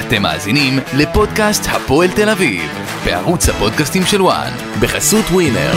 אתם 0.00 0.22
מאזינים 0.22 0.78
לפודקאסט 0.96 1.62
הפועל 1.68 2.08
תל 2.08 2.28
אביב, 2.28 2.62
בערוץ 3.04 3.48
הפודקאסטים 3.48 4.02
של 4.02 4.22
וואן, 4.22 4.50
בחסות 4.80 5.24
ווינר. 5.30 5.72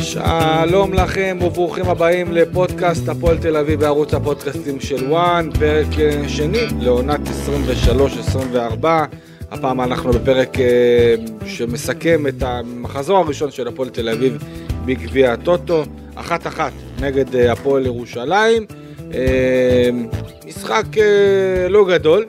שלום 0.00 0.94
לכם 0.94 1.38
וברוכים 1.42 1.88
הבאים 1.88 2.32
לפודקאסט 2.32 3.08
הפועל 3.08 3.38
תל 3.38 3.56
אביב 3.56 3.80
בערוץ 3.80 4.14
הפודקאסטים 4.14 4.80
של 4.80 5.04
וואן, 5.08 5.48
פרק 5.58 5.86
אה, 5.98 6.28
שני 6.28 6.66
לעונת 6.80 7.20
23-24. 8.82 8.84
הפעם 9.54 9.80
אנחנו 9.80 10.12
בפרק 10.12 10.58
אה, 10.58 11.14
שמסכם 11.46 12.26
את 12.26 12.42
המחזור 12.42 13.18
הראשון 13.18 13.50
של 13.50 13.68
הפועל 13.68 13.88
תל 13.88 14.08
אביב 14.08 14.44
בגביע 14.86 15.32
הטוטו, 15.32 15.84
אחת 16.14 16.46
אחת 16.46 16.72
נגד 17.00 17.36
אה, 17.36 17.52
הפועל 17.52 17.86
ירושלים. 17.86 18.66
משחק 20.46 20.84
לא 21.70 21.86
גדול, 21.88 22.26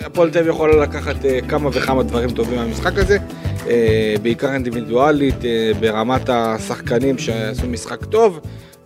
הפועל 0.00 0.30
תל 0.30 0.38
אביב 0.38 0.50
יכולה 0.50 0.76
לקחת 0.76 1.16
כמה 1.48 1.70
וכמה 1.72 2.02
דברים 2.02 2.30
טובים 2.30 2.58
מהמשחק 2.58 2.98
הזה. 2.98 3.18
אה, 3.68 4.14
בעיקר 4.22 4.52
אינדיבידואלית, 4.52 5.44
אה, 5.44 5.70
ברמת 5.80 6.28
השחקנים 6.28 7.18
שעשו 7.18 7.66
משחק 7.66 8.04
טוב, 8.04 8.40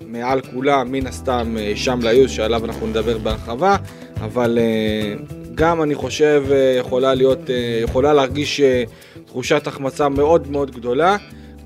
מעל 0.06 0.40
כולם, 0.40 0.92
מן 0.92 1.06
הסתם, 1.06 1.56
שם 1.74 1.98
ליוז, 2.02 2.30
שעליו 2.30 2.64
אנחנו 2.64 2.86
נדבר 2.86 3.18
בהרחבה, 3.18 3.76
אבל 4.20 4.58
גם 5.56 5.82
אני 5.82 5.94
חושב 5.94 6.44
יכולה 6.78 7.14
להיות, 7.14 7.50
יכולה 7.82 8.12
להרגיש 8.12 8.60
תחושת 9.26 9.66
החמצה 9.66 10.08
מאוד 10.08 10.50
מאוד 10.50 10.70
גדולה. 10.70 11.16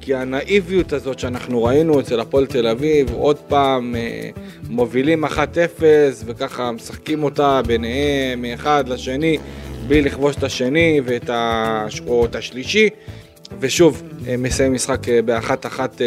כי 0.02 0.14
הנאיביות 0.14 0.92
הזאת 0.92 1.18
שאנחנו 1.18 1.64
ראינו 1.64 2.00
אצל 2.00 2.20
הפועל 2.20 2.46
תל 2.46 2.66
אביב, 2.66 3.12
עוד 3.12 3.36
פעם 3.36 3.94
מובילים 4.68 5.24
1-0 5.24 5.28
וככה 6.24 6.72
משחקים 6.72 7.22
אותה 7.22 7.60
ביניהם 7.66 8.42
מאחד 8.42 8.88
לשני 8.88 9.38
בלי 9.88 10.02
לכבוש 10.02 10.36
את 10.36 10.42
השני 10.42 11.00
ואת 11.04 11.30
ה... 11.30 11.86
או 12.06 12.24
את 12.24 12.34
השלישי, 12.34 12.88
ושוב, 13.60 14.02
אה, 14.28 14.36
מסיים 14.36 14.72
משחק 14.72 15.08
אה, 15.08 15.22
באחת 15.22 15.66
אחת 15.66 16.02
אה, 16.02 16.06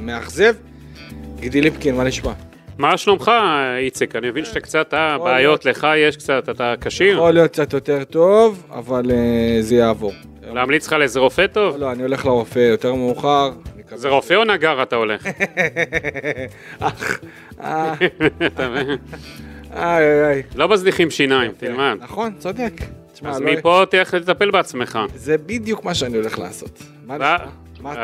מאכזב. 0.00 0.54
גידי 1.40 1.60
ליפקין, 1.60 1.94
מה 1.94 2.04
נשמע? 2.04 2.32
מה 2.78 2.96
שלומך, 2.96 3.30
איציק? 3.78 4.16
אני 4.16 4.30
מבין 4.30 4.44
שאתה 4.44 4.60
קצת, 4.60 4.94
בעיות 5.24 5.64
לך 5.64 5.86
יש 5.96 6.16
קצת, 6.16 6.48
אתה 6.48 6.74
כשיר? 6.80 7.16
יכול 7.16 7.30
להיות 7.30 7.50
קצת 7.52 7.72
יותר 7.72 8.04
טוב, 8.04 8.66
אבל 8.70 9.10
זה 9.60 9.74
יעבור. 9.74 10.12
להמליץ 10.42 10.86
לך 10.86 10.92
לאיזה 10.92 11.20
רופא 11.20 11.46
טוב? 11.46 11.76
לא, 11.76 11.92
אני 11.92 12.02
הולך 12.02 12.26
לרופא 12.26 12.58
יותר 12.58 12.94
מאוחר. 12.94 13.50
זה 13.94 14.08
רופא 14.08 14.34
או 14.34 14.44
נגר 14.44 14.82
אתה 14.82 14.96
הולך? 14.96 15.26
אך, 16.80 17.20
איי 19.76 20.24
איי. 20.24 20.42
לא 20.54 20.68
מזניחים 20.68 21.10
שיניים, 21.10 21.52
תלמד. 21.56 21.96
נכון, 22.00 22.32
צודק. 22.38 22.72
אז 23.24 23.40
לא- 23.40 23.52
מפה 23.52 23.82
תלך 23.90 24.14
לטפל 24.14 24.50
בעצמך. 24.50 24.98
זה 25.14 25.38
בדיוק 25.38 25.84
מה 25.84 25.94
שאני 25.94 26.16
הולך 26.16 26.38
לעשות. 26.38 26.82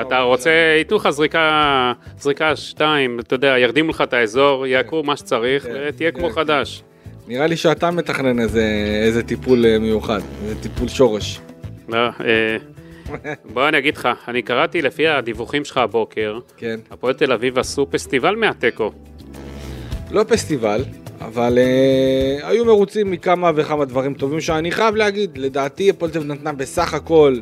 אתה 0.01 0.20
רוצה, 0.20 0.51
ייתנו 0.78 0.97
לך 0.97 1.09
זריקה, 1.11 2.56
שתיים, 2.56 3.20
אתה 3.20 3.34
יודע, 3.34 3.59
ירדימו 3.59 3.91
לך 3.91 4.01
את 4.01 4.12
האזור, 4.12 4.67
יעקרו 4.67 5.03
מה 5.03 5.17
שצריך, 5.17 5.62
כן, 5.62 5.73
ותהיה 5.89 6.12
כמו 6.12 6.28
כן. 6.28 6.34
חדש. 6.34 6.83
נראה 7.28 7.47
לי 7.47 7.56
שאתה 7.56 7.91
מתכנן 7.91 8.41
איזה 8.41 9.23
טיפול 9.23 9.67
אה, 9.67 9.78
מיוחד, 9.78 10.20
איזה 10.45 10.62
טיפול 10.62 10.89
שורש. 10.89 11.41
לא, 11.89 11.98
אה, 11.98 12.56
בוא 13.53 13.69
אני 13.69 13.78
אגיד 13.78 13.97
לך, 13.97 14.09
אני 14.28 14.43
קראתי 14.43 14.83
לפי 14.83 15.09
הדיווחים 15.09 15.65
שלך 15.65 15.77
הבוקר, 15.77 16.39
כן. 16.56 16.81
הפועל 16.91 17.15
תל 17.15 17.33
אביב 17.33 17.59
עשו 17.59 17.87
פסטיבל 17.91 18.37
מהתיקו. 18.37 18.93
לא 20.11 20.25
פסטיבל, 20.28 20.84
אבל 21.21 21.59
uh, 21.59 22.47
היו 22.47 22.65
מרוצים 22.65 23.11
מכמה 23.11 23.50
וכמה 23.55 23.84
דברים 23.84 24.15
טובים 24.15 24.41
שאני 24.41 24.71
חייב 24.71 24.94
להגיד, 24.94 25.38
לדעתי 25.38 25.91
הפועל 25.91 26.11
תל 26.11 26.19
אביב 26.19 26.32
נתנה 26.32 26.53
בסך 26.53 26.94
הכל, 26.94 27.37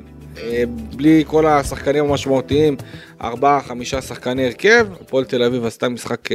בלי 0.97 1.25
כל 1.27 1.47
השחקנים 1.47 2.05
המשמעותיים, 2.05 2.77
ארבעה, 3.23 3.61
חמישה 3.61 4.03
שחקני 4.03 4.47
הרכב, 4.47 4.87
הפועל 5.01 5.25
תל 5.25 5.43
אביב 5.43 5.65
עשתה 5.65 5.89
משחק 5.89 6.29
uh, 6.29 6.33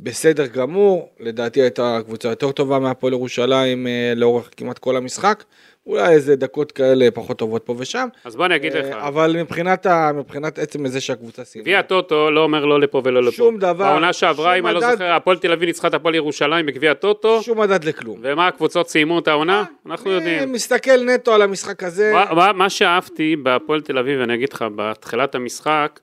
בסדר 0.00 0.46
גמור, 0.46 1.08
לדעתי 1.20 1.62
הייתה 1.62 1.98
קבוצה 2.04 2.28
יותר 2.28 2.52
טובה 2.52 2.78
מהפועל 2.78 3.12
ירושלים 3.12 3.86
uh, 3.86 4.18
לאורך 4.18 4.50
כמעט 4.56 4.78
כל 4.78 4.96
המשחק. 4.96 5.44
אולי 5.88 6.08
איזה 6.08 6.36
דקות 6.36 6.72
כאלה 6.72 7.10
פחות 7.14 7.38
טובות 7.38 7.62
פה 7.64 7.74
ושם. 7.78 8.08
אז 8.24 8.36
בוא 8.36 8.46
אני 8.46 8.56
אגיד 8.56 8.72
לך. 8.72 8.84
אה, 8.84 9.08
אבל 9.08 9.36
מבחינת, 9.40 9.86
ה, 9.86 10.10
מבחינת 10.14 10.58
עצם 10.58 10.88
זה 10.88 11.00
שהקבוצה 11.00 11.44
סיימה. 11.44 11.62
גביע 11.62 11.78
הטוטו 11.78 12.30
לא 12.30 12.40
אומר 12.40 12.64
לא 12.64 12.80
לפה 12.80 13.02
ולא 13.04 13.22
לפה. 13.22 13.32
שום 13.32 13.58
דבר. 13.58 13.90
בעונה 13.90 14.12
שעברה, 14.12 14.54
אם 14.54 14.66
אני 14.66 14.74
לא 14.74 14.90
זוכר, 14.90 15.12
הפועל 15.12 15.38
תל 15.38 15.52
אביב 15.52 15.66
ניצחה 15.66 15.88
את 15.88 15.94
הפועל 15.94 16.14
ירושלים 16.14 16.66
בגביע 16.66 16.90
הטוטו. 16.90 17.42
שום 17.42 17.60
מדד 17.60 17.84
לכלום. 17.84 18.18
ומה 18.22 18.46
הקבוצות 18.46 18.88
סיימו 18.88 19.18
את 19.18 19.28
העונה? 19.28 19.64
אנחנו 19.86 20.10
יודעים. 20.10 20.52
מסתכל 20.52 21.04
נטו 21.04 21.34
על 21.34 21.42
המשחק 21.42 21.82
הזה. 21.82 22.12
מה, 22.34 22.52
מה 22.52 22.70
שאהבתי 22.70 23.36
בהפועל 23.36 23.80
תל 23.80 23.98
אביב, 23.98 24.20
אני 24.20 24.34
אגיד 24.34 24.52
לך, 24.52 24.64
בתחילת 24.76 25.34
המשחק, 25.34 26.00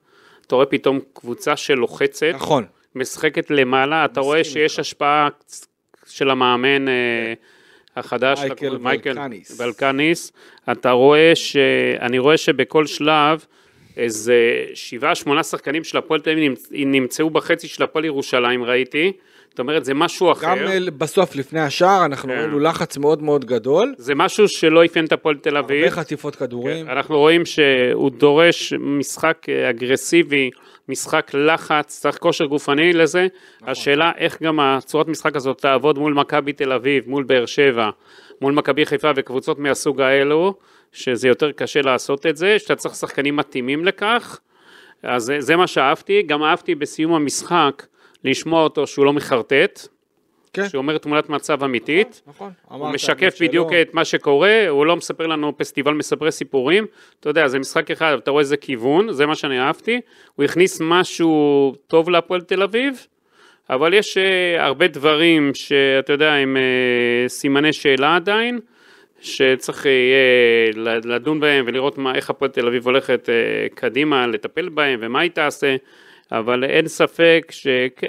אתה 0.47 0.55
רואה 0.55 0.65
פתאום 0.65 0.99
קבוצה 1.13 1.55
שלוחצת. 1.55 2.31
נכון. 2.33 2.65
משחקת 2.95 3.51
למעלה, 3.51 4.05
אתה 4.05 4.19
רואה 4.19 4.43
שיש 4.43 4.79
השפעה 4.79 5.27
של 6.07 6.29
המאמן. 6.29 6.87
אה, 6.87 7.33
החדש, 7.95 8.39
מייקל 8.79 9.13
ולקניס. 9.15 9.59
ולקניס, 9.61 10.31
אתה 10.71 10.91
רואה 10.91 11.31
ש... 11.35 11.57
אני 12.01 12.19
רואה 12.19 12.37
שבכל 12.37 12.85
שלב 12.85 13.45
איזה 13.97 14.65
שבעה, 14.73 15.15
שמונה 15.15 15.43
שחקנים 15.43 15.83
של 15.83 15.97
הפועל 15.97 16.19
תל 16.19 16.29
אביב 16.29 16.53
נמצאו 16.71 17.29
בחצי 17.29 17.67
של 17.67 17.83
הפועל 17.83 18.05
ירושלים, 18.05 18.63
ראיתי. 18.63 19.11
זאת 19.49 19.59
אומרת, 19.59 19.85
זה 19.85 19.93
משהו 19.93 20.31
אחר. 20.31 20.47
גם 20.47 20.97
בסוף, 20.97 21.35
לפני 21.35 21.59
השער, 21.59 22.05
אנחנו 22.05 22.29
כן. 22.29 22.39
ראינו 22.39 22.59
לחץ 22.59 22.97
מאוד 22.97 23.23
מאוד 23.23 23.45
גדול. 23.45 23.93
זה 23.97 24.15
משהו 24.15 24.47
שלא 24.47 24.85
אפיין 24.85 25.05
את 25.05 25.11
הפועל 25.11 25.35
תל 25.35 25.57
אביב. 25.57 25.83
הרבה 25.83 25.95
חטיפות 25.95 26.35
כדורים. 26.35 26.85
כן. 26.85 26.91
אנחנו 26.91 27.17
רואים 27.19 27.45
שהוא 27.45 28.11
דורש 28.11 28.73
משחק 28.73 29.45
אגרסיבי. 29.69 30.49
משחק 30.89 31.31
לחץ, 31.33 31.99
צריך 31.99 32.17
כושר 32.17 32.45
גופני 32.45 32.93
לזה. 32.93 33.27
נכון. 33.55 33.69
השאלה 33.69 34.11
איך 34.17 34.41
גם 34.43 34.59
הצורת 34.59 35.07
משחק 35.07 35.35
הזאת 35.35 35.61
תעבוד 35.61 35.97
מול 35.99 36.13
מכבי 36.13 36.53
תל 36.53 36.71
אביב, 36.71 37.09
מול 37.09 37.23
באר 37.23 37.45
שבע, 37.45 37.89
מול 38.41 38.53
מכבי 38.53 38.85
חיפה 38.85 39.11
וקבוצות 39.15 39.59
מהסוג 39.59 40.01
האלו, 40.01 40.53
שזה 40.91 41.27
יותר 41.27 41.51
קשה 41.51 41.81
לעשות 41.81 42.25
את 42.25 42.37
זה, 42.37 42.59
שאתה 42.59 42.75
צריך 42.75 42.95
שחקנים 42.95 43.35
מתאימים 43.35 43.85
לכך. 43.85 44.39
אז 45.03 45.23
זה, 45.23 45.41
זה 45.41 45.55
מה 45.55 45.67
שאהבתי, 45.67 46.21
גם 46.21 46.43
אהבתי 46.43 46.75
בסיום 46.75 47.13
המשחק 47.13 47.85
לשמוע 48.23 48.63
אותו 48.63 48.87
שהוא 48.87 49.05
לא 49.05 49.13
מחרטט, 49.13 49.87
כן. 50.55 50.69
שהוא 50.69 50.79
אומר 50.79 50.97
תמונת 50.97 51.29
מצב 51.29 51.63
אמיתית, 51.63 52.21
נכון, 52.27 52.51
נכון. 52.65 52.79
הוא 52.81 52.89
משקף 52.89 53.41
בדיוק 53.41 53.71
שלא... 53.71 53.81
את 53.81 53.93
מה 53.93 54.05
שקורה, 54.05 54.67
הוא 54.69 54.85
לא 54.85 54.95
מספר 54.95 55.27
לנו 55.27 55.57
פסטיבל 55.57 55.93
מספרי 55.93 56.31
סיפורים, 56.31 56.85
אתה 57.19 57.29
יודע, 57.29 57.47
זה 57.47 57.59
משחק 57.59 57.91
אחד, 57.91 58.17
אתה 58.17 58.31
רואה 58.31 58.41
איזה 58.41 58.57
כיוון, 58.57 59.11
זה 59.11 59.25
מה 59.25 59.35
שאני 59.35 59.59
אהבתי, 59.59 60.01
הוא 60.35 60.43
הכניס 60.43 60.81
משהו 60.81 61.75
טוב 61.87 62.09
להפועל 62.09 62.41
תל 62.41 62.63
אביב, 62.63 63.07
אבל 63.69 63.93
יש 63.93 64.17
uh, 64.17 64.61
הרבה 64.61 64.87
דברים 64.87 65.51
שאתה 65.53 66.13
יודע, 66.13 66.33
הם 66.33 66.57
uh, 66.57 67.29
סימני 67.29 67.73
שאלה 67.73 68.15
עדיין, 68.15 68.59
שצריך 69.21 69.85
יהיה 69.85 70.71
uh, 70.73 71.07
לדון 71.07 71.39
בהם 71.39 71.65
ולראות 71.67 71.97
מה, 71.97 72.15
איך 72.15 72.29
הפועל 72.29 72.51
תל 72.51 72.67
אביב 72.67 72.85
הולכת 72.85 73.29
קדימה, 73.73 74.27
לטפל 74.27 74.69
בהם 74.69 74.99
ומה 75.01 75.19
היא 75.19 75.31
תעשה, 75.31 75.75
אבל 76.31 76.63
אין 76.63 76.87
ספק 76.87 77.51
שכן, 77.51 78.07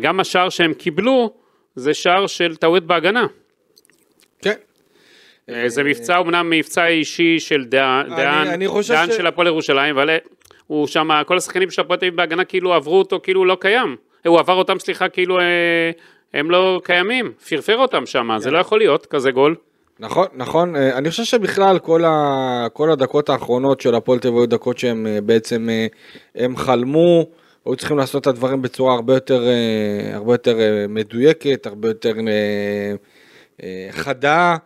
גם 0.00 0.20
השער 0.20 0.48
שהם 0.48 0.74
קיבלו, 0.74 1.34
זה 1.74 1.94
שער 1.94 2.26
של 2.26 2.56
טעות 2.56 2.86
בהגנה. 2.86 3.26
כן. 4.42 4.54
אה, 5.50 5.68
זה 5.68 5.82
מבצע, 5.84 6.18
אמנם 6.18 6.50
מבצע 6.50 6.86
אישי 6.86 7.38
של 7.38 7.64
דהן, 7.64 8.06
דהן 8.88 9.12
של 9.16 9.26
הפועל 9.26 9.46
ירושלים, 9.46 9.98
אבל 9.98 10.10
הוא 10.66 10.86
שם, 10.86 11.08
כל 11.26 11.36
השחקנים 11.36 11.70
של 11.70 11.82
הפועל 11.82 11.98
בהגנה 12.14 12.44
כאילו 12.44 12.74
עברו 12.74 12.98
אותו 12.98 13.20
כאילו 13.22 13.40
הוא 13.40 13.46
לא 13.46 13.56
קיים. 13.60 13.96
הוא 14.26 14.38
עבר 14.38 14.54
אותם, 14.54 14.78
סליחה, 14.78 15.08
כאילו 15.08 15.38
אה, 15.38 15.90
הם 16.34 16.50
לא 16.50 16.80
קיימים, 16.84 17.32
פרפר 17.48 17.76
אותם 17.76 18.06
שם, 18.06 18.28
זה 18.38 18.50
לא 18.50 18.58
יכול 18.58 18.78
להיות 18.78 19.06
כזה 19.06 19.30
גול. 19.30 19.54
נכון, 20.00 20.26
נכון, 20.34 20.76
אה, 20.76 20.98
אני 20.98 21.10
חושב 21.10 21.24
שבכלל 21.24 21.78
כל, 21.78 22.04
ה, 22.04 22.66
כל 22.72 22.90
הדקות 22.90 23.28
האחרונות 23.28 23.80
של 23.80 23.94
הפועל 23.94 24.18
תל 24.18 24.28
אביב 24.28 24.38
היו 24.38 24.46
דקות 24.46 24.78
שהם 24.78 25.06
בעצם, 25.22 25.68
הם 26.34 26.56
חלמו, 26.56 27.26
היו 27.66 27.76
צריכים 27.76 27.98
לעשות 27.98 28.22
את 28.22 28.26
הדברים 28.26 28.62
בצורה 28.62 28.94
הרבה 28.94 29.14
יותר, 29.14 29.46
אה, 29.46 30.14
הרבה 30.14 30.34
יותר 30.34 30.60
אה, 30.60 30.86
מדויקת, 30.88 31.66
הרבה 31.66 31.88
יותר 31.88 32.12
אה, 33.62 33.88
חדה. 33.90 34.56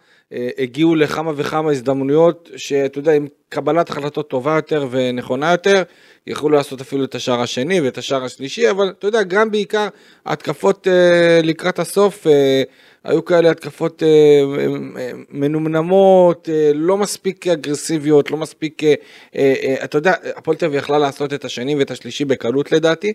הגיעו 0.58 0.94
לכמה 0.94 1.32
וכמה 1.36 1.70
הזדמנויות 1.70 2.50
שאתה 2.56 2.98
יודע, 2.98 3.12
אם 3.12 3.26
קבלת 3.48 3.90
החלטות 3.90 4.30
טובה 4.30 4.54
יותר 4.54 4.86
ונכונה 4.90 5.52
יותר, 5.52 5.82
יכלו 6.28 6.48
לעשות 6.48 6.80
אפילו 6.80 7.04
את 7.04 7.14
השער 7.14 7.40
השני 7.40 7.80
ואת 7.80 7.98
השער 7.98 8.24
השלישי, 8.24 8.70
אבל 8.70 8.94
אתה 8.98 9.06
יודע, 9.06 9.22
גם 9.22 9.50
בעיקר 9.50 9.88
התקפות 10.26 10.88
אה, 10.88 11.40
לקראת 11.42 11.78
הסוף, 11.78 12.26
אה, 12.26 12.62
היו 13.04 13.24
כאלה 13.24 13.50
התקפות 13.50 14.02
אה, 14.02 14.08
אה, 14.08 15.10
מנומנמות, 15.30 16.48
אה, 16.48 16.70
לא 16.74 16.96
מספיק 16.96 17.46
אגרסיביות, 17.46 18.30
לא 18.30 18.36
מספיק, 18.36 18.84
אה, 18.84 18.94
אה, 19.36 19.74
אתה 19.84 19.98
יודע, 19.98 20.14
הפועל 20.36 20.56
תל 20.56 20.66
אביב 20.66 20.78
יכלה 20.78 20.98
לעשות 20.98 21.32
את 21.32 21.44
השני 21.44 21.74
ואת 21.74 21.90
השלישי 21.90 22.24
בקלות 22.24 22.72
לדעתי, 22.72 23.12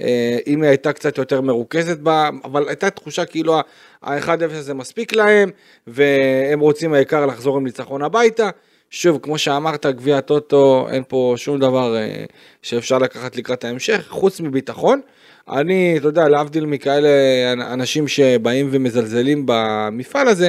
אה, 0.00 0.38
אם 0.46 0.62
היא 0.62 0.68
הייתה 0.68 0.92
קצת 0.92 1.18
יותר 1.18 1.40
מרוכזת 1.40 1.98
בה, 1.98 2.30
אבל 2.44 2.68
הייתה 2.68 2.90
תחושה 2.90 3.24
כאילו 3.24 3.56
ה-1-0 4.02 4.30
הזה 4.50 4.74
מספיק 4.74 5.12
להם, 5.12 5.50
והם 5.86 6.60
רוצים 6.60 6.94
העיקר 6.94 7.26
לחזור 7.26 7.56
עם 7.56 7.64
ניצחון 7.64 8.02
הביתה. 8.02 8.50
שוב, 8.90 9.18
כמו 9.22 9.38
שאמרת, 9.38 9.86
גביע 9.86 10.18
הטוטו, 10.18 10.86
אין 10.90 11.02
פה 11.08 11.34
שום 11.36 11.58
דבר 11.58 11.96
אה, 11.96 12.24
שאפשר 12.62 12.98
לקחת 12.98 13.36
לקראת 13.36 13.64
ההמשך, 13.64 14.06
חוץ 14.08 14.40
מביטחון. 14.40 15.00
אני, 15.48 15.94
אתה 15.98 16.08
יודע, 16.08 16.28
להבדיל 16.28 16.66
מכאלה 16.66 17.08
אנשים 17.52 18.08
שבאים 18.08 18.68
ומזלזלים 18.70 19.42
במפעל 19.46 20.28
הזה, 20.28 20.48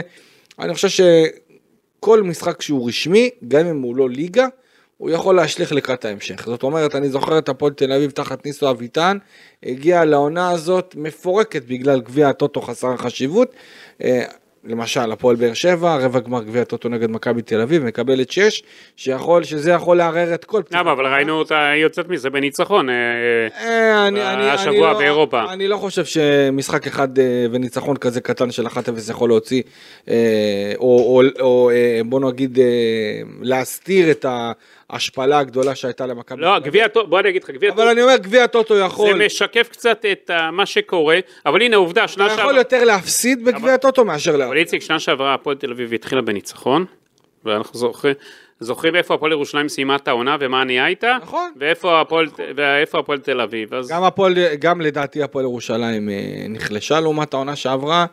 אני 0.60 0.74
חושב 0.74 1.04
שכל 2.00 2.24
משחק 2.24 2.62
שהוא 2.62 2.88
רשמי, 2.88 3.30
גם 3.48 3.66
אם 3.66 3.82
הוא 3.82 3.96
לא 3.96 4.10
ליגה, 4.10 4.48
הוא 4.98 5.10
יכול 5.10 5.36
להשליך 5.36 5.72
לקראת 5.72 6.06
ההמשך. 6.06 6.46
זאת 6.46 6.64
אומרת, 6.64 6.96
אני 6.96 7.10
זוכר 7.10 7.38
את 7.38 7.50
הפועל 7.50 7.74
תל 7.74 7.94
אביב 7.94 8.12
תחת 8.12 8.46
ניסו 8.46 8.70
אביטן, 8.70 9.18
הגיע 9.64 10.06
לעונה 10.06 10.52
הזאת 10.52 10.96
מפורקת 10.98 11.64
בגלל 11.64 12.02
גביע 12.02 12.30
הטוטו 12.30 12.62
חסר 12.62 12.94
החשיבות. 12.94 13.52
אה, 14.68 14.72
למשל, 14.72 15.12
הפועל 15.12 15.36
באר 15.36 15.54
שבע, 15.54 15.96
רבע 15.96 16.20
גמר 16.20 16.44
גביע 16.44 16.62
הטוטו 16.62 16.90
נגד 16.90 17.10
מכבי 17.10 17.42
תל 17.42 17.62
אביב, 17.62 17.84
מקבלת 17.84 18.32
6, 18.32 18.64
שיכול, 18.96 19.44
שזה 19.44 19.72
יכול 19.72 19.98
לערער 19.98 20.34
את 20.34 20.46
כל... 20.46 20.62
למה? 20.72 20.92
אבל 20.92 21.14
ראינו 21.14 21.34
אותה, 21.34 21.72
יוצאת 21.76 22.10
מזה 22.10 22.30
בניצחון, 22.30 22.90
אה, 22.90 22.96
אה, 23.60 24.54
השבוע 24.54 24.94
לא- 24.94 24.98
באירופה. 25.00 25.54
אני 25.54 25.68
לא 25.68 25.78
חושב 25.78 26.06
שמשחק 26.06 26.88
אחד 26.88 27.20
אה, 27.20 27.46
וניצחון 27.52 27.98
כזה 27.98 28.22
קטן 28.22 28.52
של 28.52 28.68
1-0 28.68 28.72
יכול 29.10 29.30
להוציא, 29.30 29.62
או 30.78 31.72
בוא 32.06 32.32
נגיד 32.32 32.60
להסתיר 33.42 34.12
את 34.12 34.26
ה... 34.26 34.52
ההשפלה 34.90 35.40
הגדולה 35.40 35.76
שהייתה 35.76 36.06
למכבי. 36.06 36.42
לא, 36.42 36.60
גביע 36.60 36.86
הטוטו, 36.86 37.08
בוא 37.08 37.20
אני 37.20 37.30
אגיד 37.30 37.44
לך, 37.44 37.50
גביע 37.50 37.70
הטוטו... 37.70 37.84
אבל 37.84 37.92
אני 37.92 38.02
אומר, 38.02 38.18
גביע 38.18 38.44
הטוטו 38.44 38.76
יכול... 38.78 39.18
זה 39.18 39.26
משקף 39.26 39.70
קצת 39.72 40.06
את 40.12 40.32
מה 40.52 40.66
שקורה, 40.66 41.20
אבל 41.46 41.62
הנה 41.62 41.76
עובדה, 41.76 42.08
שנה 42.08 42.24
שעברה... 42.24 42.36
אתה 42.36 42.42
יכול 42.42 42.58
יותר 42.58 42.84
להפסיד 42.84 43.46
בגביע 43.46 43.74
הטוטו 43.74 44.06
מאשר 44.06 44.32
להפסיד. 44.32 44.48
אבל 44.48 44.58
איציק, 44.58 44.82
שנה 44.82 45.00
שעברה 45.00 45.34
הפועל 45.34 45.58
תל 45.58 45.72
אביב 45.72 45.94
התחילה 45.94 46.22
בניצחון, 46.22 46.86
ואנחנו 47.46 47.80
זוכרים... 47.80 48.14
זוכרים 48.60 48.96
איפה 48.96 49.14
הפועל 49.14 49.32
ירושלים 49.32 49.70
סיימה 49.70 49.96
את 49.96 50.08
העונה 50.08 50.38
ומה 50.40 50.64
נהיה 50.64 50.88
איתה? 50.88 51.18
נכון. 51.22 51.52
ואיפה 51.60 52.02
הפועל, 52.02 52.28
ואיפה 52.56 53.00
הפועל 53.00 53.20
תל 53.20 53.42
אביב. 53.42 53.74
אז... 53.74 53.90
גם, 53.90 54.04
הפועל, 54.04 54.36
גם 54.60 54.82
לדעתי 54.82 55.24
הפועל 55.24 55.46
ירושלים 55.46 56.10
אה, 56.10 56.46
נחלשה 56.50 57.00
לעומת 57.00 57.34
העונה 57.34 57.56
שעברה. 57.56 58.06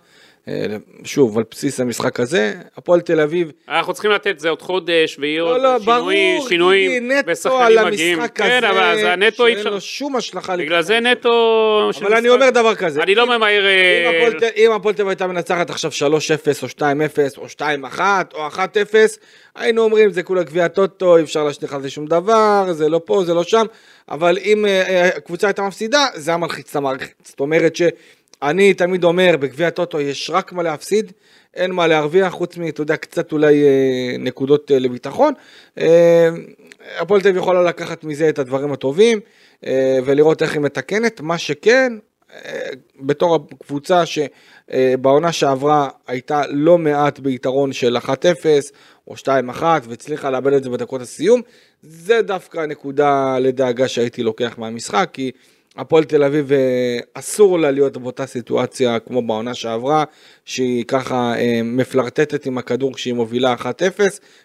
אה, 0.49 0.67
שוב, 1.05 1.39
על 1.39 1.45
בסיס 1.51 1.81
המשחק 1.81 2.21
הזה, 2.21 2.55
הפועל 2.77 3.01
תל 3.01 3.21
אביב... 3.21 3.53
אנחנו 3.69 3.93
צריכים 3.93 4.11
לתת 4.11 4.39
זה 4.39 4.49
עוד 4.49 4.63
חודש, 4.63 5.17
ויהיו 5.19 5.45
עוד 5.45 5.63
לא, 5.63 5.79
שינוי, 5.79 5.95
ברור, 5.95 6.49
שינויים, 6.49 7.11
ושחקנים 7.27 7.87
מגיעים. 7.87 8.19
כן, 8.35 8.65
אבל 8.65 8.97
זה 9.01 9.13
הנטו 9.13 9.47
אי 9.47 9.53
אפשר... 9.53 9.63
שאין 9.63 9.75
לו 9.75 9.81
שום 9.81 10.17
השלכה. 10.17 10.57
בגלל 10.57 10.83
זה 10.83 11.01
נטו... 11.01 11.91
אבל 12.01 12.15
אני 12.15 12.29
אומר 12.29 12.51
דבר 12.51 12.75
כזה. 12.75 13.03
אני 13.03 13.15
לא 13.15 13.27
ממהר... 13.27 13.65
אה, 13.67 14.31
אם 14.57 14.73
הפועל 14.73 14.95
תל 14.95 15.03
אביב 15.03 15.09
הייתה 15.09 15.27
מנצחת 15.27 15.71
עכשיו 15.71 15.91
3-0 15.91 16.03
או 16.63 16.69
2-0 16.69 16.83
או 17.39 17.47
2-1 17.97 18.01
או 18.35 18.49
1-0, 18.49 18.59
היינו 19.55 19.83
אומרים 19.83 20.11
זה 20.11 20.23
כולה 20.23 20.43
גביע 20.43 20.69
טוטו, 20.69 21.17
אי 21.17 21.23
אפשר 21.23 21.45
להשליך 21.45 21.75
על 21.75 21.83
זה 21.83 21.91
שום 21.91 22.07
דבר, 22.07 22.65
זה 22.73 22.89
לא 22.89 23.01
פה, 23.05 23.25
זה 23.25 23.35
לא 23.35 23.43
שם, 23.45 23.67
אבל 24.09 24.39
אם 24.45 24.67
אה, 24.67 25.09
הקבוצה 25.17 25.47
הייתה 25.47 25.63
מפסידה, 25.63 26.07
זה 26.15 26.31
היה 26.31 26.39
מלחיץ 26.39 26.71
את 26.71 26.77
המערכת. 26.77 27.15
זאת 27.25 27.41
אומרת 27.41 27.77
ש... 27.77 27.83
אני 28.45 28.75
תמיד 28.75 29.05
אומר, 29.05 29.37
בגביע 29.41 29.67
הטוטו 29.67 30.01
יש 30.01 30.31
רק 30.31 30.53
מה 30.53 30.63
להפסיד, 30.63 31.13
אין 31.55 31.71
מה 31.71 31.87
להרוויח, 31.87 32.33
חוץ 32.33 32.57
מ, 32.57 32.69
אתה 32.69 32.81
יודע, 32.83 32.97
קצת 32.97 33.33
אולי 33.33 33.65
אה, 33.65 34.17
נקודות 34.19 34.71
אה, 34.71 34.79
לביטחון. 34.79 35.35
אה, 35.79 36.29
הפועל 36.99 37.21
תל 37.21 37.29
אביב 37.29 37.41
יכולה 37.41 37.63
לקחת 37.63 38.05
מזה 38.05 38.29
את 38.29 38.39
הדברים 38.39 38.73
הטובים, 38.73 39.21
ולראות 40.05 40.43
איך 40.43 40.53
היא 40.53 40.61
מתקנת. 40.61 41.21
מה 41.21 41.39
שכן, 41.39 41.93
בתור 43.01 43.35
הקבוצה 43.35 44.03
שבעונה 44.07 45.33
שעברה 45.33 45.89
הייתה 46.07 46.43
לא 46.49 46.79
מעט 46.79 47.19
ביתרון 47.19 47.73
של 47.73 47.97
1-0 47.97 48.09
או 49.09 49.15
2-1 49.15 49.63
והצליחה 49.83 50.31
לאבד 50.31 50.53
את 50.53 50.63
זה 50.63 50.71
בדקות 50.71 51.01
הסיום, 51.01 51.41
זה 51.83 52.23
דווקא 52.23 52.59
הנקודה 52.59 53.39
לדאגה 53.39 53.89
שהייתי 53.89 54.23
לוקח 54.23 54.55
מהמשחק, 54.59 55.11
כי 55.13 55.31
הפועל 55.77 56.05
תל 56.05 56.25
אביב 56.25 56.53
אה, 56.53 56.99
אסור 57.15 57.59
לה 57.59 57.71
להיות 57.71 57.97
באותה 57.97 58.27
סיטואציה 58.27 58.99
כמו 58.99 59.23
בעונה 59.27 59.55
שעברה, 59.55 60.05
שהיא 60.45 60.85
ככה 60.85 61.35
אה, 61.37 61.61
מפלרטטת 61.65 62.47
עם 62.47 62.59
הכדור 62.59 62.95
כשהיא 62.95 63.15
מובילה 63.15 63.55
1-0 63.61 63.65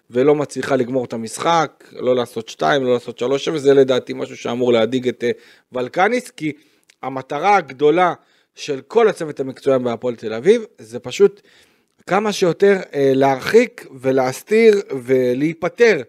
ולא 0.10 0.36
מצליחה 0.36 0.76
לגמור 0.76 1.06
את 1.06 1.14
המשחק, 1.14 1.84
לא 1.92 2.16
לעשות 2.16 2.50
2, 2.50 2.84
לא 2.84 2.94
לעשות 2.94 3.22
3-0, 3.22 3.26
זה 3.58 3.74
לדעתי 3.74 4.14
משהו 4.14 4.38
שאמור 4.38 4.74
להדאיג 4.74 5.08
את 5.08 5.24
אה, 5.24 5.32
ולקניס, 5.72 6.32
כי 6.32 6.52
המטרה 7.04 7.56
הגדולה 7.56 8.14
של 8.56 8.82
כל 8.88 9.08
הצוות 9.08 9.40
המקצועי 9.40 9.80
בהפועל 9.80 10.16
תל 10.16 10.34
אביב 10.34 10.66
זה 10.78 11.00
פשוט 11.00 11.42
כמה 12.08 12.32
שיותר 12.32 12.78
להרחיק 12.96 13.88
ולהסתיר 14.02 14.82
ולהיפטר 15.04 16.02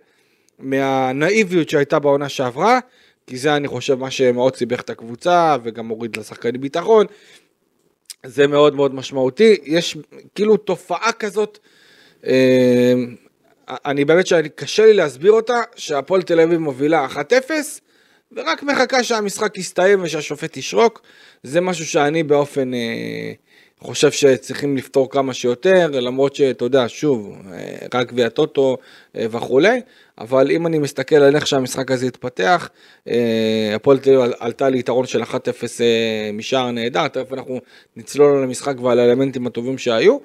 מהנאיביות 0.59 1.69
שהייתה 1.69 1.99
בעונה 1.99 2.29
שעברה. 2.29 2.79
כי 3.31 3.39
זה 3.39 3.57
אני 3.57 3.69
חושב 3.69 3.95
מה 3.95 4.11
שמאוד 4.11 4.57
סיבך 4.57 4.81
את 4.81 4.91
הקבוצה 4.91 5.57
וגם 5.63 5.87
מוריד 5.87 6.17
לשחקנים 6.17 6.61
ביטחון. 6.61 7.07
זה 8.27 8.47
מאוד 8.47 8.75
מאוד 8.75 8.95
משמעותי, 8.95 9.57
יש 9.65 9.97
כאילו 10.35 10.57
תופעה 10.57 11.13
כזאת, 11.13 11.59
אה, 12.27 12.95
אני 13.69 14.05
באמת 14.05 14.27
שקשה 14.27 14.87
לי 14.87 14.93
להסביר 14.93 15.33
אותה, 15.33 15.61
שהפועל 15.77 16.23
תל 16.23 16.41
אביב 16.41 16.59
מובילה 16.59 17.07
1-0 17.07 17.51
ורק 18.33 18.63
מחכה 18.63 19.05
שהמשחק 19.05 19.59
יסתיים 19.59 20.03
ושהשופט 20.03 20.57
ישרוק, 20.57 21.03
זה 21.43 21.61
משהו 21.61 21.87
שאני 21.87 22.23
באופן 22.23 22.75
אה, 22.75 23.33
חושב 23.83 24.11
שצריכים 24.11 24.77
לפתור 24.77 25.11
כמה 25.11 25.35
שיותר, 25.35 25.91
למרות 25.93 26.35
שאתה 26.35 26.65
יודע, 26.65 26.85
שוב, 26.89 27.37
אה, 27.53 27.77
רק 27.95 28.09
גביע 28.09 28.29
טוטו 28.29 28.77
אה, 29.17 29.27
וכולי, 29.31 29.81
אבל 30.19 30.51
אם 30.51 30.67
אני 30.67 30.79
מסתכל 30.79 31.17
על 31.17 31.37
איך 31.37 31.47
שהמשחק 31.47 31.91
הזה 31.91 32.07
התפתח, 32.07 32.71
אה, 33.09 33.73
הפועל 33.75 33.99
תל 33.99 34.17
אביב 34.17 34.33
עלתה 34.39 34.69
ליתרון 34.69 35.07
של 35.07 35.23
1-0 35.23 35.35
משער 36.33 36.71
נהדר, 36.71 37.09
תכף 37.09 37.33
אנחנו 37.33 37.61
נצלול 37.97 38.37
על 38.37 38.45
המשחק 38.45 38.81
ועל 38.81 38.99
האלמנטים 38.99 39.47
הטובים 39.47 39.79
שהיו, 39.79 40.19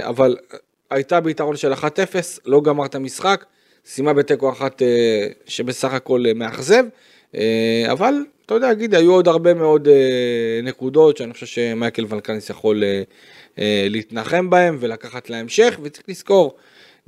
אבל 0.00 0.36
הייתה 0.90 1.20
ביתרון 1.20 1.56
של 1.56 1.72
1-0, 1.72 1.84
לא 2.46 2.60
גמר 2.60 2.86
את 2.86 2.94
המשחק, 2.94 3.44
סיימה 3.86 4.12
בתיקו 4.12 4.50
אחת 4.50 4.82
שבסך 5.46 5.92
הכל 5.92 6.24
מאכזב, 6.34 6.84
אבל 7.92 8.14
אתה 8.46 8.54
יודע, 8.54 8.74
גידי, 8.74 8.96
היו 8.96 9.12
עוד 9.12 9.28
הרבה 9.28 9.54
מאוד 9.54 9.88
אה, 9.88 10.60
נקודות 10.62 11.16
שאני 11.16 11.32
חושב 11.32 11.46
שמייקל 11.46 12.04
ולקניס 12.08 12.50
יכול 12.50 12.84
אה, 12.84 13.02
אה, 13.58 13.86
להתנחם 13.90 14.50
בהם 14.50 14.76
ולקחת 14.80 15.30
להמשך, 15.30 15.78
וצריך 15.82 16.08
לזכור, 16.08 16.54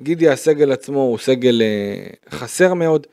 גידי, 0.00 0.28
הסגל 0.28 0.72
עצמו 0.72 1.00
הוא 1.00 1.18
סגל 1.18 1.62
אה, 1.62 2.06
חסר 2.30 2.74
מאוד. 2.74 3.06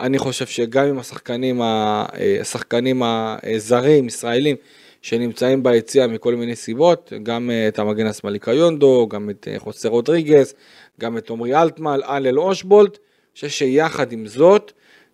אני 0.00 0.18
חושב 0.18 0.46
שגם 0.46 0.86
עם 0.86 0.98
השחקנים, 0.98 1.62
אה, 1.62 2.04
השחקנים 2.40 3.02
הזרים, 3.04 4.06
ישראלים, 4.06 4.56
שנמצאים 5.02 5.62
ביציאה 5.62 6.06
מכל 6.06 6.34
מיני 6.34 6.56
סיבות, 6.56 7.12
גם 7.22 7.50
אה, 7.50 7.68
את 7.68 7.78
המגן 7.78 8.06
השמאלי 8.06 8.38
קיונדו, 8.38 9.08
גם 9.10 9.30
את 9.30 9.48
אה, 9.50 9.58
חוסר 9.58 9.88
רודריגס, 9.88 10.54
גם 11.00 11.18
את 11.18 11.30
עמרי 11.30 11.54
אלטמל, 11.54 12.02
אלל 12.08 12.38
אושבולט, 12.38 12.92
אני 12.92 13.34
חושב 13.34 13.48
שיחד 13.48 14.12
עם 14.12 14.26
זאת, 14.26 14.72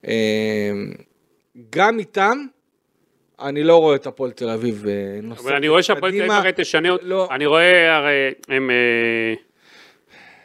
אה, 0.08 0.12
גם 1.70 1.98
איתם, 1.98 2.38
אני 3.40 3.62
לא 3.62 3.76
רואה 3.76 3.96
את 3.96 4.06
הפועל 4.06 4.30
תל 4.30 4.50
אביב 4.50 4.84
אה, 4.88 4.92
נוספת 5.22 5.44
אבל 5.44 5.56
אני 5.56 5.68
רואה 5.68 5.82
שהפועל 5.82 6.12
תל 6.12 6.18
אביב 6.18 6.30
הרי 6.30 6.50
תשנה, 6.56 6.88
לא. 7.02 7.28
אני 7.30 7.46
רואה 7.46 7.96
הרי 7.96 8.30
הם... 8.48 8.70
אה, 8.70 9.34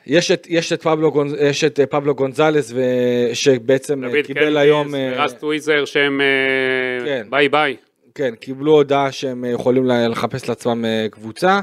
יש 0.07 0.31
את, 0.31 0.47
יש 0.49 0.73
את, 0.73 0.81
פבלו, 0.81 1.11
יש 1.39 1.63
את 1.63 1.79
אה, 1.79 1.85
פבלו 1.85 2.15
גונזלס 2.15 2.73
שבעצם 3.33 4.01
קיבל 4.23 4.41
קלטיס, 4.41 4.57
היום... 4.57 4.87
ורס 4.91 5.33
טוויזר 5.33 5.85
שהם 5.85 6.21
כן, 7.05 7.27
ביי 7.29 7.49
ביי. 7.49 7.75
כן, 8.15 8.35
קיבלו 8.35 8.71
הודעה 8.71 9.11
שהם 9.11 9.45
יכולים 9.45 9.83
לחפש 9.85 10.49
לעצמם 10.49 10.85
קבוצה, 11.11 11.59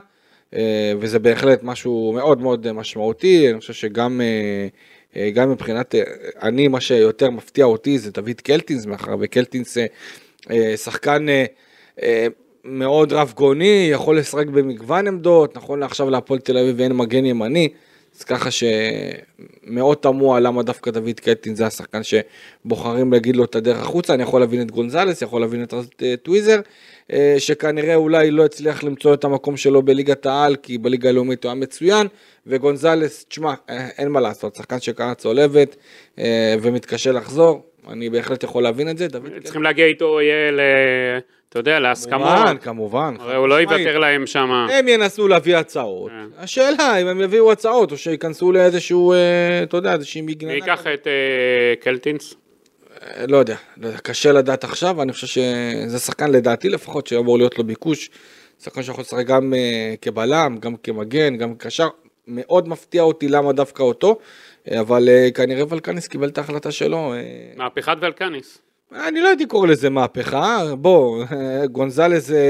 וזה 0.98 1.18
בהחלט 1.18 1.62
משהו 1.62 2.12
מאוד 2.14 2.40
מאוד 2.40 2.72
משמעותי, 2.72 3.50
אני 3.50 3.60
חושב 3.60 3.72
שגם 3.72 4.20
גם 5.34 5.50
מבחינת, 5.50 5.94
אני, 6.42 6.68
מה 6.68 6.80
שיותר 6.80 7.30
מפתיע 7.30 7.64
אותי 7.64 7.98
זה 7.98 8.10
דוד 8.10 8.40
קלטינס, 8.42 8.86
מאחר 8.86 9.16
וקלטינס 9.20 9.78
אה, 10.50 10.76
שחקן 10.76 11.28
אה, 11.28 11.44
אה, 12.02 12.26
מאוד 12.64 13.12
רב 13.12 13.32
גוני, 13.36 13.88
יכול 13.92 14.18
לשחק 14.18 14.46
במגוון 14.46 15.06
עמדות, 15.06 15.56
נכון 15.56 15.80
לעכשיו 15.80 16.10
להפועל 16.10 16.40
תל 16.40 16.58
אביב 16.58 16.74
ואין 16.78 16.92
מגן 16.92 17.24
ימני, 17.24 17.68
אז 18.18 18.24
ככה 18.24 18.48
שמאוד 18.50 19.96
תמוה 19.96 20.40
למה 20.40 20.62
דווקא 20.62 20.90
דוד 20.90 21.20
קלטינס 21.20 21.54
זה 21.54 21.66
השחקן 21.66 22.00
שבוחרים 22.02 23.12
להגיד 23.12 23.36
לו 23.36 23.44
את 23.44 23.56
הדרך 23.56 23.78
החוצה, 23.78 24.14
אני 24.14 24.22
יכול 24.22 24.40
להבין 24.40 24.62
את 24.62 24.70
גונזלס, 24.70 25.22
יכול 25.22 25.40
להבין 25.40 25.62
את 25.62 25.74
אה, 26.02 26.14
טוויזר, 26.16 26.60
אה, 27.12 27.34
שכנראה 27.38 27.94
אולי 27.94 28.30
לא 28.30 28.44
הצליח 28.44 28.84
למצוא 28.84 29.14
את 29.14 29.24
המקום 29.24 29.56
שלו 29.56 29.82
בליגת 29.82 30.26
העל, 30.26 30.56
כי 30.56 30.78
בליגה 30.78 31.08
הלאומית 31.08 31.44
הוא 31.44 31.50
היה 31.50 31.60
מצוין, 31.60 32.06
וגונזלס, 32.46 33.26
תשמע, 33.28 33.54
אה, 33.70 33.88
אין 33.98 34.08
מה 34.08 34.20
לעשות, 34.20 34.54
שחקן 34.54 34.80
שקרה 34.80 35.14
צולבת 35.14 35.76
ומתקשה 36.62 37.12
לחזור, 37.12 37.62
אני 37.88 38.10
בהחלט 38.10 38.42
יכול 38.42 38.62
להבין 38.62 38.88
את 38.88 38.98
זה. 38.98 39.08
דוד. 39.08 39.30
צריכים 39.44 39.62
להגיע 39.62 39.86
איתו, 39.86 40.20
יהיה 40.20 40.50
ל... 40.50 40.60
אתה 41.50 41.58
יודע, 41.58 41.80
להסכמות. 41.80 42.28
כמובן, 42.28 42.56
כמובן. 42.58 43.14
הרי 43.18 43.36
הוא 43.36 43.48
לא. 43.48 43.54
יוותר 43.60 43.98
להם 43.98 44.26
שם. 44.26 44.50
הם 44.50 44.88
ינסו 44.88 45.28
להביא 45.28 45.56
הצעות. 45.56 46.10
כן. 46.10 46.42
השאלה 46.42 46.96
אם 47.02 47.06
הם 47.06 47.20
יביאו 47.20 47.52
הצעות 47.52 47.92
או 47.92 47.96
שייכנסו 47.96 48.52
לאיזשהו, 48.52 49.12
אה, 49.12 49.62
אתה 49.62 49.76
יודע, 49.76 49.92
איזושהי 49.92 50.20
מגננה. 50.20 50.52
מי 50.52 50.58
ייקח 50.58 50.86
את 50.94 51.06
אה, 51.06 51.74
קלטינס? 51.80 52.34
אה, 53.02 53.26
לא 53.28 53.36
יודע, 53.36 53.56
לא 53.76 53.86
יודע, 53.86 53.98
קשה 53.98 54.32
לדעת 54.32 54.64
עכשיו, 54.64 55.02
אני 55.02 55.12
חושב 55.12 55.26
שזה 55.26 55.98
שחקן 55.98 56.30
לדעתי 56.30 56.68
לפחות 56.68 57.06
שאמור 57.06 57.38
להיות 57.38 57.58
לו 57.58 57.64
ביקוש. 57.64 58.10
שחקן 58.60 58.82
שיכול 58.82 59.02
לשחק 59.02 59.26
גם 59.26 59.54
אה, 59.54 59.94
כבלם, 60.02 60.56
גם 60.60 60.76
כמגן, 60.76 61.36
גם 61.36 61.54
קשר. 61.54 61.88
מאוד 62.26 62.68
מפתיע 62.68 63.02
אותי 63.02 63.28
למה 63.28 63.52
דווקא 63.52 63.82
אותו, 63.82 64.18
אבל 64.80 65.08
אה, 65.08 65.28
כנראה 65.34 65.62
ולקניס 65.68 66.08
קיבל 66.08 66.28
את 66.28 66.38
ההחלטה 66.38 66.72
שלו. 66.72 67.14
אה, 67.14 67.52
מהפכת 67.56 67.96
ולקניס. 68.00 68.58
אני 68.94 69.20
לא 69.20 69.28
הייתי 69.28 69.46
קורא 69.46 69.66
לזה 69.66 69.90
מהפכה, 69.90 70.74
בוא, 70.78 71.24
גונזלס 71.72 72.26
זה, 72.26 72.40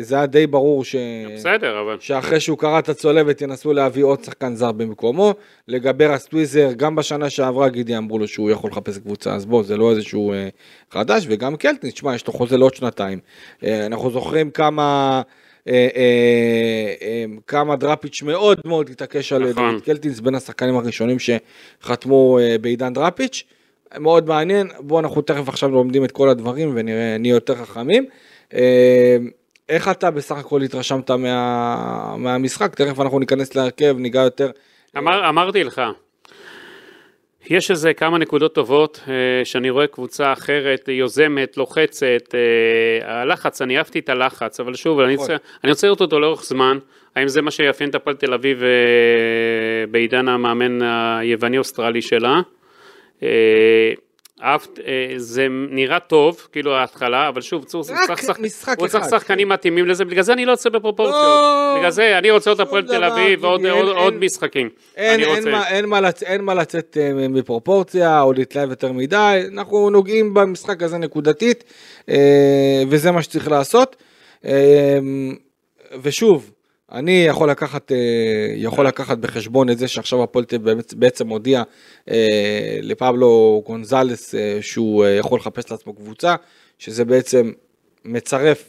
זה 0.00 0.16
היה 0.16 0.26
די 0.26 0.46
ברור 0.46 0.84
ש... 0.84 0.96
בסדר, 1.34 1.80
אבל... 1.80 1.96
שאחרי 2.00 2.40
שהוא 2.40 2.58
קרא 2.58 2.78
את 2.78 2.88
הצולבת 2.88 3.42
ינסו 3.42 3.72
להביא 3.72 4.04
עוד 4.04 4.24
שחקן 4.24 4.54
זר 4.54 4.72
במקומו. 4.72 5.34
לגבי 5.68 6.06
רסטוויזר, 6.06 6.72
גם 6.76 6.96
בשנה 6.96 7.30
שעברה 7.30 7.68
גידי 7.68 7.96
אמרו 7.96 8.18
לו 8.18 8.28
שהוא 8.28 8.50
יכול 8.50 8.70
לחפש 8.70 8.98
קבוצה, 8.98 9.34
אז 9.34 9.46
בוא, 9.46 9.62
זה 9.62 9.76
לא 9.76 9.90
איזשהו 9.90 10.32
אה, 10.32 10.48
חדש, 10.90 11.26
וגם 11.28 11.56
קלטינס, 11.56 11.94
תשמע, 11.94 12.14
יש 12.14 12.26
לו 12.26 12.32
חוזה 12.32 12.56
לעוד 12.56 12.74
שנתיים. 12.74 13.18
אה, 13.64 13.86
אנחנו 13.86 14.10
זוכרים 14.10 14.50
כמה... 14.50 15.22
אה, 15.68 15.88
אה, 15.96 16.94
אה, 17.02 17.24
כמה 17.46 17.76
דראפיץ' 17.76 18.22
מאוד 18.22 18.60
מאוד 18.64 18.90
התעקש 18.90 19.32
על 19.32 19.50
נכון. 19.50 19.72
דוד 19.72 19.82
קלטינס, 19.82 20.20
בין 20.20 20.34
השחקנים 20.34 20.76
הראשונים 20.76 21.16
שחתמו 21.18 22.38
אה, 22.38 22.58
בעידן 22.58 22.92
דראפיץ'. 22.92 23.44
מאוד 23.98 24.28
מעניין, 24.28 24.68
בואו 24.80 25.00
אנחנו 25.00 25.22
תכף 25.22 25.48
עכשיו 25.48 25.68
לומדים 25.68 26.04
את 26.04 26.12
כל 26.12 26.28
הדברים 26.28 26.72
ונראה, 26.74 27.16
נהיה 27.18 27.34
יותר 27.34 27.54
חכמים. 27.54 28.04
אה, 28.54 29.16
איך 29.68 29.88
אתה 29.88 30.10
בסך 30.10 30.36
הכל 30.36 30.62
התרשמת 30.62 31.10
מה, 31.10 32.16
מהמשחק? 32.18 32.74
תכף 32.74 33.00
אנחנו 33.00 33.18
ניכנס 33.18 33.54
להרכב, 33.54 33.96
ניגע 33.98 34.20
יותר. 34.20 34.50
אמר, 34.96 35.28
אמרתי 35.28 35.64
לך, 35.64 35.82
יש 37.50 37.70
איזה 37.70 37.94
כמה 37.94 38.18
נקודות 38.18 38.54
טובות 38.54 39.00
אה, 39.08 39.44
שאני 39.44 39.70
רואה 39.70 39.86
קבוצה 39.86 40.32
אחרת, 40.32 40.88
יוזמת, 40.88 41.56
לוחצת, 41.56 42.34
אה, 42.34 43.20
הלחץ, 43.22 43.62
אני 43.62 43.78
אהבתי 43.78 43.98
את 43.98 44.08
הלחץ, 44.08 44.60
אבל 44.60 44.74
שוב, 44.74 45.00
אני 45.00 45.16
רוצה, 45.16 45.36
אני 45.64 45.72
רוצה 45.72 45.86
לראות 45.86 46.00
אותו 46.00 46.20
לאורך 46.20 46.44
זמן, 46.44 46.78
האם 47.16 47.28
זה 47.28 47.42
מה 47.42 47.50
שיאפיין 47.50 47.90
את 47.90 47.94
הפועל 47.94 48.16
תל 48.16 48.34
אביב 48.34 48.62
אה, 48.62 48.68
בעידן 49.90 50.28
המאמן 50.28 50.82
היווני-אוסטרלי 50.82 52.02
שלה. 52.02 52.40
אה, 53.22 53.28
אה, 54.42 54.54
זה 55.16 55.46
נראה 55.70 56.00
טוב, 56.00 56.48
כאילו 56.52 56.74
ההתחלה, 56.74 57.28
אבל 57.28 57.40
שוב, 57.40 57.64
הוא 57.72 57.82
צריך 57.82 58.00
שחק- 58.22 58.38
משחק 58.40 58.78
הוא 58.78 58.88
צריך. 58.88 59.04
שחקנים 59.10 59.48
מתאימים 59.48 59.86
לזה, 59.86 60.04
בגלל 60.04 60.22
זה 60.22 60.32
אני 60.32 60.44
לא 60.44 60.50
יוצא 60.50 60.68
בפרופורציות. 60.70 61.22
לא, 61.24 61.74
בגלל 61.78 61.90
זה 61.90 62.18
אני 62.18 62.30
רוצה 62.30 62.50
עוד 62.50 62.60
הפועל 62.60 62.86
תל 62.86 63.04
אביב 63.04 63.44
ועוד 63.44 63.60
גידי, 63.60 63.70
עוד- 63.70 63.88
אין- 63.88 63.96
עוד 63.96 64.12
אין- 64.12 64.22
משחקים. 64.24 64.68
אין, 64.96 65.20
אין, 65.20 65.28
רוצה. 65.36 65.50
מה, 65.50 65.68
אין, 65.68 65.84
מה 65.86 66.00
לצ... 66.00 66.22
אין 66.22 66.40
מה 66.44 66.54
לצאת 66.54 66.96
אה, 67.00 67.28
מפרופורציה 67.28 68.22
או 68.22 68.32
להתלהב 68.32 68.70
יותר 68.70 68.92
מדי, 68.92 69.40
אנחנו 69.52 69.90
נוגעים 69.90 70.34
במשחק 70.34 70.82
הזה 70.82 70.98
נקודתית, 70.98 71.64
וזה 72.88 73.10
מה 73.12 73.22
שצריך 73.22 73.48
לעשות. 73.50 73.96
ושוב, 76.02 76.50
אני 76.92 77.24
יכול 77.28 77.50
לקחת, 77.50 77.92
אה, 77.92 77.96
יכול 78.56 78.86
לקחת 78.86 79.18
בחשבון 79.18 79.70
את 79.70 79.78
זה 79.78 79.88
שעכשיו 79.88 80.22
הפועל 80.22 80.44
תל 80.44 80.56
אביב 80.56 80.78
בעצם- 80.96 81.28
הודיע 81.28 81.62
אה, 82.10 82.78
לפבלו 82.82 83.62
גונזלס 83.66 84.34
אה, 84.34 84.58
שהוא 84.60 85.06
יכול 85.06 85.38
לחפש 85.38 85.70
לעצמו 85.70 85.94
קבוצה, 85.94 86.34
שזה 86.78 87.04
בעצם 87.04 87.52
מצרף 88.04 88.64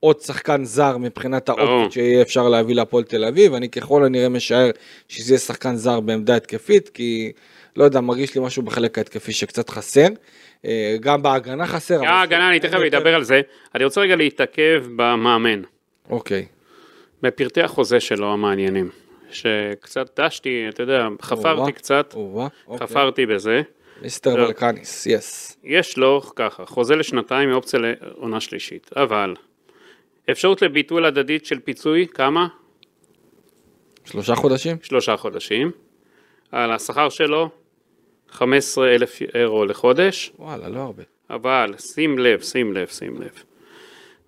עוד 0.00 0.20
שחקן 0.20 0.64
זר 0.64 0.96
מבחינת. 0.96 1.48
האופציות 1.48 1.92
שיהיה 1.92 2.22
אפשר 2.22 2.48
להביא 2.48 2.74
להפועל 2.74 3.04
תל 3.04 3.24
אביב, 3.24 3.54
אני 3.54 3.68
ככל 3.68 4.04
הנראה 4.04 4.28
משער 4.28 4.70
שזה 5.08 5.32
יהיה 5.32 5.38
שחקן 5.38 5.76
זר 5.76 6.00
בעמדה 6.00 6.36
התקפית, 6.36 6.88
כי 6.88 7.32
לא 7.76 7.84
יודע, 7.84 8.00
מרגיש 8.00 8.34
לי 8.34 8.40
משהו 8.44 8.62
בחלק 8.62 8.98
ההתקפי 8.98 9.32
שקצת 9.32 9.70
חסר, 9.70 10.06
גם 11.00 11.22
בהגנה 11.22 11.66
חסר. 11.66 12.04
ההגנה, 12.04 12.48
אני 12.50 12.60
תכף 12.60 12.74
אדבר 12.86 13.14
על 13.14 13.24
זה. 13.24 13.40
אני 13.74 13.84
רוצה 13.84 14.00
רגע 14.00 14.16
להתעכב 14.16 14.84
במאמן, 14.96 15.62
אוקיי, 16.10 16.46
בפרטי 17.22 17.62
החוזה 17.62 18.00
שלו 18.00 18.32
המעניינים. 18.32 18.90
שקצת 19.30 20.20
דשתי, 20.20 20.66
אתה 20.68 20.82
יודע, 20.82 21.08
חפרתי 21.22 21.72
קצת, 21.72 22.14
אוקיי. 22.14 22.78
חפרתי 22.78 23.26
בזה. 23.26 23.62
מיסטר 24.02 24.36
לא. 24.36 24.42
ולקניס, 24.42 25.06
יס. 25.06 25.56
יש 25.64 25.98
לו 25.98 26.22
ככה, 26.36 26.66
חוזה 26.66 26.96
לשנתיים 26.96 27.50
מאופציה 27.50 27.80
לעונה 27.80 28.40
שלישית, 28.40 28.90
אבל 28.96 29.34
אפשרות 30.30 30.62
לביטול 30.62 31.04
הדדית 31.04 31.46
של 31.46 31.58
פיצוי, 31.60 32.06
כמה? 32.06 32.48
שלושה 34.04 34.34
חודשים? 34.34 34.76
שלושה 34.82 35.16
חודשים. 35.16 35.70
על 36.52 36.72
השכר 36.72 37.08
שלו, 37.08 37.50
15 38.30 38.94
אלף 38.94 39.18
אירו 39.34 39.64
לחודש. 39.64 40.32
וואלה, 40.38 40.68
לא 40.68 40.80
הרבה. 40.80 41.02
אבל 41.30 41.74
שים 41.78 42.18
לב, 42.18 42.40
שים 42.40 42.72
לב, 42.72 42.86
שים 42.86 43.22
לב. 43.22 43.42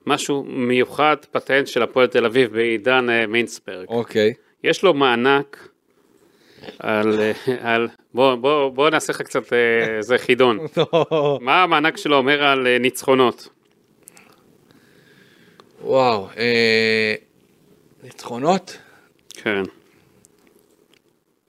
משהו 0.07 0.45
מיוחד, 0.45 1.17
פטנט 1.31 1.67
של 1.67 1.83
הפועל 1.83 2.07
תל 2.07 2.25
אביב 2.25 2.53
בעידן 2.53 3.11
אה, 3.11 3.27
מיינסברג. 3.27 3.89
אוקיי. 3.89 4.35
יש 4.65 4.83
לו 4.83 4.95
מענק 4.95 5.69
על, 6.79 7.21
אה, 7.21 7.33
על 7.75 7.89
בוא, 8.15 8.35
בוא, 8.35 8.69
בוא 8.69 8.91
נעשה 8.91 9.13
לך 9.13 9.23
קצת 9.23 9.53
אה, 9.53 9.97
איזה 9.97 10.19
חידון. 10.19 10.59
מה 11.41 11.63
המענק 11.63 11.97
שלו 11.97 12.17
אומר 12.17 12.43
על 12.43 12.67
אה, 12.67 12.79
ניצחונות? 12.79 13.49
וואו, 15.83 16.29
אה, 16.37 17.15
ניצחונות? 18.03 18.79
כן. 19.31 19.63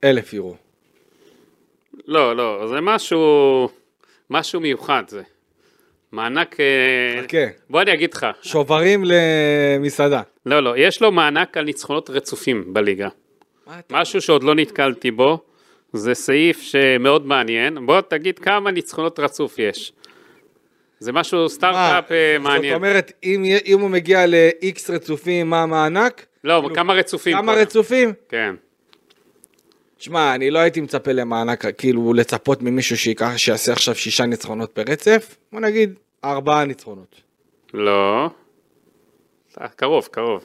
אלף 0.04 0.32
יורו. 0.32 0.56
לא, 2.06 2.36
לא, 2.36 2.66
זה 2.68 2.80
משהו, 2.80 3.68
משהו 4.30 4.60
מיוחד 4.60 5.02
זה. 5.08 5.22
מענק, 6.12 6.60
אה, 6.60 7.22
חכה. 7.22 7.38
בוא 7.70 7.82
אני 7.82 7.94
אגיד 7.94 8.14
לך, 8.14 8.26
שוברים 8.42 9.04
למסעדה. 9.06 10.22
לא, 10.46 10.60
לא, 10.60 10.74
יש 10.76 11.02
לו 11.02 11.12
מענק 11.12 11.56
על 11.56 11.64
ניצחונות 11.64 12.10
רצופים 12.10 12.74
בליגה. 12.74 13.08
משהו 13.90 14.20
שעוד 14.20 14.42
לא 14.42 14.54
נתקלתי 14.54 15.10
בו, 15.10 15.38
זה 15.92 16.14
סעיף 16.14 16.60
שמאוד 16.60 17.26
מעניין. 17.26 17.86
בוא 17.86 18.00
תגיד 18.00 18.38
כמה 18.38 18.70
ניצחונות 18.70 19.18
רצוף 19.20 19.58
יש. 19.58 19.92
זה 20.98 21.12
משהו 21.12 21.48
סטארט-אפ 21.48 22.12
אה, 22.12 22.34
זאת 22.38 22.44
מעניין. 22.44 22.74
אומרת, 22.74 23.12
אם 23.24 23.44
אם 23.66 23.80
הוא 23.80 23.90
מגיע 23.90 24.26
ל-X 24.26 24.92
רצופים, 24.92 25.50
מה 25.50 25.62
המענק? 25.62 26.26
לא, 26.44 26.60
כאילו, 26.60 26.74
כמה 26.74 26.92
רצופים. 26.92 27.36
כמה 27.36 27.52
קודם. 27.52 27.62
רצופים? 27.62 28.12
כן. 28.28 28.54
שמע, 29.98 30.34
אני 30.34 30.50
לא 30.50 30.58
הייתי 30.58 30.80
מצפה 30.80 31.12
למענק, 31.12 31.64
כאילו, 31.78 32.14
לצפות 32.14 32.62
ממישהו 32.62 32.96
שייקח, 32.96 33.36
שיעשה 33.36 33.72
עכשיו 33.72 33.94
שישה 33.94 34.26
ניצחונות 34.26 34.78
ברצף. 34.78 35.36
בוא 35.52 35.60
נגיד, 35.60 35.94
ארבעה 36.24 36.64
ניצחונות. 36.64 37.20
לא. 37.74 38.30
אה, 39.60 39.68
קרוב, 39.68 40.08
קרוב. 40.12 40.44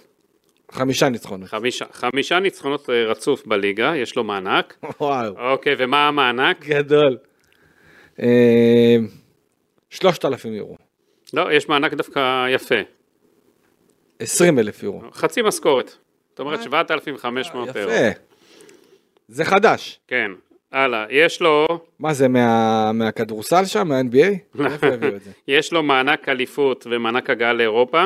חמישה 0.71 1.09
ניצחונות. 1.09 1.49
חמישה, 1.49 1.85
חמישה 1.91 2.39
ניצחונות 2.39 2.89
אה, 2.89 3.05
רצוף 3.05 3.45
בליגה, 3.45 3.93
יש 3.95 4.15
לו 4.15 4.23
מענק. 4.23 4.77
וואו, 5.01 5.51
אוקיי, 5.51 5.75
ומה 5.77 6.07
המענק? 6.07 6.65
גדול. 6.65 7.17
אה, 8.19 8.95
שלושת 9.89 10.25
אלפים 10.25 10.53
יורו. 10.53 10.77
לא, 11.33 11.53
יש 11.53 11.69
מענק 11.69 11.93
דווקא 11.93 12.47
יפה. 12.49 12.75
עשרים 14.19 14.59
אלף 14.59 14.83
יורו. 14.83 15.01
חצי 15.13 15.41
משכורת. 15.41 15.95
זאת 16.29 16.39
אומרת 16.39 16.59
אה, 16.59 16.63
7,500 16.63 17.77
אירו. 17.77 17.91
יפה. 17.91 18.30
זה 19.31 19.45
חדש. 19.45 19.99
כן. 20.07 20.31
הלאה, 20.71 21.05
יש 21.09 21.41
לו, 21.41 21.67
מה 21.99 22.13
זה, 22.13 22.27
מה- 22.27 22.91
מהכדורסל 22.93 23.65
שם? 23.65 23.87
מה-NBA? 23.87 24.57
זה? 25.19 25.31
יש 25.47 25.73
לו 25.73 25.83
מענק 25.83 26.29
אליפות 26.29 26.87
ומענק 26.91 27.29
הגעה 27.29 27.53
לאירופה. 27.53 28.05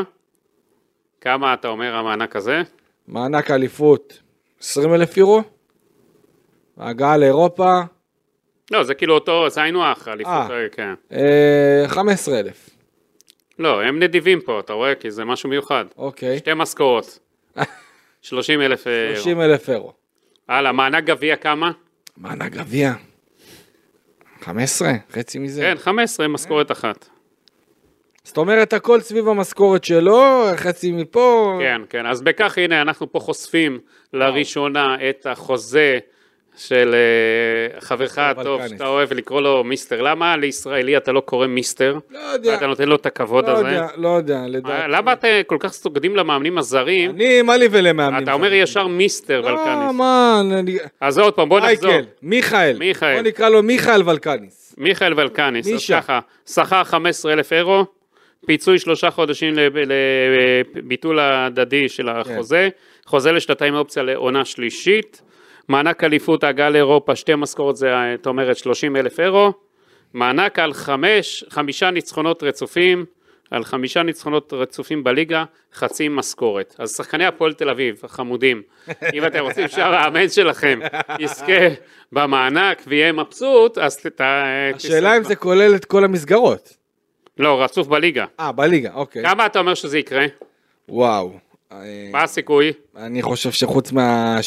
כמה 1.22 1.54
אתה 1.54 1.68
אומר 1.68 1.96
המענק 1.96 2.36
הזה? 2.36 2.62
מענק 3.08 3.52
אליפות 3.52 4.22
20 4.60 4.94
אלף 4.94 5.18
יורו, 5.18 5.42
הגעה 6.78 7.18
לאירופה 7.18 7.82
לא, 8.72 8.84
זה 8.84 8.94
כאילו 8.96 9.14
אותו, 9.14 9.50
זה 9.50 9.62
היינו 9.62 9.86
הך, 9.86 10.08
אליפות, 10.08 10.34
אה. 10.34 10.62
אה, 10.64 10.70
כן. 10.72 10.94
אה, 11.12 11.84
15 11.88 12.40
אלף, 12.40 12.70
לא, 13.60 13.82
הם 13.84 14.00
נדיבים 14.04 14.42
פה, 14.42 14.60
אתה 14.60 14.74
רואה? 14.74 14.96
כי 14.96 15.12
זה 15.12 15.26
משהו 15.26 15.50
מיוחד. 15.50 15.86
אוקיי, 15.98 16.38
שתי 16.38 16.52
משכורות. 16.56 17.20
30 18.22 18.62
אלף 18.62 18.88
אירו. 18.88 19.16
30 19.16 19.42
אלף 19.42 19.70
אירו. 19.70 19.94
הלאה, 20.50 20.72
מענק 20.72 21.04
גביע 21.04 21.36
כמה? 21.36 21.72
מענק 22.18 22.52
גביע. 22.52 22.94
15? 24.42 24.92
חצי 25.12 25.40
מזה? 25.40 25.62
כן, 25.62 25.76
15, 25.78 26.28
משכורת 26.28 26.72
אחת. 26.72 27.10
זאת 28.24 28.38
אומרת, 28.38 28.74
הכל 28.74 29.02
סביב 29.02 29.28
המשכורת 29.28 29.84
שלו, 29.84 30.44
חצי 30.56 30.92
מפה. 30.92 31.58
כן, 31.62 31.82
כן, 31.90 32.06
אז 32.06 32.22
בכך 32.22 32.58
הנה 32.58 32.82
אנחנו 32.82 33.12
פה 33.12 33.20
חושפים 33.20 33.80
לראשונה 34.14 34.98
את 35.10 35.26
החוזה 35.26 36.00
של 36.58 36.96
אה, 36.96 37.82
חברך 37.82 38.18
הטוב. 38.18 38.68
שאתה 38.68 38.88
אוהב 38.88 39.14
לקרוא 39.14 39.42
לו 39.42 39.64
מיסטר. 39.64 40.02
למה 40.02 40.38
לישראלי 40.38 40.98
אתה 40.98 41.12
לא 41.12 41.20
קורא 41.20 41.48
מיסטר? 41.48 41.98
לא 42.12 42.20
יודע. 42.20 42.52
ואתה 42.52 42.68
נותן 42.68 42.88
לו 42.90 42.96
את 42.96 43.06
הכבוד 43.06 43.46
לא 43.48 43.52
הזה? 43.52 43.68
יודע, 43.68 43.88
לא 43.98 44.08
יודע, 44.10 44.38
אה, 44.38 44.48
לדעתי. 44.48 44.92
למה 44.92 45.14
אתה 45.14 45.28
כל 45.48 45.58
כך 45.60 45.74
סוגדים 45.74 46.16
למאמנים 46.16 46.58
הזרים? 46.58 47.12
אני, 47.12 47.42
מה 47.42 47.58
לי 47.58 47.68
ולמאמנים? 47.72 48.24
אתה 48.24 48.34
אומר? 48.34 48.54
ישר 48.54 48.88
מיסטר 48.88 49.42
לא, 49.42 49.48
ולקניס. 49.48 49.94
מה, 49.98 50.42
אני... 50.60 50.78
אז 51.02 51.18
עוד 51.20 51.34
פעם, 51.34 51.50
בוא 51.50 51.60
נחזור. 51.60 51.92
מייקל, 51.92 52.08
מיכאל. 52.22 52.76
מיכאל. 52.80 53.14
בוא 53.16 53.22
נקרא 53.28 53.50
לו 53.50 53.64
מיכאל 53.64 54.10
ולקניס. 54.10 54.76
מיכאל 54.78 55.14
ולקניס, 55.20 55.68
אז. 55.68 55.86
ככה, 55.92 56.20
שכר 56.50 56.84
15,000 56.84 57.54
אירו, 57.54 57.86
פיצוי 58.46 58.80
שלושה 58.80 59.12
חודשים 59.12 59.54
לב- 59.54 59.78
לביטול 60.76 61.20
הדדי 61.20 61.90
של 61.90 62.10
החוזה, 62.10 62.70
חוזה 63.06 63.32
לשנתיים 63.32 63.76
אופציה 63.76 64.04
לעונה 64.04 64.46
שלישית, 64.46 65.22
מענק 65.68 66.04
אליפות 66.04 66.44
ההגעה 66.44 66.70
לאירופה, 66.70 67.16
שתי 67.16 67.36
משכורות 67.38 67.78
זה, 67.78 67.92
את 68.14 68.28
אומרת, 68.28 68.58
30 68.58 68.96
אלף 68.96 69.20
אירו, 69.20 69.54
מענק 70.14 70.60
על 70.60 70.74
חמש, 70.74 71.44
חמישה 71.50 71.92
ניצחונות 71.92 72.44
רצופים, 72.44 73.06
על 73.52 73.64
חמישה 73.64 74.04
ניצחונות 74.04 74.54
רצופים 74.54 75.04
בליגה, 75.04 75.44
חצי 75.74 76.08
משכורת. 76.08 76.76
אז 76.80 76.96
שחקני 76.96 77.26
הפועל 77.26 77.54
תל 77.54 77.70
אביב, 77.70 78.02
החמודים, 78.04 78.62
אם 79.14 79.26
אתם 79.26 79.40
רוצים 79.40 79.68
שהמאמן 79.68 80.30
שלכם 80.30 80.80
יזכה 81.20 81.68
במענק 82.12 82.84
ויהיה 82.88 83.12
מבסוט, 83.12 83.78
אז. 83.78 83.98
ת- 83.98 84.22
השאלה 84.76 85.18
אם 85.18 85.24
זה 85.24 85.36
כולל 85.36 85.76
את 85.76 85.86
כל 85.86 86.04
המסגרות. 86.04 86.78
לא, 87.38 87.64
רצוף 87.64 87.88
בליגה. 87.88 88.26
אה, 88.40 88.52
בליגה, 88.52 88.94
אוקיי. 88.94 89.24
כמה 89.24 89.46
אתה 89.46 89.60
אומר 89.60 89.74
שזה 89.74 89.98
יקרה? 90.00 90.26
וואו. 90.90 91.34
אה, 91.84 92.10
מה 92.12 92.24
הסיכוי? 92.24 92.74
אני 92.98 93.22
חושב 93.22 93.52
שחוץ 93.52 93.92
מה... 93.92 94.40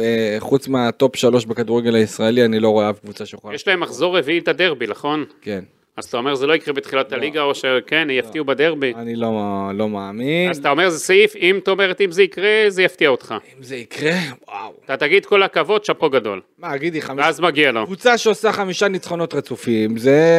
אה, 0.00 0.36
חוץ 0.38 0.68
מהטופ 0.68 1.16
שלוש 1.16 1.44
בכדורגל 1.44 1.94
הישראלי, 1.94 2.44
אני 2.44 2.60
לא 2.60 2.68
רואה 2.68 2.90
אף 2.90 2.98
קבוצה 2.98 3.26
שיכולה. 3.26 3.54
יש 3.54 3.68
להם 3.68 3.80
מחזור 3.80 4.18
רביעי 4.18 4.38
את 4.38 4.48
הדרבי, 4.48 4.86
נכון? 4.86 5.24
כן. 5.42 5.64
אז 5.96 6.04
אתה 6.04 6.16
אומר 6.16 6.34
זה 6.34 6.46
לא 6.46 6.54
יקרה 6.54 6.74
בתחילת 6.74 7.12
הליגה, 7.12 7.42
או 7.42 7.54
שכן, 7.54 8.08
יפתיעו 8.10 8.44
בדרבי? 8.44 8.92
אני 8.96 9.16
לא 9.16 9.30
לא 9.74 9.88
מאמין. 9.88 10.50
אז 10.50 10.58
אתה 10.58 10.70
אומר 10.70 10.90
זה 10.90 10.98
סעיף, 10.98 11.36
אם 11.36 11.58
אתה 11.58 11.70
אומרת 11.70 12.00
אם 12.00 12.12
זה 12.12 12.22
יקרה, 12.22 12.64
זה 12.68 12.82
יפתיע 12.82 13.08
אותך. 13.08 13.34
אם 13.58 13.62
זה 13.62 13.76
יקרה, 13.76 14.16
וואו. 14.48 14.72
אתה 14.84 14.96
תגיד 14.96 15.26
כל 15.26 15.42
הכבוד, 15.42 15.84
שאפו 15.84 16.10
גדול. 16.10 16.40
מה, 16.58 16.76
גידי, 16.76 17.02
חמישה... 17.02 17.26
ואז 17.26 17.40
מגיע 17.40 17.72
לו. 17.72 17.86
קבוצה 17.86 18.18
שעושה 18.18 18.52
חמישה 18.52 18.88
ניצחונות 18.88 19.34
רצופים, 19.34 19.96
זה 19.96 20.32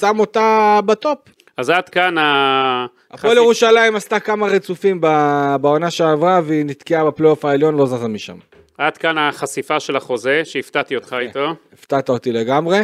שם 0.00 0.18
אותה 0.18 0.80
בטופ. 0.86 1.18
אז 1.56 1.70
עד 1.70 1.88
כאן 1.88 2.18
ה... 2.18 2.86
הפועל 3.10 3.36
ירושלים 3.36 3.96
עשתה 3.96 4.20
כמה 4.20 4.46
רצופים 4.46 5.00
בעונה 5.60 5.90
שעברה 5.90 6.40
והיא 6.44 6.64
נתקעה 6.64 7.04
בפלייאוף 7.04 7.44
העליון, 7.44 7.76
לא 7.76 7.86
זזה 7.86 8.08
משם. 8.08 8.36
עד 8.78 8.96
כאן 8.96 9.18
החשיפה 9.18 9.80
של 9.80 9.96
החוזה, 9.96 10.40
שהפתעתי 10.44 10.96
אותך 10.96 11.16
איתו. 11.20 11.46
הפתעת 11.72 12.08
אותי 12.08 12.32
לגמרי. 12.32 12.78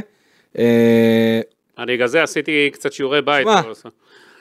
אה, 0.58 1.40
אני 1.78 1.94
בגלל 1.94 2.06
זה 2.08 2.22
עשיתי 2.22 2.70
קצת 2.72 2.92
שיעורי 2.92 3.22
בית. 3.22 3.46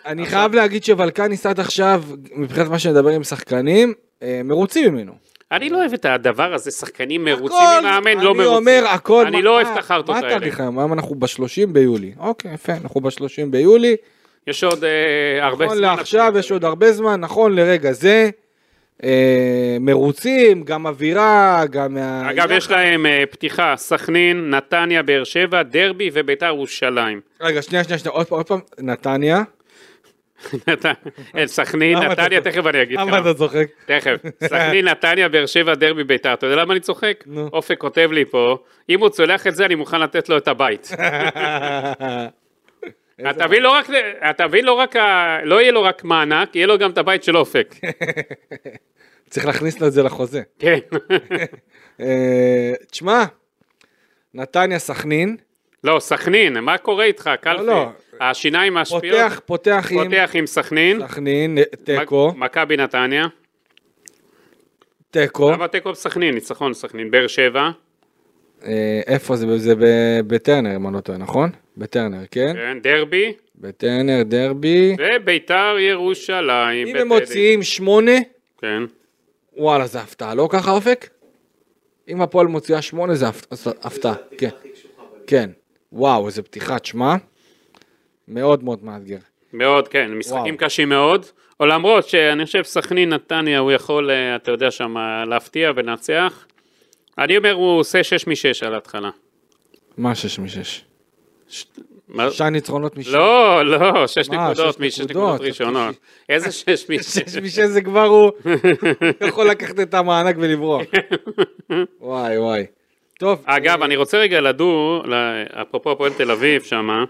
אני 0.05 0.25
חייב 0.25 0.53
להגיד 0.55 0.83
שוולקניס 0.83 1.45
עד 1.45 1.59
עכשיו, 1.59 2.03
מבחינת 2.35 2.67
מה 2.69 2.79
שנדבר 2.79 3.09
עם 3.09 3.23
שחקנים, 3.23 3.93
אה, 4.23 4.41
מרוצים 4.43 4.93
ממנו. 4.93 5.11
אני 5.51 5.69
לא 5.69 5.77
אוהב 5.77 5.93
את 5.93 6.05
הדבר 6.05 6.53
הזה, 6.53 6.71
שחקנים 6.71 7.25
מרוצים 7.25 7.57
ממאמן, 7.81 8.17
לא 8.17 8.31
אני 8.31 8.37
מרוצים. 8.39 8.45
אומר 8.55 8.83
הכל. 8.87 9.25
אני 9.27 9.37
מה- 9.37 9.41
לא 9.43 9.49
אוהב 9.55 9.67
מה- 9.67 9.73
את 9.73 9.77
החרטות 9.77 10.09
מה 10.09 10.15
האלה. 10.15 10.27
התאריך 10.35 10.59
היום? 10.59 10.79
היום 10.79 10.93
אנחנו 10.93 11.15
ב-30 11.15 11.27
ביולי. 11.73 12.11
אוקיי, 12.19 12.53
יפה, 12.53 12.73
אנחנו 12.73 13.01
ב-30 13.01 13.11
ביולי. 13.49 13.95
יש 14.49 14.63
עוד 14.63 14.83
אה, 14.83 14.89
הרבה 15.45 15.65
נכון 15.65 15.77
זמן. 15.77 15.87
לעכשיו 15.87 16.33
יש 16.39 16.51
עוד 16.51 16.65
הרבה 16.65 16.91
זמן, 16.91 17.19
נכון 17.19 17.55
לרגע 17.55 17.91
זה. 17.91 18.29
אה, 19.03 19.77
מרוצים, 19.79 20.63
גם 20.63 20.87
אווירה, 20.87 21.63
גם. 21.71 21.97
אגב, 22.29 22.51
יש 22.51 22.71
להם 22.71 23.05
אה, 23.05 23.23
פתיחה, 23.31 23.73
סכנין, 23.77 24.49
נתניה, 24.49 25.01
באר 25.03 25.23
שבע, 25.23 25.63
דרבי 25.63 26.09
וביתר 26.13 26.45
ירושלים. 26.45 27.21
רגע, 27.41 27.61
שנייה, 27.61 27.83
שנייה, 27.83 27.99
שנייה, 27.99 28.13
עוד 28.15 28.27
פעם, 28.27 28.37
עוד 28.37 28.47
פעם, 28.47 28.59
נתניה. 28.79 29.41
נת- 30.67 30.85
סכנין, 31.45 31.97
למה 31.97 32.07
נתניה? 32.07 32.41
תכף 32.41 32.65
אני 32.65 32.81
אגיד 32.81 32.99
למה 32.99 33.11
כמה. 33.11 33.19
אתה 33.19 33.33
צוחק? 33.37 33.65
תכף. 33.85 34.15
סכנין, 34.49 34.87
נתניה, 34.87 35.29
באר 35.29 35.45
שבע, 35.45 35.75
דרבי, 35.75 36.03
ביתר. 36.03 36.33
אתה 36.33 36.45
יודע 36.45 36.55
למה 36.61 36.73
אני 36.73 36.79
צוחק? 36.79 37.23
אופק 37.53 37.77
כותב 37.77 38.09
לי 38.11 38.25
פה, 38.25 38.57
אם 38.89 38.99
הוא 38.99 39.09
צולח 39.09 39.47
את 39.47 39.55
זה, 39.55 39.65
אני 39.65 39.75
מוכן 39.75 40.01
לתת 40.01 40.29
לו 40.29 40.37
את 40.37 40.47
הבית. 40.47 40.89
אתה 43.29 43.47
מבין 43.47 43.63
לא 43.63 43.69
רק, 43.71 43.87
אתה 44.29 44.47
מבין 44.47 44.65
לא 44.65 44.73
רק, 44.73 44.95
ה- 44.95 45.37
לא 45.43 45.61
יהיה 45.61 45.71
לו 45.71 45.83
רק 45.83 46.03
מענק, 46.03 46.55
יהיה 46.55 46.67
לו 46.67 46.77
גם 46.77 46.91
את 46.91 46.97
הבית 46.97 47.23
של 47.23 47.37
אופק. 47.37 47.75
צריך 49.29 49.45
להכניס 49.45 49.79
לו 49.81 49.87
את 49.87 49.91
זה 49.93 50.03
לחוזה. 50.03 50.41
כן. 50.59 50.77
אה, 52.01 52.73
תשמע, 52.91 53.23
נתניה 54.33 54.79
סכנין, 54.79 55.37
לא, 55.83 55.99
סכנין, 55.99 56.59
מה 56.59 56.77
קורה 56.77 57.05
איתך, 57.05 57.29
קלפי? 57.41 57.63
לא. 57.65 57.89
השיניים 58.21 58.73
משפיעות? 58.73 59.03
פותח, 59.19 59.41
פותח 59.45 59.87
עם 59.91 60.03
פותח 60.03 60.31
עם 60.33 60.45
סכנין. 60.47 61.07
סכנין, 61.07 61.57
תיקו, 61.83 62.27
מק- 62.35 62.35
מכבי 62.37 62.77
נתניה. 62.77 63.25
תיקו, 65.11 65.51
למה 65.51 65.67
תיקו 65.67 65.91
בסכנין? 65.91 66.33
ניצחון 66.33 66.73
סכנין. 66.73 67.11
באר 67.11 67.27
שבע. 67.27 67.69
אה, 68.65 69.01
איפה 69.07 69.35
זה? 69.35 69.57
זה 69.57 69.73
בטרנר, 70.27 70.75
אם 70.75 70.87
אני 70.87 70.95
לא 70.95 70.99
טועה, 70.99 71.17
נכון? 71.17 71.49
בטרנר, 71.79 72.25
כן? 72.31 72.53
כן, 72.55 72.77
דרבי. 72.81 73.33
בטרנר, 73.55 74.23
דרבי. 74.23 74.95
וביתר 74.99 75.75
ירושלים. 75.79 76.87
אם 76.87 76.93
בטדי. 76.93 77.01
הם 77.01 77.07
מוציאים 77.07 77.63
שמונה, 77.63 78.17
כן. 78.61 78.83
וואלה, 79.57 79.87
זה 79.87 79.99
הפתעה, 79.99 80.35
לא 80.35 80.47
ככה 80.51 80.71
אופק? 80.71 81.09
אם 82.09 82.21
הפועל 82.21 82.47
מוציאה 82.47 82.81
שמונה 82.81 83.15
זה 83.15 83.25
הפתעה, 83.81 84.13
כן. 84.37 84.49
כן, 85.27 85.49
וואו, 85.93 86.27
איזה 86.27 86.41
פתיחת 86.41 86.85
שמע. 86.85 87.15
מאוד 88.27 88.63
מאוד 88.63 88.83
מאתגר. 88.83 89.17
מאוד, 89.53 89.87
כן, 89.87 90.11
משחקים 90.13 90.55
וואו. 90.55 90.57
קשים 90.57 90.89
מאוד. 90.89 91.25
או 91.59 91.65
למרות 91.65 92.07
שאני 92.07 92.45
חושב 92.45 92.63
סכנין 92.63 93.13
נתניה 93.13 93.59
הוא 93.59 93.71
יכול, 93.71 94.11
אה, 94.11 94.35
אתה 94.35 94.51
יודע 94.51 94.71
שם, 94.71 94.97
אה, 94.97 95.25
להפתיע 95.25 95.71
ולנצח. 95.75 96.45
אני 97.17 97.37
אומר 97.37 97.51
הוא 97.51 97.79
עושה 97.79 98.03
6 98.03 98.27
מ-6 98.27 98.65
על 98.65 98.73
ההתחלה. 98.73 99.09
מה 99.97 100.15
6 100.15 100.39
מ-6? 100.39 100.88
שש 101.49 102.41
ניצחונות 102.41 102.97
משש. 102.97 103.13
לא, 103.13 103.65
לא, 103.65 104.07
שש 104.07 104.29
נקודות, 104.29 104.79
משש 104.79 104.99
נקודות 104.99 105.41
ראשונות. 105.41 105.95
איזה 106.29 106.51
שש 106.51 106.89
משש? 106.89 107.05
שש 107.19 107.35
משש 107.35 107.59
זה 107.59 107.81
כבר 107.81 108.05
הוא 108.05 108.31
יכול 109.27 109.49
לקחת 109.49 109.79
את 109.79 109.93
המענק 109.93 110.35
ולברוח. 110.39 110.81
וואי 112.01 112.37
וואי. 112.37 112.65
טוב. 113.19 113.43
אגב, 113.45 113.79
אה, 113.79 113.85
אני 113.85 113.95
רוצה 113.95 114.17
רגע 114.17 114.41
לדור, 114.41 115.03
אפרופו 115.61 115.91
הפועל 115.91 116.13
תל 116.13 116.31
אביב 116.31 116.63
שמה, 116.63 117.03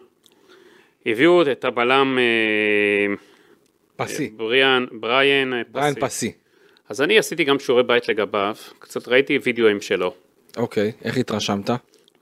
הביאו 1.05 1.41
את 1.51 1.65
הבלם... 1.65 2.17
אה, 2.19 3.15
פסי. 3.95 4.29
בריאן, 4.35 4.85
בריאן 4.91 5.53
אה, 5.53 5.63
פסי. 5.63 5.71
בריאן 5.71 5.93
פסי. 5.99 6.31
אז 6.89 7.01
אני 7.01 7.19
עשיתי 7.19 7.43
גם 7.43 7.59
שיעורי 7.59 7.83
בית 7.83 8.09
לגביו, 8.09 8.55
קצת 8.79 9.07
ראיתי 9.07 9.39
וידאוים 9.43 9.81
שלו. 9.81 10.13
אוקיי, 10.57 10.91
איך 11.03 11.17
התרשמת? 11.17 11.69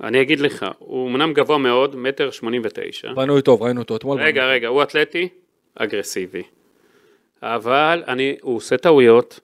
אני 0.04 0.22
אגיד 0.22 0.40
לך, 0.40 0.66
הוא 0.80 1.08
אמנם 1.10 1.34
גבוה 1.34 1.58
מאוד, 1.58 1.96
מטר 1.96 2.32
שמונים 2.32 2.62
ותשע. 2.66 3.14
בנוי 3.14 3.42
טוב, 3.42 3.62
ראינו 3.64 3.82
אותו 3.82 3.96
אתמול. 3.96 4.22
רגע, 4.22 4.46
רגע, 4.46 4.68
הוא 4.68 4.84
אתלטי, 4.84 5.28
אגרסיבי. 5.76 6.44
אבל 7.44 8.04
אני, 8.08 8.36
הוא 8.42 8.56
עושה 8.56 8.78
טעויות, 8.78 9.40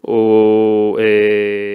הוא, 0.00 0.98
אה, 0.98 1.04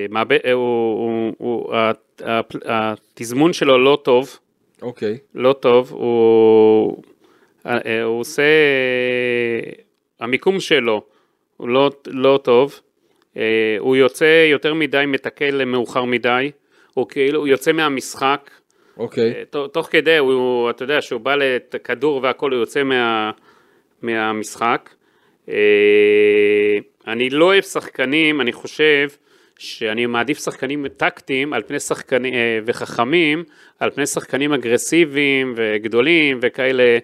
מאבד, 0.10 0.38
אה, 0.46 0.52
הוא, 0.52 0.62
הוא, 0.98 1.34
הוא, 1.38 1.76
הת- 1.76 2.22
התזמון 2.66 3.54
שלו 3.54 3.78
לא 3.84 4.00
טוב, 4.04 4.40
אוקיי. 4.82 5.18
לא 5.36 5.54
טוב, 5.54 5.92
הוא, 5.92 7.04
אה, 7.66 7.78
אה, 7.86 8.04
הוא 8.04 8.20
עושה, 8.20 8.44
המיקום 10.20 10.60
שלו 10.60 11.02
הוא 11.58 11.70
לא, 11.70 11.92
לא 12.08 12.40
טוב, 12.44 12.80
אה, 13.38 13.42
הוא 13.80 13.96
יוצא 13.96 14.46
יותר 14.52 14.74
מדי, 14.74 15.04
מתקל 15.08 15.66
מאוחר 15.66 16.04
מדי, 16.06 16.52
הוא 17.00 17.08
כאילו, 17.10 17.40
הוא 17.40 17.48
יוצא 17.48 17.72
מהמשחק, 17.72 18.50
אוקיי. 18.98 19.34
ת- 19.50 19.56
תוך 19.74 19.88
כדי, 19.92 20.18
הוא, 20.18 20.70
אתה 20.70 20.84
יודע, 20.84 21.02
שהוא 21.02 21.22
בא 21.22 21.36
לכדור 21.36 22.20
והכל, 22.24 22.52
הוא 22.52 22.60
יוצא 22.60 22.84
מה, 22.84 23.32
מהמשחק. 24.02 24.90
אה, 25.50 26.78
אני 27.08 27.30
לא 27.30 27.46
אוהב 27.46 27.64
שחקנים, 27.64 28.42
אני 28.42 28.52
חושב 28.54 29.08
שאני 29.58 30.06
מעדיף 30.06 30.40
שחקנים 30.44 30.88
טקטיים 30.88 31.54
על 31.54 31.62
פני 31.68 31.80
שחקנים 31.80 32.34
אה, 32.34 32.60
וחכמים, 32.66 33.44
על 33.80 33.90
פני 33.90 34.06
שחקנים 34.06 34.54
אגרסיביים 34.54 35.54
וגדולים 35.56 36.40
וכאלה. 36.42 36.98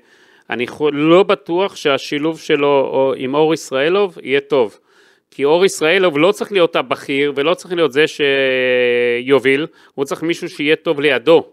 אני 0.49 0.65
לא 0.91 1.23
בטוח 1.23 1.75
שהשילוב 1.75 2.39
שלו 2.39 2.67
או 2.93 3.13
עם 3.17 3.35
אור 3.35 3.53
ישראלוב 3.53 4.17
יהיה 4.23 4.39
טוב. 4.39 4.79
כי 5.31 5.45
אור 5.45 5.65
ישראלוב 5.65 6.17
לא 6.17 6.31
צריך 6.31 6.51
להיות 6.51 6.75
הבכיר 6.75 7.33
ולא 7.35 7.53
צריך 7.53 7.73
להיות 7.73 7.91
זה 7.91 8.07
שיוביל, 9.25 9.67
הוא 9.93 10.05
צריך 10.05 10.23
מישהו 10.23 10.49
שיהיה 10.49 10.75
טוב 10.75 10.99
לידו, 11.01 11.45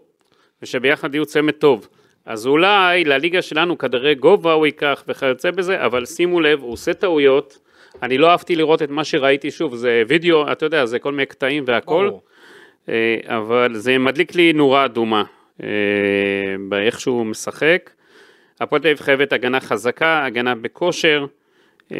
ושביחד 0.61 1.15
יהיו 1.15 1.25
צמד 1.25 1.53
טוב. 1.53 1.87
אז 2.25 2.47
אולי 2.47 3.03
לליגה 3.03 3.41
שלנו 3.41 3.77
כדורי 3.77 4.15
גובה 4.15 4.53
הוא 4.53 4.65
ייקח 4.65 5.03
וכיוצא 5.07 5.51
בזה, 5.51 5.85
אבל 5.85 6.05
שימו 6.05 6.41
לב, 6.41 6.61
הוא 6.61 6.71
עושה 6.71 6.93
טעויות. 6.93 7.57
אני 8.03 8.17
לא 8.17 8.29
אהבתי 8.29 8.55
לראות 8.55 8.81
את 8.81 8.89
מה 8.89 9.03
שראיתי, 9.03 9.51
שוב, 9.51 9.75
זה 9.75 10.03
וידאו, 10.07 10.51
אתה 10.51 10.65
יודע, 10.65 10.85
זה 10.85 10.99
כל 10.99 11.11
מיני 11.11 11.25
קטעים 11.25 11.63
והכל. 11.67 12.09
אה, 12.89 13.17
אבל 13.25 13.75
זה 13.75 13.97
מדליק 13.97 14.35
לי 14.35 14.53
נורה 14.53 14.85
אדומה 14.85 15.23
אה, 15.63 15.67
באיך 16.69 16.99
שהוא 16.99 17.25
משחק. 17.25 17.89
הפועל 18.61 18.81
תל 18.81 18.87
אביב 18.87 18.99
חייבת 18.99 19.33
הגנה 19.33 19.59
חזקה, 19.59 20.25
הגנה 20.25 20.55
בכושר. 20.55 21.25
אה, 21.91 21.97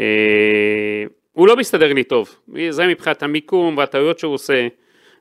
הוא 1.33 1.47
לא 1.47 1.55
מסתדר 1.55 1.93
לי 1.93 2.03
טוב, 2.03 2.35
זה 2.69 2.87
מבחינת 2.87 3.23
המיקום 3.23 3.77
והטעויות 3.77 4.19
שהוא 4.19 4.33
עושה, 4.33 4.67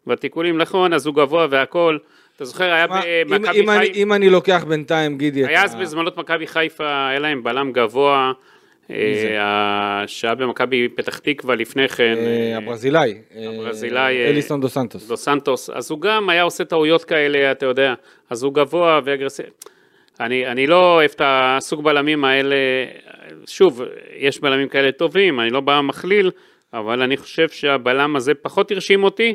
והתיקולים 0.06 0.58
נכון, 0.58 0.92
אז 0.92 1.06
הוא 1.06 1.14
גבוה 1.14 1.46
והכל. 1.50 1.98
אתה 2.36 2.44
זוכר, 2.44 2.64
היה 2.64 2.84
אם, 2.84 2.90
במכבי 3.28 3.60
אם, 3.60 3.66
חיפה, 3.70 3.94
אם 3.94 4.12
אני 4.12 4.30
לוקח 4.30 4.64
בינתיים, 4.68 5.18
גידי, 5.18 5.46
היה 5.46 5.64
אז 5.64 5.74
בזמנות 5.74 6.16
מכבי 6.16 6.46
חיפה, 6.46 7.08
היה 7.08 7.18
להם 7.18 7.42
בלם 7.42 7.72
גבוה? 7.72 8.32
אה, 8.90 10.04
שהיה 10.06 10.34
במכבי 10.34 10.88
פתח 10.88 11.18
תקווה 11.18 11.54
לפני 11.54 11.88
כן, 11.88 12.14
אה, 12.18 12.52
אה, 12.52 12.56
הברזילאי, 12.56 13.14
אה, 13.36 13.48
הברזילאי, 13.48 14.16
אה, 14.16 14.28
אליסון 14.28 14.60
דו 14.60 14.68
סנטוס. 14.68 15.08
דו 15.08 15.16
סנטוס, 15.16 15.70
אז 15.70 15.90
הוא 15.90 16.00
גם 16.00 16.28
היה 16.28 16.42
עושה 16.42 16.64
טעויות 16.64 17.04
כאלה, 17.04 17.52
אתה 17.52 17.66
יודע, 17.66 17.94
אז 18.30 18.42
הוא 18.42 18.54
גבוה 18.54 19.00
ואגרסיבי. 19.04 19.48
אני, 20.20 20.46
אני 20.46 20.66
לא 20.66 20.94
אוהב 20.94 21.10
את 21.14 21.20
הסוג 21.24 21.84
בלמים 21.84 22.24
האלה, 22.24 22.56
שוב, 23.46 23.82
יש 24.16 24.40
בלמים 24.40 24.68
כאלה 24.68 24.92
טובים, 24.92 25.40
אני 25.40 25.50
לא 25.50 25.60
בא 25.60 25.80
מכליל, 25.80 26.30
אבל 26.72 27.02
אני 27.02 27.16
חושב 27.16 27.48
שהבלם 27.48 28.16
הזה 28.16 28.34
פחות 28.34 28.70
הרשים 28.70 29.04
אותי, 29.04 29.34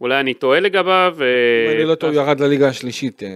אולי 0.00 0.20
אני 0.20 0.34
טועה 0.34 0.60
לגביו. 0.60 1.14
אם 1.18 1.76
אני 1.76 1.84
לא 1.84 1.94
טועה, 1.94 2.12
הוא 2.12 2.20
ירד 2.22 2.40
לליגה 2.40 2.68
השלישית. 2.68 3.22
אה, 3.22 3.28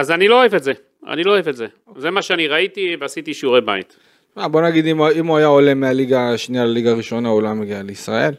אז 0.00 0.10
אני 0.10 0.28
לא 0.28 0.40
אוהב 0.40 0.54
את 0.54 0.62
זה, 0.62 0.72
אני 1.08 1.24
לא 1.24 1.30
אוהב 1.32 1.48
את 1.48 1.56
זה. 1.56 1.66
זה 1.96 2.10
מה 2.10 2.22
שאני 2.22 2.46
ראיתי 2.46 2.96
ועשיתי 3.00 3.34
שיעורי 3.34 3.60
בית. 3.60 3.96
אה, 4.38 4.48
בוא 4.48 4.62
נגיד, 4.62 4.86
אם, 4.86 4.98
הוא- 4.98 5.36
היה 5.38 5.46
עולה 5.46 5.74
מהליגה 5.74 6.30
השנייה 6.32 6.64
לליגה 6.64 6.90
הראשונה, 6.90 7.28
הוא 7.28 7.42
לא 7.42 7.52
מגיע 7.54 7.82
לישראל. 7.82 8.34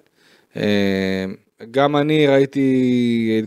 אה, 0.58 1.26
גם 1.72 1.98
אני 1.98 2.28
ראיתי 2.28 2.66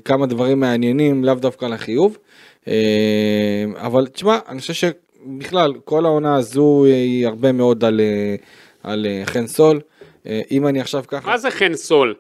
כמה 0.05 0.27
דברים 0.27 0.61
מעניינים, 0.61 1.25
לאו 1.25 1.35
דווקא 1.35 1.65
לחיוב. 1.67 2.19
אה, 2.69 2.75
אבל 3.77 4.07
תשמע, 4.07 4.39
אני 4.49 4.61
חושב 4.61 4.73
שבכלל, 4.75 5.73
כל 5.85 6.05
העונה 6.05 6.37
הזו 6.37 6.85
היא 6.85 7.27
הרבה 7.27 7.53
מאוד 7.53 7.85
על, 7.85 8.01
אה, 8.01 8.35
על 8.83 9.07
אה, 9.07 9.23
חן 9.27 9.47
סול. 9.47 9.81
אה, 10.27 10.41
אם 10.51 10.67
אני 10.67 10.81
עכשיו 10.81 11.05
ככה... 11.09 11.31
מה 11.31 11.39
זה 11.39 11.51
חן 11.51 11.75
סול? 11.75 12.15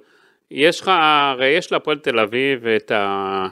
יש 0.55 0.81
לך, 0.81 0.91
הרי 0.95 1.47
יש 1.47 1.73
להפועל 1.73 1.99
תל 1.99 2.19
אביב 2.19 2.67
את, 2.67 2.91
ה, 2.91 3.47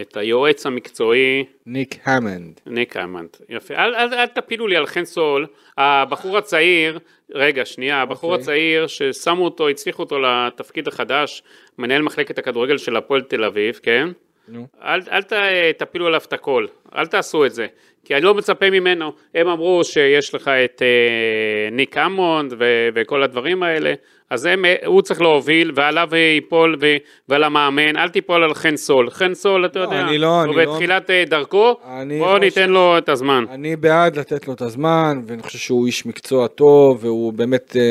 את 0.00 0.16
היועץ 0.16 0.66
המקצועי, 0.66 1.44
ניק 1.66 1.98
המנד. 2.04 2.60
ניק 2.66 2.96
איימנט, 2.96 3.36
יפה. 3.48 3.74
אל, 3.74 3.94
אל, 3.94 4.14
אל 4.14 4.26
תפילו 4.26 4.66
לי 4.66 4.76
על 4.76 4.86
חן 4.86 5.04
סול, 5.04 5.46
הבחור 5.78 6.38
הצעיר, 6.38 6.98
רגע, 7.34 7.64
שנייה, 7.64 8.02
הבחור 8.02 8.32
אוקיי. 8.32 8.42
הצעיר 8.42 8.86
ששמו 8.86 9.44
אותו, 9.44 9.68
הצליחו 9.68 10.02
אותו 10.02 10.18
לתפקיד 10.18 10.88
החדש, 10.88 11.42
מנהל 11.78 12.02
מחלקת 12.02 12.38
הכדורגל 12.38 12.78
של 12.78 12.96
הפועל 12.96 13.22
תל 13.22 13.44
אביב, 13.44 13.80
כן? 13.82 14.08
נו. 14.48 14.66
אל, 14.82 15.00
אל 15.10 15.22
ת, 15.22 15.32
תפילו 15.78 16.06
עליו 16.06 16.20
את 16.28 16.32
הכל, 16.32 16.66
אל 16.96 17.06
תעשו 17.06 17.46
את 17.46 17.54
זה, 17.54 17.66
כי 18.04 18.14
אני 18.14 18.24
לא 18.24 18.34
מצפה 18.34 18.70
ממנו, 18.70 19.12
הם 19.34 19.48
אמרו 19.48 19.84
שיש 19.84 20.34
לך 20.34 20.48
את 20.48 20.82
אה, 20.82 21.68
ניק 21.72 21.96
אמונד 21.96 22.54
ו, 22.58 22.88
וכל 22.94 23.22
הדברים 23.22 23.62
האלה, 23.62 23.94
אז 24.30 24.44
הם, 24.46 24.64
אה, 24.64 24.74
הוא 24.86 25.02
צריך 25.02 25.20
להוביל 25.20 25.72
ועליו 25.74 26.08
ייפול 26.34 26.76
ו, 26.80 26.86
ועל 27.28 27.44
המאמן, 27.44 27.96
אל 27.96 28.08
תיפול 28.08 28.44
על 28.44 28.54
חן 28.54 28.76
סול, 28.76 29.10
חן 29.10 29.34
סול 29.34 29.66
אתה 29.66 29.78
לא, 29.78 29.84
יודע, 29.84 30.00
אני 30.00 30.18
לא, 30.18 30.26
הוא 30.26 30.44
אני 30.44 30.66
לא. 30.66 30.72
בתחילת 30.72 31.10
אה, 31.10 31.24
דרכו, 31.26 31.76
בואו 32.18 32.28
חושב- 32.28 32.40
ניתן 32.40 32.70
לו 32.70 32.98
את 32.98 33.08
הזמן. 33.08 33.44
אני 33.50 33.76
בעד 33.76 34.18
לתת 34.18 34.48
לו 34.48 34.54
את 34.54 34.62
הזמן, 34.62 35.22
ואני 35.26 35.42
חושב 35.42 35.58
שהוא 35.58 35.86
איש 35.86 36.06
מקצוע 36.06 36.46
טוב, 36.46 37.04
והוא 37.04 37.32
באמת 37.32 37.76
אה, 37.76 37.82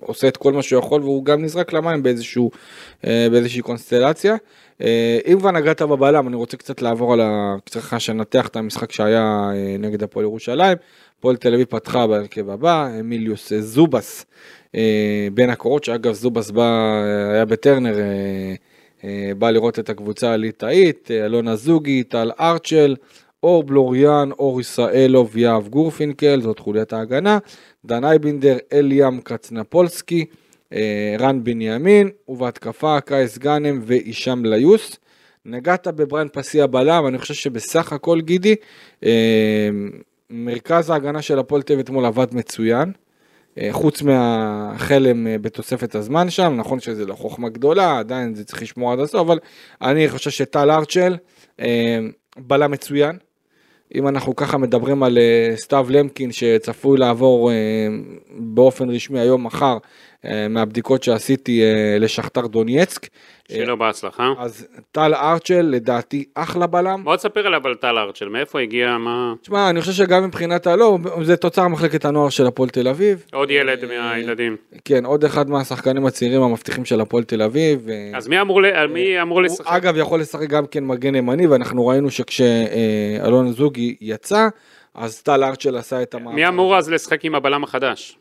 עושה 0.00 0.28
את 0.28 0.36
כל 0.36 0.52
מה 0.52 0.62
שהוא 0.62 0.78
יכול, 0.78 1.00
והוא 1.00 1.24
גם 1.24 1.42
נזרק 1.42 1.72
למים 1.72 2.02
באיזשהו, 2.02 2.50
אה, 3.06 3.26
באיזושהי 3.30 3.62
קונסטלציה. 3.62 4.36
אה, 4.82 5.18
אם 5.32 5.38
כבר 5.38 5.50
נגעת 5.50 5.82
בבלם, 5.82 6.28
אני 6.28 6.36
רוצה 6.36 6.56
קצת 6.56 6.82
לעבור 6.82 7.12
על 7.12 7.20
ה... 7.20 7.56
קצת 7.64 7.80
שנתח 8.14 8.48
את 8.48 8.56
המשחק 8.56 8.92
שהיה 8.92 9.50
אה, 9.54 9.76
נגד 9.78 10.02
הפועל 10.02 10.24
ירושלים. 10.24 10.76
הפועל 11.18 11.36
תל 11.36 11.54
אביב 11.54 11.66
פתחה 11.66 12.06
בהרכב 12.06 12.50
הבא, 12.50 12.88
אמיליוס 13.00 13.52
זובס 13.52 14.26
אה, 14.74 15.28
בין 15.34 15.50
הקורות, 15.50 15.84
שאגב 15.84 16.12
זובס 16.12 16.50
בא, 16.50 16.62
אה, 16.62 17.32
היה 17.32 17.44
בטרנר, 17.44 17.96
בא 19.38 19.50
לראות 19.50 19.78
את 19.78 19.90
הקבוצה 19.90 20.32
הליטאית, 20.32 21.10
אלונה 21.10 21.56
זוגי, 21.56 22.02
טל 22.02 22.30
ארצ'ל, 22.40 22.96
אור 23.42 23.62
בלוריאן, 23.62 24.30
אור 24.38 24.60
ישראלוב, 24.60 25.36
יהב 25.36 25.68
גורפינקל, 25.68 26.40
זאת 26.40 26.58
חוליית 26.58 26.92
ההגנה, 26.92 27.38
דן 27.84 28.04
אייבינדר, 28.04 28.56
אליאם 28.72 29.20
קצנפולסקי, 29.20 30.24
רן 31.18 31.44
בנימין, 31.44 32.10
ובהתקפה 32.28 33.00
קייס 33.00 33.38
גאנם 33.38 33.80
והישאם 33.84 34.44
ליוס. 34.44 34.98
נגעת 35.46 35.86
בבריין 35.86 36.28
פסי 36.32 36.62
הבלם, 36.62 37.06
אני 37.06 37.18
חושב 37.18 37.34
שבסך 37.34 37.92
הכל 37.92 38.20
גידי, 38.20 38.54
אה, 39.04 39.68
מרכז 40.30 40.90
ההגנה 40.90 41.22
של 41.22 41.38
הפועל 41.38 41.62
תל 41.62 41.72
אביב 41.72 41.84
אתמול 41.84 42.04
עבד 42.04 42.34
מצוין. 42.34 42.92
אה, 43.58 43.68
חוץ 43.72 44.02
מהחלם 44.02 45.26
אה, 45.26 45.38
בתוספת 45.38 45.94
הזמן 45.94 46.30
שם, 46.30 46.54
נכון 46.56 46.80
שזה 46.80 47.06
לא 47.06 47.14
חוכמה 47.14 47.48
גדולה, 47.48 47.98
עדיין 47.98 48.34
זה 48.34 48.44
צריך 48.44 48.62
לשמור 48.62 48.92
עד 48.92 48.98
הסוף, 48.98 49.20
אבל 49.20 49.38
אני 49.82 50.08
חושב 50.08 50.30
שטל 50.30 50.70
ארצ'ל 50.70 51.16
בלם 52.36 52.70
מצוין. 52.70 53.18
אם 53.94 54.08
אנחנו 54.08 54.36
ככה 54.36 54.58
מדברים 54.58 55.02
על 55.02 55.18
סתיו 55.56 55.86
למקין 55.90 56.32
שצפוי 56.32 56.98
לעבור 56.98 57.50
באופן 58.30 58.90
רשמי 58.90 59.20
היום 59.20 59.46
מחר 59.46 59.78
מהבדיקות 60.50 61.02
שעשיתי 61.02 61.62
אה, 61.62 61.96
לשכתר 62.00 62.46
דונייצק, 62.46 63.06
שיהיה 63.48 63.64
לו 63.66 63.76
בהצלחה. 63.78 64.32
אז 64.38 64.66
טל 64.92 65.14
ארצ'ל 65.14 65.62
לדעתי 65.62 66.24
אחלה 66.34 66.66
בלם. 66.66 67.04
בוא 67.04 67.16
תספר 67.16 67.46
עליו 67.46 67.60
על 67.66 67.74
טל 67.74 67.98
ארצ'ל, 67.98 68.28
מאיפה 68.28 68.60
הגיע, 68.60 68.98
מה... 68.98 69.32
תשמע, 69.42 69.70
אני 69.70 69.80
חושב 69.80 69.92
שגם 69.92 70.24
מבחינת 70.24 70.66
הלא, 70.66 70.98
זה 71.22 71.36
תוצר 71.36 71.68
מחלקת 71.68 72.04
הנוער 72.04 72.28
של 72.28 72.46
הפועל 72.46 72.68
תל 72.70 72.88
אביב. 72.88 73.24
עוד 73.32 73.50
ילד 73.50 73.84
אה, 73.84 73.88
מהילדים. 74.12 74.56
כן, 74.84 75.04
עוד 75.04 75.24
אחד 75.24 75.50
מהשחקנים 75.50 76.06
הצעירים 76.06 76.42
המבטיחים 76.42 76.84
של 76.84 77.00
הפועל 77.00 77.24
תל 77.24 77.42
אביב. 77.42 77.88
אה, 77.88 78.10
אז 78.14 78.28
מי 78.28 78.40
אמור 78.40 78.62
ל- 78.62 78.86
מי 78.86 79.22
אמור 79.22 79.38
הוא, 79.38 79.44
לשחק? 79.46 79.66
אגב, 79.72 79.96
יכול 79.96 80.20
לשחק 80.20 80.48
גם 80.48 80.66
כן 80.66 80.84
מגן 80.84 81.14
ימני, 81.14 81.46
ואנחנו 81.46 81.86
ראינו 81.86 82.10
שכשאלון 82.10 83.52
זוגי 83.52 83.96
יצא, 84.00 84.48
אז 84.94 85.22
טל 85.22 85.44
ארצ'ל 85.44 85.76
עשה 85.76 86.02
את 86.02 86.14
המעבר. 86.14 86.30
מי 86.36 86.48
אמור 86.48 86.76
אז 86.78 86.90
לשחק 86.90 87.24
עם 87.24 87.34
הבלם 87.34 87.64
החדש? 87.64 88.18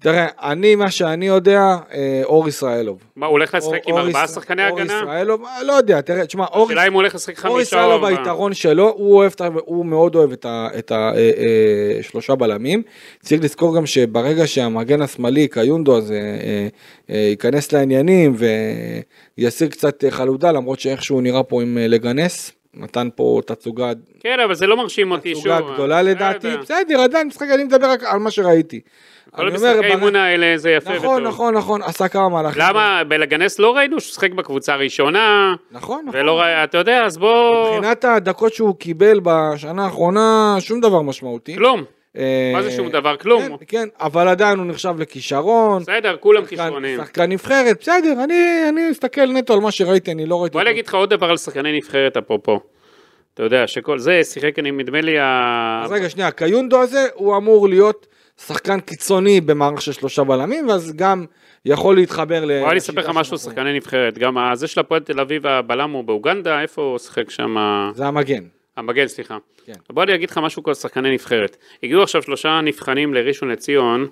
תראה, 0.00 0.26
אני, 0.42 0.74
מה 0.74 0.90
שאני 0.90 1.26
יודע, 1.26 1.76
אה, 1.92 2.20
אור 2.24 2.48
ישראלוב. 2.48 2.98
מה, 3.16 3.26
הוא 3.26 3.32
הולך 3.32 3.54
לשחק 3.54 3.82
עם 3.86 3.94
אור 3.94 4.00
ארבעה 4.00 4.28
שחקני 4.28 4.68
אור 4.68 4.80
הגנה? 4.80 5.00
ישראלוב, 5.02 5.44
אה, 5.44 5.62
לא 5.62 5.72
יודע, 5.72 6.00
תראה, 6.00 6.26
תשמע, 6.26 6.44
אור 6.44 6.66
השאלה 6.66 6.86
אם 6.86 6.92
הוא 6.92 7.00
הולך 7.00 7.14
לשחק 7.14 7.44
אור 7.44 7.54
חמישה 7.54 7.54
או 7.54 7.60
ישראלוב 7.60 8.04
ארבעה. 8.04 8.18
היתרון 8.20 8.54
שלו, 8.54 8.94
הוא 8.96 9.16
אוהב, 9.16 9.32
הוא 9.64 9.86
מאוד 9.86 10.14
אוהב 10.14 10.30
את 10.46 10.92
השלושה 12.00 12.34
בלמים. 12.34 12.82
צריך 13.22 13.44
לזכור 13.44 13.76
גם 13.76 13.86
שברגע 13.86 14.46
שהמגן 14.46 15.02
השמאלי, 15.02 15.48
קיונדו, 15.48 15.96
הזה 15.96 16.14
אה, 16.14 16.68
אה, 17.10 17.20
ייכנס 17.30 17.72
לעניינים 17.72 18.36
ויסיר 19.38 19.68
קצת 19.68 20.04
אה, 20.04 20.10
חלודה, 20.10 20.52
למרות 20.52 20.80
שאיכשהו 20.80 21.20
נראה 21.20 21.42
פה 21.42 21.62
עם 21.62 21.78
אה, 21.78 21.88
לגנס, 21.88 22.52
נתן 22.74 23.08
פה 23.14 23.40
תצוגה 23.46 23.92
כן, 24.20 24.40
אבל 24.44 24.54
זה 24.54 24.66
לא 24.66 24.76
מרשים 24.76 25.10
אותי 25.10 25.34
שוב. 25.34 25.40
תצוגה 25.40 25.74
גדולה 25.74 26.02
לדעתי, 26.02 26.48
בסדר. 26.48 26.60
בסדר, 26.62 27.00
עדיין 27.00 27.26
משחק, 27.26 27.46
אני 27.54 27.64
מדבר 27.64 27.90
רק 27.90 28.04
על 28.04 28.18
מה 28.18 28.30
שראיתי. 28.30 28.80
כל 29.38 29.48
המשחקי 29.48 29.86
האימון 29.86 30.16
האלה 30.16 30.58
זה 30.58 30.70
יפה 30.70 30.94
נכון, 30.94 31.22
וטוב. 31.22 31.28
נכון, 31.28 31.54
נכון, 31.54 31.82
עשה 31.82 32.08
כמה 32.08 32.28
מהלכים. 32.28 32.62
למה 32.62 33.02
בלגנס 33.08 33.58
לא 33.58 33.76
ראינו 33.76 34.00
שהוא 34.00 34.14
שיחק 34.14 34.32
בקבוצה 34.32 34.74
הראשונה, 34.74 35.54
נכון, 35.70 36.04
נכון. 36.06 36.20
ולא 36.20 36.40
ראי, 36.40 36.64
אתה 36.64 36.78
יודע, 36.78 37.04
אז 37.04 37.18
בוא... 37.18 37.74
מבחינת 37.74 38.04
הדקות 38.04 38.54
שהוא 38.54 38.76
קיבל 38.76 39.20
בשנה 39.22 39.84
האחרונה, 39.84 40.56
שום 40.60 40.80
דבר 40.80 41.02
משמעותי. 41.02 41.56
כלום. 41.56 41.84
אה, 42.16 42.50
מה 42.54 42.62
זה 42.62 42.70
שום 42.70 42.88
דבר? 42.88 43.16
כלום. 43.16 43.42
כן, 43.42 43.64
כן, 43.66 43.88
אבל 44.00 44.28
עדיין 44.28 44.58
הוא 44.58 44.66
נחשב 44.66 44.94
לכישרון. 44.98 45.82
בסדר, 45.82 46.16
כולם 46.20 46.44
כישרונים. 46.44 47.00
שחקן 47.00 47.32
נבחרת, 47.32 47.76
בסדר, 47.80 48.24
אני 48.24 48.68
אני 48.68 48.90
מסתכל 48.90 49.26
נטו 49.26 49.54
על 49.54 49.60
מה 49.60 49.70
שראיתי, 49.70 50.12
אני 50.12 50.26
לא 50.26 50.42
ראיתי... 50.42 50.52
בוא 50.52 50.60
אני 50.62 50.70
אגיד 50.70 50.86
לך 50.86 50.94
עוד 50.94 51.10
דבר 51.10 51.26
על 51.30 51.36
שחקני 51.36 51.76
נבחרת 51.76 52.16
אפרופו. 52.16 52.60
אתה 53.34 53.42
יודע 53.42 53.66
שכל 53.66 53.98
זה 53.98 54.20
שיחק, 54.24 54.58
אני 54.58 54.70
נדמה 54.70 55.00
לי, 55.00 55.16
אז 55.20 55.92
רגע, 55.92 56.08
שנייה, 56.08 56.30
קיונדו 56.30 56.82
הזה, 56.82 57.06
הוא 57.14 57.36
אמור 57.36 57.68
להיות 57.68 58.06
שחקן 58.46 58.80
קיצוני 58.80 59.40
במערך 59.40 59.82
של 59.82 59.92
שלושה 59.92 60.24
בלמים, 60.24 60.68
ואז 60.68 60.92
גם 60.96 61.24
יכול 61.64 61.96
להתחבר 61.96 62.44
ל... 62.44 62.60
בוא 62.60 62.70
אני 62.70 62.78
אספר 62.78 63.00
לך 63.00 63.08
משהו 63.14 63.38
שחקני 63.38 63.76
נבחרת. 63.76 64.18
גם 64.18 64.36
זה 64.54 64.66
של 64.66 64.80
הפועל 64.80 65.00
תל 65.00 65.20
אביב, 65.20 65.46
הבלם 65.46 65.90
הוא 65.90 66.04
באוגנדה, 66.04 66.62
איפה 66.62 66.82
הוא 66.82 66.98
שיחק 66.98 67.30
שם? 67.30 67.56
זה 67.94 68.06
המגן. 68.06 68.44
המגן, 68.76 69.08
סליחה. 69.08 69.38
כן. 69.66 69.72
בוא 69.90 70.02
אני 70.02 70.14
אגיד 70.14 70.30
לך 70.30 70.38
משהו 70.38 70.62
על 70.66 70.74
שחקני 70.74 71.12
נבחרת. 71.12 71.56
הגיעו 71.82 72.02
עכשיו 72.02 72.22
שלושה 72.22 72.60
נבחנים 72.60 73.14
לראשון 73.14 73.50
לציון, 73.50 74.06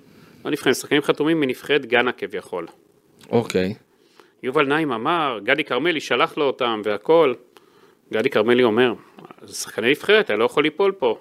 לא 0.45 0.51
נבחנים, 0.51 0.75
שחקנים 0.75 1.03
חתומים 1.03 1.41
מנבחרת 1.41 1.87
גאנה 1.87 2.13
כביכול. 2.13 2.67
אוקיי. 3.31 3.75
יובל 4.43 4.67
נעים 4.67 4.93
אמר, 4.93 5.39
גדי 5.45 5.65
כרמלי 5.65 6.01
שלח 6.01 6.37
לו 6.37 6.45
אותם 6.45 6.81
והכל. 6.85 7.35
גדי 8.13 8.31
כרמלי 8.31 8.65
אומר, 8.65 8.95
זה 9.43 9.55
שחקני 9.55 9.91
נבחרת, 9.91 10.25
אתה 10.25 10.37
לא 10.37 10.45
יכול 10.45 10.63
ליפול 10.63 10.93
פה. 10.93 11.19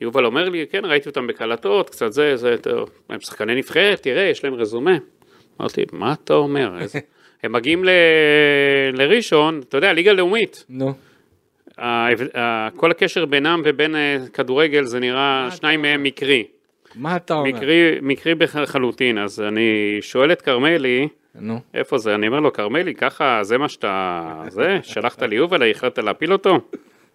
יובל 0.00 0.26
אומר 0.26 0.48
לי, 0.48 0.66
כן, 0.70 0.84
ראיתי 0.84 1.08
אותם 1.08 1.26
בקלטות, 1.26 1.90
קצת 1.90 2.12
זה, 2.12 2.36
זה, 2.36 2.56
טוב. 2.62 2.90
הם 3.08 3.20
שחקני 3.20 3.54
נבחרת, 3.54 4.02
תראה, 4.02 4.22
יש 4.22 4.44
להם 4.44 4.54
רזומה. 4.54 4.96
אמרתי, 5.60 5.84
מה 5.92 6.12
אתה 6.12 6.34
אומר? 6.34 6.72
הם 7.42 7.52
מגיעים 7.52 7.84
ל... 7.84 7.90
לראשון, 8.92 9.60
אתה 9.68 9.76
יודע, 9.76 9.92
ליגה 9.92 10.12
לאומית. 10.12 10.64
נו. 10.68 10.92
כל 12.76 12.90
הקשר 12.90 13.24
בינם 13.24 13.62
ובין 13.64 13.96
אה, 13.96 14.16
כדורגל 14.32 14.84
זה 14.84 15.00
נראה, 15.00 15.48
שניים 15.50 15.82
מהם 15.82 16.02
מקרי. 16.02 16.44
מה 16.94 17.16
אתה 17.16 17.34
אומר? 17.34 17.48
מקרי, 17.48 17.98
מקרי 18.02 18.34
לחלוטין, 18.62 19.18
אז 19.18 19.40
אני 19.40 19.98
שואל 20.00 20.32
את 20.32 20.42
כרמלי, 20.42 21.08
נו. 21.34 21.60
איפה 21.74 21.98
זה? 21.98 22.14
אני 22.14 22.28
אומר 22.28 22.40
לו, 22.40 22.52
כרמלי, 22.52 22.94
ככה, 22.94 23.38
זה 23.42 23.58
מה 23.58 23.68
שאתה... 23.68 24.44
זה? 24.48 24.78
שלחת 24.82 25.22
לי 25.22 25.36
יובל, 25.36 25.70
החלטת 25.70 25.98
להפיל 25.98 26.32
אותו? 26.32 26.58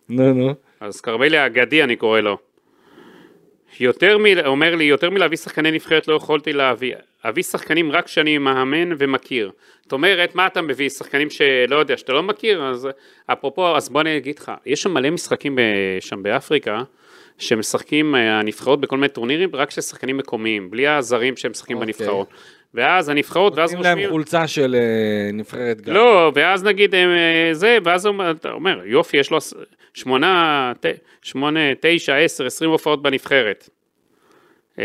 נו, 0.09 0.33
נו. 0.33 0.53
אז 0.79 1.01
כרמלי 1.01 1.37
האגדי, 1.37 1.83
אני 1.83 1.95
קורא 1.95 2.19
לו. 2.19 2.37
יותר 3.79 4.17
מ... 4.17 4.25
אומר 4.45 4.75
לי, 4.75 4.83
יותר 4.83 5.09
מלהביא 5.09 5.37
שחקני 5.37 5.71
נבחרת 5.71 6.07
לא 6.07 6.13
יכולתי 6.13 6.53
להביא. 6.53 6.93
אביא 7.25 7.43
שחקנים 7.43 7.91
רק 7.91 8.07
שאני 8.07 8.37
מאמן 8.37 8.89
ומכיר. 8.97 9.51
זאת 9.83 9.91
אומרת, 9.91 10.35
מה 10.35 10.47
אתה 10.47 10.61
מביא? 10.61 10.89
שחקנים 10.89 11.29
שלא 11.29 11.75
יודע, 11.75 11.97
שאתה 11.97 12.13
לא 12.13 12.23
מכיר? 12.23 12.63
אז 12.63 12.89
אפרופו, 13.27 13.75
אז 13.77 13.89
בוא 13.89 14.01
אני 14.01 14.17
אגיד 14.17 14.39
לך, 14.39 14.51
יש 14.65 14.81
שם 14.81 14.93
מלא 14.93 15.09
משחקים 15.09 15.55
ב... 15.55 15.61
שם 15.99 16.23
באפריקה, 16.23 16.83
שמשחקים 17.37 18.15
אה, 18.15 18.39
הנבחרות 18.39 18.81
בכל 18.81 18.97
מיני 18.97 19.09
טורנירים, 19.09 19.49
רק 19.53 19.71
של 19.71 19.81
שחקנים 19.81 20.17
מקומיים, 20.17 20.71
בלי 20.71 20.87
הזרים 20.87 21.37
שהם 21.37 21.51
משחקים 21.51 21.77
אוקיי. 21.77 21.93
בנבחרות. 21.93 22.27
ואז 22.75 23.09
הנבחרות, 23.09 23.53
ואז 23.57 23.71
נותנים 23.71 23.83
להם 23.83 23.97
רושמים... 23.97 24.11
חולצה 24.11 24.47
של 24.47 24.75
אה, 24.79 25.31
נבחרת 25.33 25.81
גל. 25.81 25.93
לא, 25.93 26.31
ואז 26.35 26.63
נגיד 26.63 26.95
הם, 26.95 27.09
אה, 27.09 27.49
זה, 27.53 27.77
ואז 27.83 28.07
אתה 28.31 28.51
אומר, 28.51 28.81
יופי, 28.85 29.17
יש 29.17 29.31
לו 29.31 29.37
שמונה, 29.93 30.73
ת- 30.79 30.85
שמונה, 31.21 31.59
תשע, 31.79 32.15
עשר, 32.15 32.45
עשרים 32.45 32.71
הופעות 32.71 33.01
בנבחרת. 33.01 33.69
אה, 34.79 34.83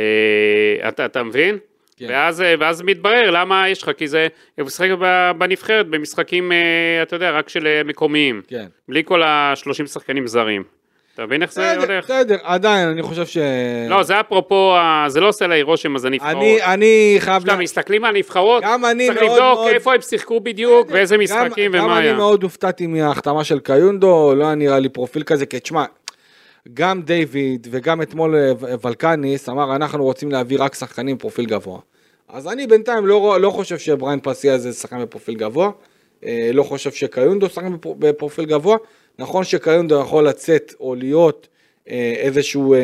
אתה, 0.89 1.05
אתה 1.05 1.23
מבין? 1.23 1.59
כן. 1.97 2.07
ואז, 2.09 2.45
ואז 2.59 2.83
מתברר 2.83 3.31
למה 3.31 3.69
יש 3.69 3.83
לך, 3.83 3.91
כי 3.97 4.09
זה, 4.09 4.29
הוא 4.59 4.67
משחק 4.67 4.89
בנבחרת 5.39 5.87
במשחקים, 5.89 6.53
אתה 7.03 7.17
יודע, 7.17 7.31
רק 7.31 7.49
של 7.49 7.83
מקומיים. 7.85 8.43
כן. 8.49 8.67
בלי 8.89 9.03
כל 9.05 9.23
השלושים 9.25 9.87
שחקנים 9.87 10.27
זרים. 10.27 10.63
אתה 11.15 11.27
מבין 11.27 11.43
איך 11.43 11.53
זה 11.53 11.77
הולך? 11.77 12.05
בסדר, 12.05 12.37
עדיין, 12.43 12.89
אני 12.89 13.03
חושב 13.03 13.27
ש... 13.27 13.39
לא, 13.89 14.03
זה 14.03 14.21
אפרופו, 14.21 14.75
זה 15.09 15.21
לא 15.21 15.29
עושה 15.29 15.47
לי 15.47 15.63
רושם, 15.63 15.97
אז 15.97 16.05
הנבחרות. 16.05 16.33
אני, 16.37 16.63
אני 16.65 17.17
חייב... 17.19 17.43
כשאתה 17.43 17.57
מסתכלים 17.57 18.05
על 18.05 18.17
נבחרות, 18.17 18.63
גם 18.63 18.85
אני 18.85 19.07
צריך 19.07 19.23
לבדוק 19.23 19.59
איפה 19.69 19.95
הם 19.95 20.01
שיחקו 20.01 20.41
בדיוק, 20.41 20.89
ואיזה 20.91 21.15
גם- 21.17 21.21
משחקים 21.21 21.73
גם 21.77 21.85
ומה 21.85 21.99
אני 21.99 22.07
היה. 22.07 22.15
מאוד 22.17 22.43
הופתעתי 22.43 22.87
מההחתמה 22.87 23.45
של 23.45 23.59
קיונדו, 23.59 24.35
לא 24.37 24.45
היה 24.45 24.55
נראה 24.55 24.79
לי 24.79 24.89
פרופיל 24.89 25.23
כזה, 25.23 25.47
כי 25.47 25.61
תשמע, 25.61 25.85
גם 26.75 27.03
דיוויד 27.03 27.69
וגם 27.71 28.03
אתמול 28.03 28.35
אה, 28.37 28.53
ולקניס 28.85 29.49
אמר, 29.49 29.77
אנחנו 29.77 30.05
רוצים 30.05 30.33
להביא 30.33 30.57
רק 30.61 30.75
שחקנים 30.75 31.19
פרופיל 31.19 31.47
גבוה. 31.47 31.79
אז 32.29 32.49
אני 32.49 32.67
בינתיים 32.67 33.07
לא, 33.07 33.39
לא 33.41 33.51
חושב 33.51 33.79
שבריין 33.79 34.19
פסיה 34.23 34.59
זה 34.59 34.73
שחקן 34.73 35.03
בפרופיל 35.03 35.35
גבוה, 35.35 35.71
אה, 36.27 36.51
לא 36.55 36.63
חושב 36.63 36.91
שקיונדו 36.91 37.49
שחקן 37.49 37.73
בפר- 37.77 37.95
בפרופיל 37.99 38.45
גבוה, 38.45 38.77
נכון 39.19 39.45
שקיונדו 39.45 40.01
יכול 40.01 40.29
לצאת 40.29 40.75
או 40.81 40.95
להיות 40.95 41.49
אה, 41.91 42.15
איזשהו 42.17 42.75
אה, 42.75 42.79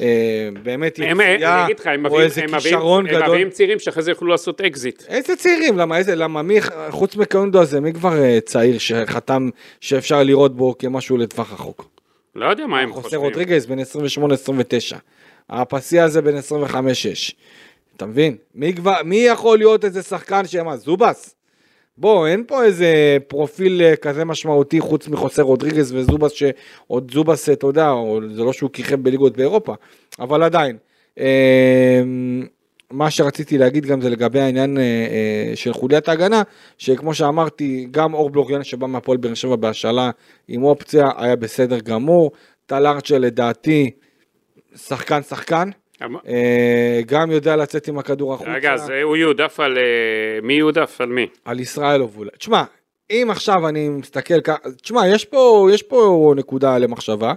אה, 0.00 0.48
באמת 0.62 0.98
הם, 0.98 1.20
יציאה, 1.20 1.66
הם 1.84 2.06
או 2.06 2.20
איזה 2.20 2.42
הם 2.42 2.60
כישרון 2.60 3.06
הם 3.06 3.12
גדול. 3.12 3.28
מביאים 3.28 3.50
צעירים 3.50 3.78
שאחרי 3.78 4.02
זה 4.02 4.10
יוכלו 4.10 4.28
לעשות 4.28 4.60
אקזיט. 4.60 5.02
איזה 5.08 5.36
צעירים? 5.36 5.78
למה, 5.78 5.98
איזה, 5.98 6.14
למה 6.14 6.42
מי, 6.42 6.58
חוץ 6.90 7.16
מקאונדו 7.16 7.62
הזה, 7.62 7.80
מי 7.80 7.92
כבר 7.92 8.22
אה, 8.22 8.38
צעיר 8.40 8.78
שחתם, 8.78 9.50
שאפשר 9.80 10.22
לראות 10.22 10.56
בו 10.56 10.78
כמשהו 10.78 11.16
לטווח 11.16 11.52
רחוק? 11.52 11.90
לא 12.34 12.46
יודע 12.46 12.66
מה 12.66 12.80
הם 12.80 12.92
חושבים. 12.92 13.20
רודריגז 13.20 13.66
בן 13.66 13.78
28-29. 13.78 13.82
הפסיה 15.50 16.04
הזה 16.04 16.22
בן 16.22 16.36
25-6. 16.36 16.72
אתה 17.96 18.06
מבין? 18.06 18.36
מי, 18.54 18.74
כבר, 18.74 18.94
מי 19.04 19.16
יכול 19.16 19.58
להיות 19.58 19.84
איזה 19.84 20.02
שחקן 20.02 20.46
שמה, 20.46 20.76
זובס? 20.76 21.34
בוא, 22.00 22.26
אין 22.26 22.44
פה 22.46 22.64
איזה 22.64 23.16
פרופיל 23.28 23.82
אה, 23.82 23.96
כזה 23.96 24.24
משמעותי 24.24 24.80
חוץ 24.80 25.08
מחוסה 25.08 25.42
רודריגז 25.42 25.92
וזובס, 25.94 26.32
שעוד 26.32 27.10
זובס, 27.14 27.48
אתה 27.48 27.66
יודע, 27.66 27.90
או- 27.90 28.20
זה 28.34 28.42
לא 28.42 28.52
שהוא 28.52 28.70
כיכב 28.72 29.02
בליגות 29.02 29.36
באירופה, 29.36 29.74
אבל 30.18 30.42
עדיין. 30.42 30.76
אה, 31.18 32.02
מה 32.90 33.10
שרציתי 33.10 33.58
להגיד 33.58 33.86
גם 33.86 34.00
זה 34.00 34.10
לגבי 34.10 34.40
העניין 34.40 34.78
אה, 34.78 34.82
אה, 34.82 35.56
של 35.56 35.72
חוליית 35.72 36.08
ההגנה, 36.08 36.42
שכמו 36.78 37.14
שאמרתי, 37.14 37.86
גם 37.90 38.14
אור 38.14 38.30
בלוריאן 38.30 38.64
שבא 38.64 38.86
מהפועל 38.86 39.18
באר 39.18 39.34
שבע 39.34 39.56
בהשאלה 39.56 40.10
עם 40.48 40.62
אופציה, 40.62 41.10
היה 41.16 41.36
בסדר 41.36 41.78
גמור. 41.78 42.30
טל 42.66 42.86
ארצ'ל 42.86 43.18
לדעתי, 43.18 43.90
שחקן 44.76 45.22
שחקן, 45.22 45.68
אמ- 45.68 45.72
אה, 45.72 45.89
גם 47.06 47.30
יודע 47.30 47.56
לצאת 47.56 47.88
עם 47.88 47.98
הכדור 47.98 48.34
החוצה. 48.34 48.50
רגע, 48.50 48.72
אז 48.72 48.92
הוא 49.02 49.16
יועדף 49.16 49.60
על... 49.60 49.78
אה, 49.78 50.40
מי 50.42 50.54
יועדף 50.54 51.00
על 51.00 51.08
מי? 51.08 51.26
על 51.44 51.60
ישראל 51.60 52.00
אובולה. 52.00 52.30
תשמע, 52.38 52.62
אם 53.10 53.28
עכשיו 53.30 53.68
אני 53.68 53.88
מסתכל 53.88 54.40
ככה, 54.40 54.70
תשמע, 54.82 55.08
יש 55.08 55.24
פה, 55.24 55.68
יש 55.72 55.82
פה 55.82 56.32
נקודה 56.36 56.78
למחשבה, 56.78 57.32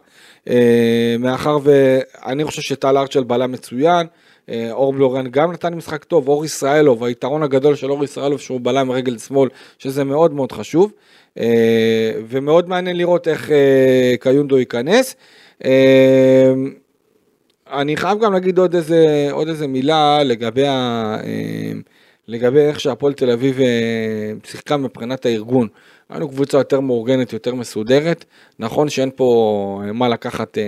אה, 0.50 1.16
מאחר 1.20 1.58
ואני 1.64 2.44
חושב 2.44 2.62
שטל 2.62 2.98
ארצ'ל 2.98 3.24
בלם 3.24 3.52
מצוין, 3.52 4.08
אה, 4.50 4.72
אור 4.72 4.94
בלורן 4.94 5.28
גם 5.28 5.52
נתן 5.52 5.74
משחק 5.74 6.04
טוב, 6.04 6.28
אור 6.28 6.46
ישראלוב, 6.46 7.04
היתרון 7.04 7.44
הגדול 7.44 7.76
של 7.76 7.92
אור 7.92 8.04
ישראלוב 8.04 8.40
שהוא 8.40 8.60
בלם 8.64 8.92
רגל 8.92 9.18
שמאל, 9.18 9.50
שזה 9.80 10.04
מאוד 10.04 10.34
מאוד 10.34 10.52
חשוב, 10.52 10.92
אה, 11.40 12.12
ומאוד 12.28 12.70
מעניין 12.70 12.98
לראות 12.98 13.28
איך 13.28 13.52
אה, 13.52 14.14
קיונדו 14.20 14.60
ייכנס. 14.60 15.16
אני 17.74 17.98
חייב 17.98 18.20
גם 18.20 18.34
להגיד 18.34 18.58
עוד 18.58 18.76
איזה, 18.76 19.28
עוד 19.32 19.48
איזה 19.48 19.68
מילה 19.68 20.24
לגבי, 20.24 20.68
ה, 20.68 20.72
אה, 21.24 21.72
לגבי 22.28 22.60
איך 22.60 22.80
שהפועל 22.80 23.14
תל 23.14 23.32
אביב 23.32 23.60
אה, 23.60 24.34
שיחקה 24.44 24.78
מבחינת 24.78 25.26
הארגון. 25.26 25.68
היינו 26.10 26.30
קבוצה 26.30 26.58
יותר 26.58 26.80
מאורגנת, 26.80 27.34
יותר 27.34 27.56
מסודרת. 27.56 28.26
נכון 28.60 28.90
שאין 28.90 29.10
פה 29.16 29.82
אה, 29.86 29.92
מה 29.92 30.10
לקחת 30.10 30.58
אה, 30.58 30.64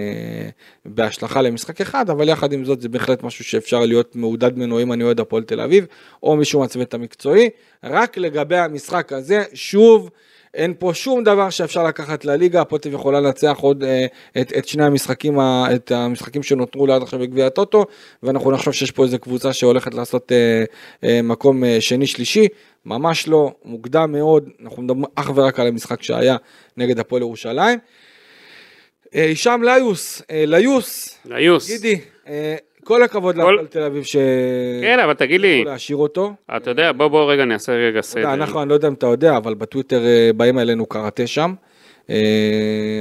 בהשלכה 0.86 1.42
למשחק 1.42 1.82
אחד, 1.82 2.10
אבל 2.10 2.30
יחד 2.30 2.54
עם 2.54 2.66
זאת 2.66 2.82
זה 2.82 2.90
בהחלט 2.90 3.24
משהו 3.24 3.44
שאפשר 3.44 3.80
להיות 3.80 4.16
מעודד 4.16 4.58
ממנו 4.58 4.82
אם 4.82 4.94
אני 4.94 5.04
אוהד 5.04 5.20
הפועל 5.20 5.44
תל 5.44 5.62
אביב, 5.62 5.86
או 6.24 6.36
מישהו 6.36 6.60
מהצוות 6.60 6.94
המקצועי. 6.94 7.50
רק 7.84 8.18
לגבי 8.18 8.58
המשחק 8.58 9.14
הזה, 9.14 9.44
שוב, 9.54 10.10
אין 10.56 10.74
פה 10.80 10.92
שום 10.94 11.24
דבר 11.24 11.50
שאפשר 11.50 11.84
לקחת 11.84 12.26
לליגה, 12.26 12.62
אביב 12.62 12.94
יכולה 12.94 13.20
לנצח 13.20 13.58
עוד 13.62 13.84
אה, 13.84 14.06
את, 14.42 14.54
את 14.58 14.68
שני 14.68 14.86
המשחקים, 14.86 15.40
ה- 15.40 15.68
את 15.76 15.92
המשחקים 15.92 16.44
שנותרו 16.44 16.88
לה 16.88 16.96
עד 16.96 17.02
עכשיו 17.02 17.20
בגביע 17.20 17.48
הטוטו, 17.48 17.86
ואנחנו 18.24 18.52
נחשוב 18.52 18.74
שיש 18.74 18.92
פה 18.92 19.04
איזה 19.04 19.18
קבוצה 19.18 19.54
שהולכת 19.54 19.94
לעשות 19.94 20.32
אה, 20.32 20.64
אה, 21.04 21.22
מקום 21.24 21.64
אה, 21.64 21.78
שני 21.82 22.08
שלישי, 22.08 22.48
ממש 22.86 23.28
לא, 23.28 23.52
מוקדם 23.66 24.12
מאוד, 24.12 24.50
אנחנו 24.64 24.84
מדברים 24.84 25.04
אך 25.16 25.32
ורק 25.36 25.60
על 25.60 25.68
המשחק 25.68 26.04
שהיה 26.04 26.36
נגד 26.78 27.00
הפועל 27.00 27.22
ירושלים. 27.22 27.80
אה, 29.16 29.24
הישאם 29.26 29.64
ליוס, 29.64 30.22
אה, 30.32 30.44
ליוס, 30.48 31.18
ליוס. 31.26 31.68
גידי, 31.68 32.00
אה, 32.28 32.56
כל 32.86 33.04
הכבוד 33.04 33.36
כל- 33.36 33.42
להפועל 33.42 33.66
תל 33.68 33.84
אביב 33.84 34.04
כן, 34.82 35.00
אבל 35.00 35.14
תגיד 35.14 35.42
לי, 35.42 35.64
להשאיר 35.64 35.98
אותו. 35.98 36.34
אתה 36.58 36.70
יודע, 36.70 36.92
בוא 36.92 37.08
בוא 37.08 37.32
רגע 37.32 37.46
נעשה 37.46 37.72
רגע 37.72 37.88
אתה 37.88 37.90
יודע, 37.90 38.02
סדר. 38.02 38.34
אנחנו, 38.34 38.62
אני 38.62 38.70
לא 38.70 38.74
יודע 38.74 38.88
אם 38.88 38.94
אתה 38.94 39.06
יודע, 39.06 39.38
אבל 39.38 39.54
בטוויטר 39.54 40.06
אה, 40.06 40.30
באים 40.36 40.60
אלינו 40.60 40.86
קראטה 40.86 41.28
שם, 41.28 41.54
אה, 42.10 42.16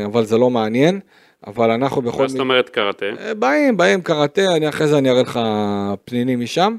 אבל 0.05 0.25
זה 0.25 0.39
לא 0.39 0.51
מעניין, 0.51 1.01
אבל 1.47 1.71
אנחנו 1.71 2.03
בכל 2.03 2.23
מה 2.23 2.29
זאת 2.29 2.41
אומרת 2.41 2.69
קראטה? 2.69 3.07
אה, 3.21 3.35
באים, 3.35 3.77
באים 3.77 4.03
קראטה, 4.03 4.57
אני 4.57 4.69
אחרי 4.69 4.87
זה 4.87 4.99
אני 4.99 5.11
אראה 5.11 5.23
לך 5.23 5.41
פנינים 6.05 6.41
משם. 6.41 6.77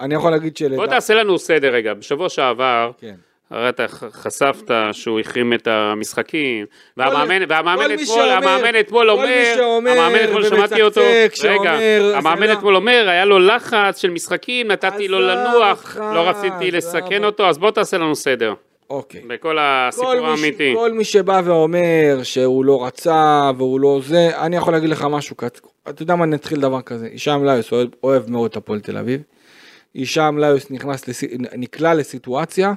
אני 0.00 0.14
יכול 0.14 0.30
להגיד 0.30 0.52
בוא 0.52 0.68
שלדעת... 0.68 0.88
תעשה 0.88 1.14
לנו 1.14 1.38
סדר 1.38 1.74
רגע. 1.74 1.94
בשבוע 1.94 2.28
שעבר, 2.28 2.90
כן. 3.00 3.14
הרי 3.52 3.68
אתה 3.68 3.88
חשפת 3.88 4.70
שהוא 4.92 5.20
החרים 5.20 5.52
את 5.52 5.66
המשחקים, 5.66 6.66
והמאמן, 6.96 7.38
כל 7.46 7.52
והמאמן 7.52 7.88
מי 7.88 8.02
אתמול, 8.02 8.28
המאמן 8.30 8.80
אתמול 8.80 9.06
כל 9.06 9.10
אומר, 9.10 9.54
המאמן 9.88 10.24
אתמול 10.24 10.44
שמעתי 10.44 10.82
אותו, 10.82 11.00
רגע, 11.44 11.78
המאמן 12.14 12.52
אתמול 12.52 12.76
אומר, 12.76 13.06
היה 13.08 13.24
לו 13.24 13.38
לחץ 13.38 14.00
של 14.00 14.10
משחקים, 14.10 14.70
נתתי 14.70 15.08
לו 15.08 15.20
לנוח, 15.20 15.96
לא 15.96 16.28
רציתי 16.28 16.70
לסכן. 16.70 17.24
אותו, 17.24 17.48
אז 17.48 17.58
בוא 17.58 17.70
תעשה 17.70 17.98
לנו 17.98 18.16
סדר, 18.16 18.54
אוקיי. 18.90 19.20
בכל 19.20 19.36
כל 19.36 19.58
הסיפור 19.60 20.26
האמיתי. 20.26 20.74
כל 20.76 20.92
מי 20.92 21.04
שבא 21.04 21.40
ואומר 21.44 22.20
שהוא 22.22 22.64
לא 22.64 22.84
רצה 22.86 23.50
והוא 23.56 23.80
לא 23.80 24.00
זה, 24.02 24.30
אני 24.40 24.56
יכול 24.56 24.72
להגיד 24.72 24.90
לך 24.90 25.06
משהו, 25.10 25.36
אתה 25.88 26.02
יודע 26.02 26.16
מה, 26.16 26.26
נתחיל 26.26 26.60
דבר 26.60 26.80
כזה, 26.80 27.06
הישאם 27.12 27.44
ליוס 27.44 27.72
אוהב, 28.02 28.30
מאוד 28.30 28.50
את 28.50 28.56
הפועל 28.56 28.80
תל 28.80 28.98
אביב, 28.98 29.22
הישאם 29.94 30.38
ליוס. 30.38 30.66
נקלע 31.56 31.94
לסיטואציה 31.94 32.72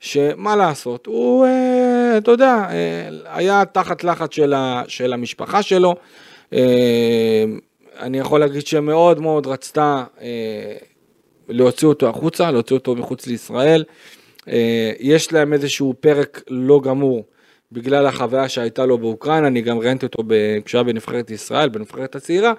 שמה 0.00 0.56
לעשות, 0.56 1.06
הוא, 1.06 1.46
אה, 1.46 2.18
אתה 2.18 2.30
יודע, 2.30 2.66
אה, 2.70 3.08
היה 3.24 3.64
תחת 3.64 4.04
לחץ 4.04 4.34
של, 4.34 4.54
ה... 4.54 4.82
של 4.88 5.12
המשפחה 5.12 5.62
שלו, 5.62 5.94
אה, 6.52 7.44
אני 8.00 8.18
יכול 8.18 8.40
להגיד 8.40 8.66
שמאוד 8.66 9.20
מאוד 9.20 9.46
רצתה 9.46 10.04
אה, 10.20 10.76
להוציא 11.48 11.88
אותו 11.88 12.08
החוצה, 12.08 12.50
להוציא 12.50 12.76
אותו 12.76 12.94
מחוץ 12.94 13.26
לישראל. 13.26 13.84
אה, 14.48 14.92
יש 15.00 15.32
להם 15.32 15.52
איזשהו 15.52 15.94
פרק 16.00 16.42
לא 16.50 16.80
גמור 16.84 17.24
בגלל 17.72 18.06
החוויה 18.06 18.48
שהייתה 18.48 18.86
לו 18.86 18.98
באוקראינה, 18.98 19.46
אני 19.46 19.60
גם 19.60 19.78
ראיינתי 19.78 20.06
אותו 20.06 20.22
ב- 20.26 20.58
כשהוא 20.64 20.78
היה 20.78 20.84
בנבחרת 20.84 21.30
ישראל, 21.30 21.68
בנבחרת 21.68 22.16
הצעירה, 22.16 22.52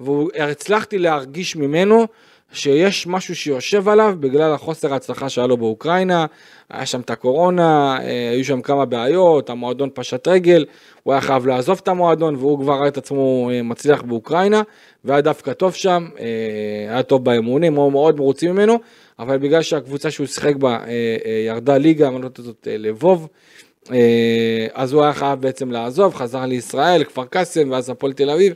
והצלחתי 0.00 0.98
להרגיש 0.98 1.56
ממנו 1.56 2.06
שיש 2.52 3.06
משהו 3.06 3.36
שיושב 3.36 3.88
עליו 3.88 4.14
בגלל 4.20 4.52
החוסר 4.52 4.92
ההצלחה 4.92 5.28
שהיה 5.28 5.46
לו 5.46 5.56
באוקראינה, 5.56 6.26
היה 6.70 6.86
שם 6.86 7.00
את 7.00 7.10
הקורונה, 7.10 7.98
אה, 8.02 8.30
היו 8.30 8.44
שם 8.44 8.60
כמה 8.60 8.84
בעיות, 8.84 9.50
המועדון 9.50 9.90
פשט 9.94 10.28
רגל, 10.28 10.64
הוא 11.02 11.12
היה 11.12 11.20
חייב 11.20 11.46
לעזוב 11.46 11.80
את 11.82 11.88
המועדון 11.88 12.36
והוא 12.36 12.58
כבר 12.58 12.74
ראה 12.74 12.88
את 12.88 12.96
עצמו 12.96 13.50
אה, 13.52 13.62
מצליח 13.62 14.02
באוקראינה, 14.02 14.62
והיה 15.04 15.20
דווקא 15.20 15.52
טוב 15.52 15.74
שם, 15.74 16.08
אה, 16.20 16.26
היה 16.88 17.02
טוב 17.02 17.24
באימונים, 17.24 17.74
הוא 17.74 17.92
מאוד 17.92 18.16
מרוצים 18.16 18.52
ממנו, 18.52 18.78
אבל 19.18 19.38
בגלל 19.38 19.62
שהקבוצה 19.62 20.10
שהוא 20.10 20.26
שיחק 20.26 20.56
בה 20.56 20.78
ירדה 21.46 21.78
ליגה, 21.78 22.08
אני 22.08 22.22
לא 22.22 22.30
יודעת 22.38 22.66
לבוב, 22.66 23.28
אז 24.74 24.92
הוא 24.92 25.02
היה 25.02 25.12
חייב 25.12 25.40
בעצם 25.40 25.70
לעזוב, 25.70 26.14
חזר 26.14 26.46
לישראל, 26.46 27.04
כפר 27.04 27.24
קאסם 27.24 27.70
ואז 27.70 27.90
הפועל 27.90 28.12
תל 28.12 28.30
אביב. 28.30 28.54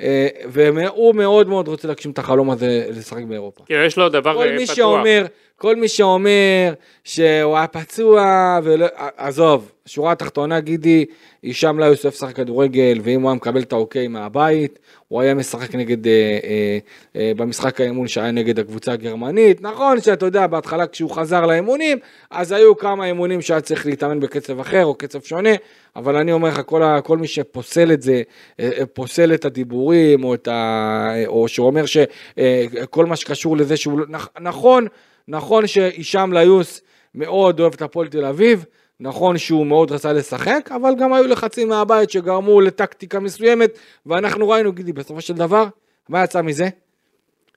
אה, 0.00 0.28
והוא 0.46 1.14
מאוד 1.14 1.48
מאוד 1.48 1.68
רוצה 1.68 1.88
להגשים 1.88 2.10
את 2.10 2.18
החלום 2.18 2.50
הזה 2.50 2.86
לשחק 2.88 3.22
באירופה. 3.22 3.64
כאילו, 3.66 3.84
יש 3.84 3.98
לו 3.98 4.08
דבר 4.08 4.34
כל 4.34 4.48
אה, 4.48 4.56
מי 4.56 4.64
פתוח. 4.64 4.76
שאומר, 4.76 5.26
כל 5.60 5.76
מי 5.76 5.88
שאומר 5.88 6.72
שהוא 7.04 7.56
היה 7.56 7.66
פצוע, 7.66 8.58
ולא, 8.62 8.86
עזוב, 9.16 9.72
שורה 9.86 10.12
התחתונה 10.12 10.60
גידי, 10.60 11.04
הישאם 11.42 11.78
לא 11.78 11.84
יוסף 11.84 12.14
שחק 12.18 12.36
כדורגל, 12.36 12.98
ואם 13.02 13.20
הוא 13.22 13.30
היה 13.30 13.36
מקבל 13.36 13.62
את 13.62 13.72
האוקיי 13.72 14.08
מהבית, 14.08 14.78
הוא 15.08 15.20
היה 15.20 15.34
משחק 15.34 15.74
נגד, 15.74 16.06
אה, 16.06 16.12
אה, 16.44 16.78
אה, 17.16 17.32
במשחק 17.36 17.80
האימון 17.80 18.08
שהיה 18.08 18.30
נגד 18.30 18.58
הקבוצה 18.58 18.92
הגרמנית, 18.92 19.62
נכון 19.62 20.00
שאתה 20.00 20.26
יודע, 20.26 20.46
בהתחלה 20.46 20.86
כשהוא 20.86 21.10
חזר 21.10 21.46
לאימונים, 21.46 21.98
אז 22.30 22.52
היו 22.52 22.76
כמה 22.76 23.06
אימונים 23.06 23.40
שהיה 23.42 23.60
צריך 23.60 23.86
להתאמן 23.86 24.20
בקצב 24.20 24.60
אחר 24.60 24.84
או 24.84 24.94
קצב 24.94 25.20
שונה, 25.22 25.52
אבל 25.96 26.16
אני 26.16 26.32
אומר 26.32 26.48
לך, 26.48 26.60
כל, 26.66 26.82
כל 27.04 27.18
מי 27.18 27.26
שפוסל 27.26 27.92
את 27.92 28.02
זה, 28.02 28.22
אה, 28.60 28.70
אה, 28.78 28.86
פוסל 28.86 29.34
את 29.34 29.44
הדיבורים, 29.44 30.24
או, 30.24 30.34
את 30.34 30.48
ה, 30.48 31.14
או 31.26 31.48
שאומר 31.48 31.84
שכל 31.86 33.06
מה 33.06 33.16
שקשור 33.16 33.56
לזה 33.56 33.76
שהוא, 33.76 33.98
לא- 33.98 34.06
נכ- 34.18 34.40
נכון, 34.40 34.86
נכון 35.30 35.66
שהישאם 35.66 36.32
ליוס 36.32 36.80
מאוד 37.14 37.60
אוהב 37.60 37.74
את 37.74 37.82
הפועל 37.82 38.08
תל 38.08 38.24
אביב, 38.24 38.64
נכון 39.00 39.38
שהוא 39.38 39.66
מאוד 39.66 39.92
רצה 39.92 40.12
לשחק, 40.12 40.70
אבל 40.74 40.92
גם 40.98 41.12
היו 41.12 41.26
לחצים 41.26 41.68
מהבית 41.68 42.10
שגרמו 42.10 42.60
לטקטיקה 42.60 43.20
מסוימת, 43.20 43.78
ואנחנו 44.06 44.48
ראינו, 44.48 44.72
גידי, 44.72 44.92
בסופו 44.92 45.20
של 45.20 45.34
דבר, 45.34 45.66
מה 46.08 46.24
יצא 46.24 46.42
מזה? 46.42 46.68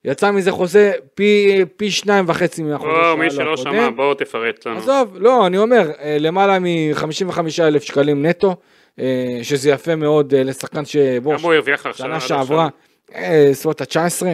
יצא 0.05 0.31
מזה 0.31 0.51
חוזה 0.51 0.91
פי, 1.15 1.61
פי 1.77 1.91
שניים 1.91 2.25
וחצי 2.27 2.63
מהחוזה 2.63 3.15
מי 3.17 3.29
שהיה 3.29 3.45
לו 3.45 3.57
שלא 3.57 3.69
הקודם. 3.69 3.83
שמע, 3.83 3.89
בואו 3.89 4.13
תפרט 4.13 4.65
לנו. 4.65 4.77
עזוב, 4.77 5.17
לא, 5.19 5.47
אני 5.47 5.57
אומר, 5.57 5.91
אה, 5.99 6.17
למעלה 6.19 6.59
מ-55 6.59 7.39
אלף 7.59 7.83
שקלים 7.83 8.25
נטו, 8.25 8.55
אה, 8.99 9.39
שזה 9.43 9.69
יפה 9.69 9.95
מאוד 9.95 10.33
אה, 10.33 10.43
לשחקן 10.43 10.85
שבוא, 10.85 11.37
כמה 11.37 11.47
הוא 11.47 11.53
הרוויח 11.53 11.85
עכשיו? 11.85 12.05
שנה 12.05 12.19
שעברה, 12.19 12.69
בסביבות 13.49 13.81
ה-19. 13.81 14.25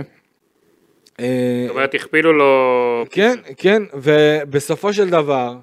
זאת 1.20 1.70
אומרת, 1.70 1.96
הכפילו 1.96 2.34
לו... 2.34 3.06
כן, 3.10 3.40
כן, 3.58 3.84
ובסופו 3.94 4.94
של 4.94 5.10
דבר, 5.10 5.56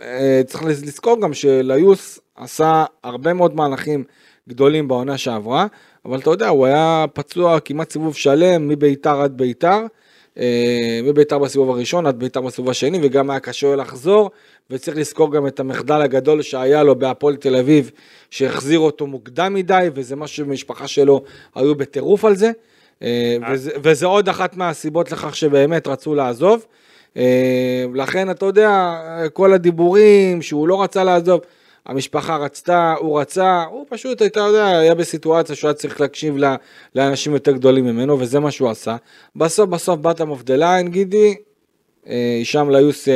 אה, 0.00 0.40
צריך 0.46 0.64
לזכור 0.64 1.20
גם 1.20 1.34
שליוס 1.34 2.20
עשה 2.36 2.84
הרבה 3.04 3.32
מאוד 3.32 3.54
מהלכים 3.54 4.04
גדולים 4.48 4.88
בעונה 4.88 5.18
שעברה, 5.18 5.66
אבל 6.04 6.18
אתה 6.18 6.30
יודע, 6.30 6.48
הוא 6.48 6.66
היה 6.66 7.04
פצוע 7.12 7.60
כמעט 7.60 7.90
סיבוב 7.90 8.16
שלם, 8.16 8.68
מביתר 8.68 9.20
עד 9.20 9.36
ביתר, 9.36 9.80
אה, 10.38 11.00
מביתר 11.02 11.38
בסיבוב 11.38 11.70
הראשון 11.70 12.06
עד 12.06 12.18
ביתר 12.18 12.40
בסיבוב 12.40 12.70
השני, 12.70 12.98
וגם 13.02 13.30
היה 13.30 13.40
קשה 13.40 13.76
לחזור, 13.76 14.30
וצריך 14.70 14.96
לזכור 14.96 15.32
גם 15.32 15.46
את 15.46 15.60
המחדל 15.60 16.02
הגדול 16.02 16.42
שהיה 16.42 16.82
לו 16.82 16.98
בהפועל 16.98 17.36
תל 17.36 17.56
אביב, 17.56 17.90
שהחזיר 18.30 18.78
אותו 18.78 19.06
מוקדם 19.06 19.54
מדי, 19.54 19.88
וזה 19.94 20.16
משהו 20.16 20.46
במשפחה 20.46 20.88
שלו 20.88 21.22
היו 21.54 21.74
בטירוף 21.74 22.24
על 22.24 22.36
זה. 22.36 22.50
אה, 23.02 23.36
וזה, 23.82 24.06
עוד 24.06 24.28
אחת 24.28 24.56
מהסיבות 24.56 25.12
לכך 25.12 25.36
שבאמת 25.36 25.86
רצו 25.86 26.14
לעזוב. 26.14 26.66
אה, 27.16 27.84
לכן 27.94 28.30
אתה 28.30 28.46
יודע, 28.46 29.00
כל 29.32 29.52
הדיבורים 29.52 30.42
שהוא 30.42 30.68
לא 30.68 30.82
רצה 30.82 31.04
לעזוב, 31.04 31.40
המשפחה 31.86 32.36
רצתה, 32.36 32.94
הוא 32.98 33.20
רצה, 33.20 33.64
הוא 33.70 33.86
פשוט, 33.88 34.22
אתה 34.22 34.40
יודע, 34.40 34.66
היה 34.78 34.94
בסיטואציה 34.94 35.56
שהוא 35.56 35.68
היה 35.68 35.74
צריך 35.74 36.00
להקשיב 36.00 36.36
לאנשים 36.94 37.32
יותר 37.32 37.52
גדולים 37.52 37.84
ממנו, 37.84 38.20
וזה 38.20 38.40
מה 38.40 38.50
שהוא 38.50 38.70
עשה. 38.70 38.96
בסוף 39.36 39.68
בסוף 39.68 40.00
bottom 40.00 40.30
of 40.30 40.42
the 40.42 40.56
line, 40.56 40.88
גידי, 40.88 41.34
אה, 42.08 42.36
הישאם 42.38 42.70
לאיוס 42.70 43.08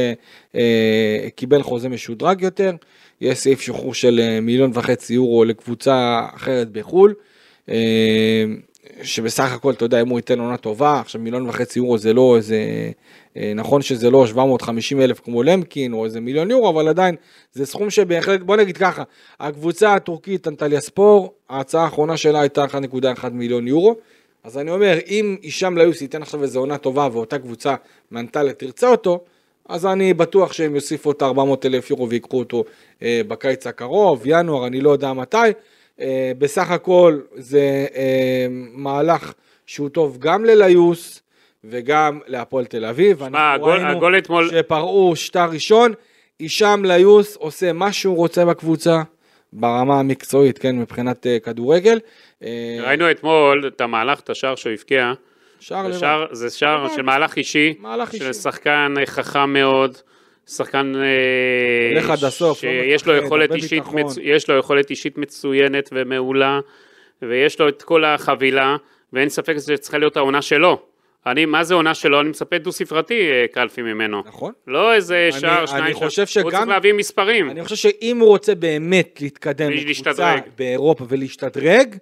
קיבל 1.36 1.62
חוזה 1.62 1.88
משודרג 1.88 2.42
יותר, 2.42 2.72
יש 3.20 3.38
סעיף 3.38 3.60
שחרור 3.60 3.94
של 3.94 4.38
מיליון 4.42 4.70
וחצי 4.74 5.14
יורו 5.14 5.44
לקבוצה 5.44 6.26
אחרת 6.34 6.70
בחו"ל. 6.72 7.14
שבסך 9.02 9.52
הכל, 9.52 9.72
אתה 9.72 9.84
יודע, 9.84 10.00
אם 10.00 10.08
הוא 10.08 10.18
ייתן 10.18 10.40
עונה 10.40 10.56
טובה, 10.56 11.00
עכשיו 11.00 11.20
מיליון 11.20 11.48
וחצי 11.48 11.78
יורו 11.78 11.98
זה 11.98 12.12
לא 12.12 12.36
איזה, 12.36 12.58
אה, 13.36 13.52
נכון 13.54 13.82
שזה 13.82 14.10
לא 14.10 14.26
750 14.26 15.00
אלף 15.00 15.20
כמו 15.20 15.42
למקין 15.42 15.92
או 15.92 16.04
איזה 16.04 16.20
מיליון 16.20 16.50
יורו, 16.50 16.70
אבל 16.70 16.88
עדיין 16.88 17.14
זה 17.52 17.66
סכום 17.66 17.90
שבהחלט, 17.90 18.40
בוא 18.40 18.56
נגיד 18.56 18.76
ככה, 18.76 19.02
הקבוצה 19.40 19.94
הטורקית 19.94 20.48
אנטליה 20.48 20.80
ספור, 20.80 21.32
ההצעה 21.48 21.84
האחרונה 21.84 22.16
שלה 22.16 22.40
הייתה 22.40 22.64
1.1 22.64 23.28
מיליון 23.32 23.68
יורו, 23.68 23.96
אז 24.44 24.58
אני 24.58 24.70
אומר, 24.70 24.98
אם 25.08 25.36
הישאם 25.42 25.78
ליוס 25.78 26.02
ייתן 26.02 26.22
עכשיו 26.22 26.42
איזה 26.42 26.58
עונה 26.58 26.78
טובה 26.78 27.08
ואותה 27.12 27.38
קבוצה 27.38 27.74
מאנטליה 28.10 28.52
תרצה 28.52 28.88
אותו, 28.88 29.20
אז 29.68 29.86
אני 29.86 30.14
בטוח 30.14 30.52
שהם 30.52 30.74
יוסיפו 30.74 31.10
את 31.10 31.22
400 31.22 31.66
אלף 31.66 31.90
יורו 31.90 32.08
ויקחו 32.08 32.38
אותו 32.38 32.64
אה, 33.02 33.20
בקיץ 33.28 33.66
הקרוב, 33.66 34.22
ינואר, 34.24 34.66
אני 34.66 34.80
לא 34.80 34.90
יודע 34.90 35.12
מתי. 35.12 35.36
אה, 36.00 36.32
בסך 36.38 36.70
הכל 36.70 37.18
זה 37.34 37.86
אה, 37.94 38.46
מהלך 38.72 39.32
שהוא 39.66 39.88
טוב 39.88 40.18
גם 40.18 40.44
לליוס 40.44 41.22
וגם 41.64 42.18
להפועל 42.26 42.64
תל 42.64 42.84
אביב. 42.84 43.22
אנחנו 43.22 43.38
הגול- 43.54 43.86
הגול 43.86 44.18
אתמול- 44.18 44.50
שפרעו 44.50 45.16
שטר 45.16 45.44
ראשון, 45.50 45.92
הישאם 46.38 46.84
ליוס 46.84 47.36
עושה 47.36 47.72
מה 47.72 47.92
שהוא 47.92 48.16
רוצה 48.16 48.44
בקבוצה, 48.44 49.02
ברמה 49.52 50.00
המקצועית, 50.00 50.58
כן, 50.58 50.78
מבחינת 50.78 51.26
אה, 51.26 51.38
כדורגל. 51.40 51.98
ראינו 52.80 53.10
אתמול 53.10 53.70
את 53.76 53.80
המהלך, 53.80 54.20
את 54.20 54.30
השער 54.30 54.54
שהוא 54.54 54.72
הבקיע. 54.72 55.12
שער 55.60 55.92
זה 55.92 56.06
לבד. 56.06 56.26
זה 56.32 56.50
שער 56.50 56.84
לבד. 56.84 56.94
של 56.96 57.02
מהלך 57.02 57.36
אישי, 57.36 57.74
מהלך 57.80 58.12
של 58.12 58.28
אישי. 58.28 58.40
שחקן 58.40 58.94
אה, 59.00 59.06
חכם 59.06 59.52
מאוד, 59.52 59.98
שחקן 60.48 60.92
אה, 60.96 61.90
הולך 61.94 62.10
עד 62.10 62.24
הסוף, 62.24 62.64
לא 62.64 62.70
שיש 62.70 63.06
לו 63.06 63.12
מפחד, 63.14 63.26
יכולת 63.26 63.54
אישית. 63.54 63.82
מצו- 63.86 64.20
יש 64.20 64.50
לו 64.50 64.58
יכולת 64.58 64.90
אישית 64.90 65.18
מצוינת 65.18 65.88
ומעולה, 65.92 66.60
ויש 67.22 67.60
לו 67.60 67.68
את 67.68 67.82
כל 67.82 68.04
החבילה, 68.04 68.76
ואין 69.12 69.28
ספק 69.28 69.54
שזה 69.56 69.76
צריכה 69.76 69.98
להיות 69.98 70.16
העונה 70.16 70.42
שלו. 70.42 70.82
אני, 71.26 71.44
מה 71.46 71.64
זה 71.64 71.74
עונה 71.74 71.94
שלו? 71.94 72.20
אני 72.20 72.28
מצפה 72.28 72.58
דו 72.58 72.72
ספרתי 72.72 73.30
אה, 73.30 73.44
קלפי 73.52 73.82
ממנו. 73.82 74.22
נכון. 74.26 74.52
לא 74.66 74.94
איזה 74.94 75.28
אני- 75.32 75.40
שער, 75.40 75.58
אני 75.58 75.66
שניים, 75.66 75.94
חושב 75.94 76.26
שלושה. 76.26 76.40
הוא 76.40 76.50
שגם- 76.50 76.58
צריך 76.60 76.70
להביא 76.70 76.92
מספרים. 76.92 77.50
אני 77.50 77.64
חושב 77.64 77.76
שאם 77.76 78.18
הוא 78.20 78.28
רוצה 78.28 78.54
באמת 78.54 79.18
להתקדם. 79.22 79.70
לקבוצה 79.70 80.34
באירופה 80.58 81.04
ולהשתדרג, 81.08 81.96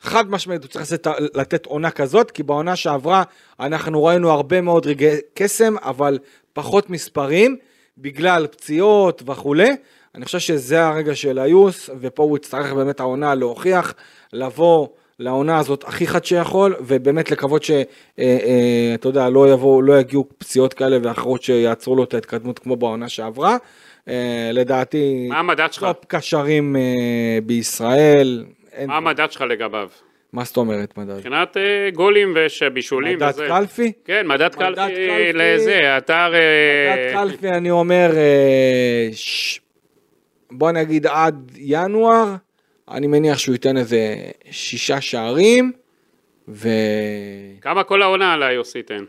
חד 0.00 0.30
משמעית 0.30 0.62
הוא 0.62 0.68
צריך 0.70 0.92
לתת, 0.92 1.06
לתת 1.34 1.66
עונה 1.66 1.90
כזאת, 1.90 2.30
כי 2.30 2.42
בעונה 2.42 2.76
שעברה 2.76 3.22
אנחנו 3.60 4.04
ראינו 4.04 4.30
הרבה 4.30 4.60
מאוד 4.60 4.86
רגעי 4.86 5.16
קסם, 5.34 5.74
אבל 5.82 6.18
פחות 6.52 6.90
מספרים, 6.90 7.56
בגלל 8.00 8.46
פציעות 8.46 9.22
וכולי. 9.26 9.76
אני 10.14 10.24
חושב 10.24 10.38
שזה 10.38 10.86
הרגע 10.86 11.14
של 11.14 11.38
היוס, 11.38 11.90
ופה 12.00 12.22
הוא 12.22 12.36
יצטרך 12.36 12.72
באמת 12.72 13.00
העונה 13.00 13.34
להוכיח, 13.34 13.94
לבוא 14.32 14.88
לעונה 15.18 15.58
הזאת 15.58 15.84
הכי 15.84 16.06
חד 16.06 16.24
שיכול, 16.24 16.74
ובאמת 16.80 17.30
לקוות 17.30 17.62
שאתה 17.62 19.08
יודע, 19.08 19.28
לא 19.28 19.52
יבואו, 19.52 19.82
לא 19.82 20.00
יגיעו 20.00 20.28
פציעות 20.38 20.74
כאלה 20.74 20.98
ואחרות 21.02 21.42
שיעצרו 21.42 21.96
לו 21.96 22.04
את 22.04 22.14
ההתקדמות 22.14 22.58
כמו 22.58 22.76
בעונה 22.76 23.08
שעברה. 23.08 23.56
אה, 24.08 24.50
לדעתי, 24.52 25.28
מה 25.28 25.38
המדד 25.38 25.72
שלך? 25.72 25.84
טופ 25.84 26.04
קשרים 26.08 26.76
אה, 26.76 27.38
בישראל. 27.44 28.44
מה 28.86 28.96
המדד 28.96 29.32
שלך 29.32 29.40
לגביו? 29.40 29.88
מה 30.32 30.44
זאת 30.44 30.56
אומרת 30.56 30.98
מדד? 30.98 31.16
מבחינת 31.16 31.56
אה, 31.56 31.90
גולים 31.94 32.34
ובישולים 32.60 33.16
מדד 33.16 33.28
וזה. 33.28 33.46
קלפי? 33.48 33.92
כן, 34.04 34.26
מדד 34.26 34.34
מדד 34.44 34.54
קלפי 34.54 34.74
קלפי. 34.76 35.32
לזה, 35.34 35.98
אתר... 35.98 36.34
אה, 36.34 37.12
מדד 37.12 37.12
קלפי 37.30 37.48
אני 37.48 37.70
אומר, 37.70 38.10
אה, 38.16 39.08
ש- 39.12 39.60
בוא 40.50 40.70
נגיד 40.72 41.06
עד 41.06 41.50
ינואר, 41.56 42.34
אני 42.90 43.06
מניח 43.06 43.38
שהוא 43.38 43.52
ייתן 43.52 43.76
איזה 43.76 44.16
שישה 44.50 45.00
שערים, 45.00 45.72
ו... 46.48 46.68
כמה 47.60 47.84
כל 47.84 48.02
העונה 48.02 48.32
על 48.32 48.42
איוס 48.42 48.74
ייתן? 48.74 49.04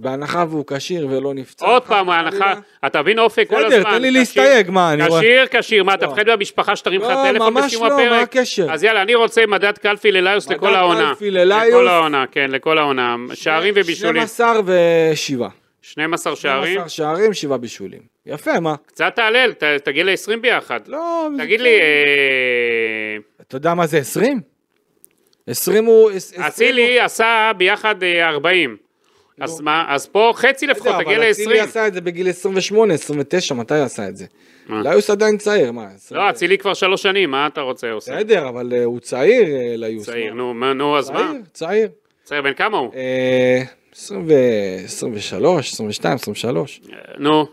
בהנחה 0.00 0.44
והוא 0.50 0.64
כשיר 0.66 1.06
ולא 1.10 1.34
נפצע. 1.34 1.66
עוד 1.66 1.82
פעם, 1.82 2.10
ההנחה. 2.10 2.54
אתה 2.86 3.02
מבין 3.02 3.18
אופק 3.18 3.46
כל 3.48 3.64
בסדר, 3.66 3.76
הזמן. 3.78 3.90
תן 3.90 4.02
לי 4.02 4.10
להסתייג, 4.10 4.70
מה, 4.70 4.92
אני 4.92 5.06
רואה- 5.06 5.20
כשיר, 5.20 5.46
כשיר, 5.50 5.84
מה, 5.84 5.94
אתה 5.94 6.06
לא. 6.06 6.12
מפחד 6.12 6.26
מהמשפחה 6.28 6.76
שתרים 6.76 7.00
לך 7.00 7.08
לא, 7.08 7.24
טלפון 7.32 7.54
ממש 7.54 7.64
בסיום 7.64 7.86
לא, 7.86 7.94
הפרק? 7.94 8.10
מה 8.10 8.20
הקשר? 8.20 8.72
אז 8.72 8.84
יאללה, 8.84 9.02
אני 9.02 9.14
רוצה 9.14 9.46
מדד 9.46 9.78
קלפי 9.78 10.12
לליוס 10.12 10.46
מדד 10.46 10.56
לכל 10.56 10.74
העונה. 10.74 11.08
קלפי 11.08 11.30
לליוס. 11.30 11.68
לכל 11.68 11.88
העונה, 11.88 12.24
כן, 12.30 12.50
לכל 12.50 12.78
העונה. 12.78 13.16
שערים 13.34 13.74
ובישולים. 13.76 14.22
12 14.26 14.60
ושבעה. 15.12 15.48
12 15.82 16.36
שערים. 16.36 16.72
12 16.72 16.88
שערים, 16.88 17.34
שבעה 17.34 17.58
בישולים. 17.58 18.00
יפה, 18.26 18.60
מה? 18.60 18.74
קצת 18.86 19.12
תעלל, 19.16 19.52
ת- 19.52 19.62
תגיע 19.64 20.04
ל-20 20.04 20.36
ביחד. 20.40 20.80
לא, 20.86 21.28
תגיד 21.38 21.60
לי, 21.60 21.80
אה, 21.80 23.16
אתה 23.40 23.56
יודע 23.56 23.74
מה 23.74 23.86
זה 23.86 23.98
20? 23.98 24.40
20 25.46 25.84
הוא... 25.84 26.10
20 26.10 26.42
אצילי 26.42 27.00
עשה 27.00 27.50
ביחד 27.56 28.02
אה, 28.02 28.28
40. 28.28 28.76
אז 29.40 29.60
מה, 29.60 29.84
אז 29.88 30.06
פה 30.06 30.32
חצי 30.34 30.66
לפחות, 30.66 30.94
תגיע 31.04 31.16
אבל 31.16 31.30
אצילי 31.30 31.58
ל-20. 31.60 31.64
עשה 31.64 31.86
את 31.86 31.94
זה 31.94 32.00
בגיל 32.00 32.28
28, 32.28 32.94
29, 32.94 33.54
מתי 33.54 33.74
הוא 33.74 33.84
עשה 33.84 34.08
את 34.08 34.16
זה? 34.16 34.26
ליוס 34.68 35.10
עדיין 35.10 35.38
צעיר, 35.38 35.72
מה? 35.72 35.86
20 35.94 36.20
לא, 36.20 36.30
אצילי 36.30 36.58
כבר 36.58 36.74
שלוש 36.74 37.02
שנים, 37.02 37.30
מה 37.30 37.46
אתה 37.46 37.60
רוצה 37.60 37.90
עושה? 37.90 38.12
בסדר, 38.16 38.48
אבל 38.48 38.72
אה, 38.76 38.84
הוא 38.84 39.00
צעיר, 39.00 39.42
אה, 39.56 39.74
ליוס. 39.76 40.06
צעיר? 40.06 40.34
נו, 40.34 40.54
מה, 40.54 40.72
נו, 40.72 40.98
אז 40.98 41.10
מה? 41.10 41.18
צעיר, 41.18 41.42
צעיר. 41.52 41.88
צעיר 42.24 42.42
בן 42.42 42.54
כמה 42.54 42.78
הוא? 42.78 42.90
אה, 42.94 43.62
20 43.96 44.24
ו- 44.28 44.32
23, 44.84 45.72
22, 45.72 46.14
23. 46.14 46.80
אה, 46.92 46.96
נו, 47.18 47.46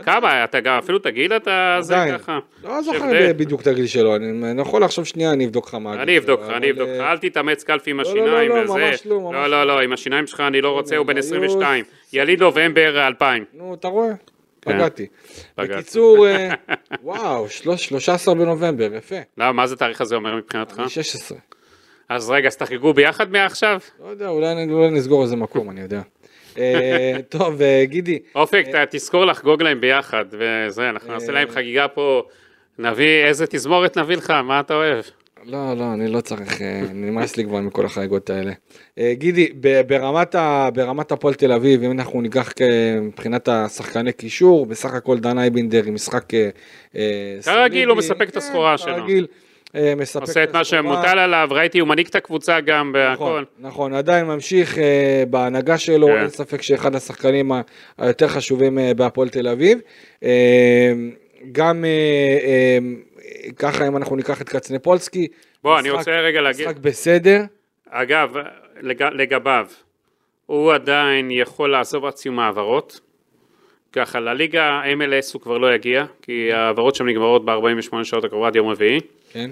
כמה? 0.00 0.44
אתה 0.44 0.60
גם 0.60 0.78
אפילו 0.78 0.98
תגיד 0.98 1.32
אתה 1.32 1.78
זה. 1.80 1.94
ככה. 2.12 2.38
לא 2.64 2.78
יש 2.78 2.84
זוכר. 2.84 3.06
בדיוק 3.36 3.60
את 3.62 3.66
הגיל 3.66 3.86
שלו, 3.86 4.16
אני 4.16 4.60
יכול 4.60 4.84
לחשוב 4.84 5.04
שנייה, 5.04 5.32
אני 5.32 5.44
אבדוק 5.46 5.68
לך 5.68 5.74
מה 5.74 5.90
הגיל 5.90 6.02
אני 6.02 6.18
אבדוק 6.18 6.40
לך, 6.40 6.50
אני 6.50 6.70
אבדוק 6.70 6.88
לך, 6.88 7.00
אה, 7.00 7.12
אל 7.12 7.18
תתאמץ 7.18 7.64
קלפי 7.64 7.90
עם 7.90 8.00
לא, 8.00 8.04
לא, 8.04 8.08
השיניים 8.10 8.50
לא, 8.50 8.60
וזה. 8.62 8.72
ממש 8.72 9.06
לא, 9.06 9.20
ממש 9.20 9.34
לא, 9.34 9.46
לא, 9.50 9.66
לא, 9.66 9.80
עם 9.80 9.92
השיניים 9.92 10.26
שלך 10.26 10.40
אני 10.40 10.60
לא 10.60 10.70
רוצה, 10.70 10.96
הוא 10.96 11.06
בן 11.06 11.16
היוס. 11.16 11.26
22. 11.26 11.84
יליד 12.12 12.40
נובמבר 12.42 13.06
2000. 13.06 13.44
נו, 13.54 13.74
אתה 13.74 13.88
רואה? 13.88 14.08
כן. 14.62 14.72
פגעתי. 14.72 15.06
פגעת. 15.54 15.70
בקיצור, 15.78 16.26
אה, 16.26 16.50
וואו, 17.02 17.48
שלוש- 17.48 17.88
13 17.88 18.34
בנובמבר, 18.34 18.94
יפה. 18.94 19.16
למה, 19.38 19.52
מה 19.52 19.66
זה 19.66 19.74
התאריך 19.74 20.00
הזה 20.00 20.14
אומר 20.14 20.36
מבחינתך? 20.36 20.78
אני 20.78 20.88
16. 20.88 21.38
אז 22.08 22.30
רגע, 22.30 22.48
אז 22.48 22.56
תחגגו 22.56 22.94
ביחד 22.94 23.30
מעכשיו? 23.32 23.80
לא 24.04 24.10
יודע, 24.10 24.28
אולי 24.28 24.54
נסגור 24.90 25.22
איזה 25.22 25.36
מקום, 25.36 25.70
אני 25.70 25.80
יודע. 25.80 26.00
אה, 26.58 27.16
טוב, 27.28 27.62
אה, 27.62 27.84
גידי, 27.84 28.18
אופק, 28.34 28.64
ת- 28.74 28.94
תזכור 28.94 29.24
לחגוג 29.24 29.62
להם 29.62 29.80
ביחד, 29.80 30.24
וזה, 30.32 30.90
אנחנו 30.90 31.08
אה. 31.08 31.14
נעשה 31.14 31.32
להם 31.32 31.48
חגיגה 31.48 31.88
פה. 31.88 32.22
נביא, 32.78 33.24
איזה 33.24 33.46
תזמורת 33.46 33.98
נביא 33.98 34.16
לך, 34.16 34.30
מה 34.30 34.60
אתה 34.60 34.74
אוהב? 34.74 35.04
לא, 35.46 35.74
לא, 35.76 35.92
אני 35.94 36.08
לא 36.08 36.20
צריך, 36.20 36.62
אה, 36.62 36.80
נמאס 36.94 37.36
לי 37.36 37.44
כבר 37.44 37.60
מכל 37.60 37.86
החגיגות 37.86 38.30
האלה. 38.30 38.52
אה, 38.98 39.12
גידי, 39.14 39.48
ברמת 39.86 40.34
ה- 40.34 40.68
ברמת 40.74 41.12
הפועל 41.12 41.34
תל 41.34 41.52
אביב, 41.52 41.82
אם 41.82 41.90
אנחנו 41.90 42.20
ניקח 42.20 42.52
מבחינת 43.02 43.48
השחקני 43.48 44.12
קישור, 44.12 44.66
בסך 44.66 44.94
הכל 44.94 45.18
דן 45.18 45.38
אייבינדר 45.38 45.82
עם 45.86 45.94
משחק 45.94 46.34
אה, 46.34 46.48
אה, 46.96 47.38
כרגיל, 47.44 47.88
הוא. 47.88 47.98
מספק 47.98 48.28
את 48.28 48.36
הסחורה 48.36 48.78
שלו. 48.78 48.94
כרגיל, 48.94 49.26
אה, 49.30 49.36
מספק 49.96 50.20
עושה 50.20 50.44
את 50.44 50.52
מה. 50.52 50.64
שמוטל 50.64 51.18
עליו, 51.18 51.48
ראיתי, 51.50 51.78
הוא 51.78 51.88
מנהיג 51.88 52.06
את 52.06 52.14
הקבוצה 52.14 52.60
גם 52.60 52.92
בהכל. 52.92 53.24
נכון, 53.24 53.44
נכון, 53.58 53.94
עדיין 53.94 54.26
ממשיך 54.26 54.78
אה, 54.78 55.24
בהנהגה 55.30 55.78
שלו, 55.78 56.06
כן. 56.06 56.16
אין 56.16 56.28
ספק 56.28 56.62
שאחד 56.62 56.94
השחקנים 56.94 57.52
היותר 57.98 58.28
חשובים 58.28 58.78
אה, 58.78 58.94
בהפועל 58.94 59.28
תל 59.28 59.48
אביב. 59.48 59.78
אה, 60.22 60.92
גם 61.52 61.84
אה, 61.84 62.38
אה, 62.44 62.78
ככה 63.56 63.88
אם 63.88 63.96
אנחנו 63.96 64.16
ניקח 64.16 64.42
את 64.42 64.48
קצנפולסקי, 64.48 65.28
בוא, 65.64 65.78
אני 65.78 65.90
רוצה 65.90 66.10
רגע 66.10 66.40
להגיד, 66.40 66.66
משחק 66.66 66.80
בסדר, 66.80 67.42
אגב, 67.90 68.34
לג, 68.80 69.02
לגביו, 69.02 69.66
הוא 70.46 70.72
עדיין 70.72 71.30
יכול 71.30 71.70
לעזוב 71.70 72.04
עד 72.04 72.16
סיום 72.16 72.38
העברות. 72.38 73.00
ככה, 73.92 74.20
לליגה 74.20 74.82
MLS 74.84 75.30
הוא 75.34 75.42
כבר 75.42 75.58
לא 75.58 75.74
יגיע, 75.74 76.04
כי 76.22 76.52
העברות 76.52 76.94
שם 76.94 77.06
נגמרות 77.06 77.44
ב-48 77.44 78.04
שעות 78.04 78.24
הקרובה 78.24 78.46
עד 78.46 78.56
יום 78.56 78.68
רביעי. 78.68 79.00
כן, 79.32 79.50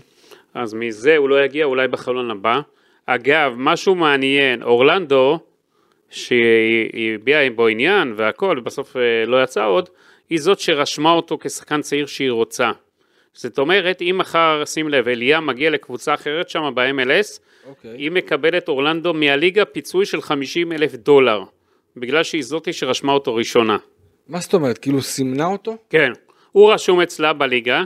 אז 0.54 0.74
מזה 0.74 1.16
הוא 1.16 1.28
לא 1.28 1.44
יגיע, 1.44 1.64
אולי 1.64 1.88
בחלון 1.88 2.30
הבא. 2.30 2.60
אגב, 3.06 3.54
משהו 3.56 3.94
מעניין, 3.94 4.62
אורלנדו, 4.62 5.38
שהיא 6.10 7.14
הביעה 7.14 7.50
בו 7.50 7.66
עניין 7.66 8.14
והכל, 8.16 8.56
ובסוף 8.60 8.96
אה, 8.96 9.02
לא 9.26 9.42
יצא 9.42 9.64
עוד, 9.64 9.88
היא 10.30 10.40
זאת 10.40 10.60
שרשמה 10.60 11.12
אותו 11.12 11.38
כשחקן 11.40 11.80
צעיר 11.80 12.06
שהיא 12.06 12.30
רוצה. 12.30 12.70
זאת 13.32 13.58
אומרת, 13.58 14.02
אם 14.02 14.14
מחר, 14.18 14.62
שים 14.64 14.88
לב, 14.88 15.08
אליה 15.08 15.40
מגיע 15.40 15.70
לקבוצה 15.70 16.14
אחרת 16.14 16.48
שם 16.48 16.60
ב-MLS, 16.74 17.40
אוקיי. 17.66 17.90
היא 17.96 18.10
מקבלת 18.10 18.68
אורלנדו 18.68 19.14
מהליגה 19.14 19.64
פיצוי 19.64 20.06
של 20.06 20.20
50 20.20 20.72
אלף 20.72 20.94
דולר, 20.94 21.44
בגלל 21.96 22.22
שהיא 22.22 22.42
זאתי 22.42 22.72
שרשמה 22.72 23.12
אותו 23.12 23.34
ראשונה. 23.34 23.76
מה 24.28 24.38
זאת 24.40 24.54
אומרת, 24.54 24.78
כאילו 24.78 25.02
סימנה 25.02 25.46
אותו? 25.46 25.76
כן, 25.90 26.12
הוא 26.52 26.72
רשום 26.72 27.00
אצלה 27.00 27.32
בליגה 27.32 27.82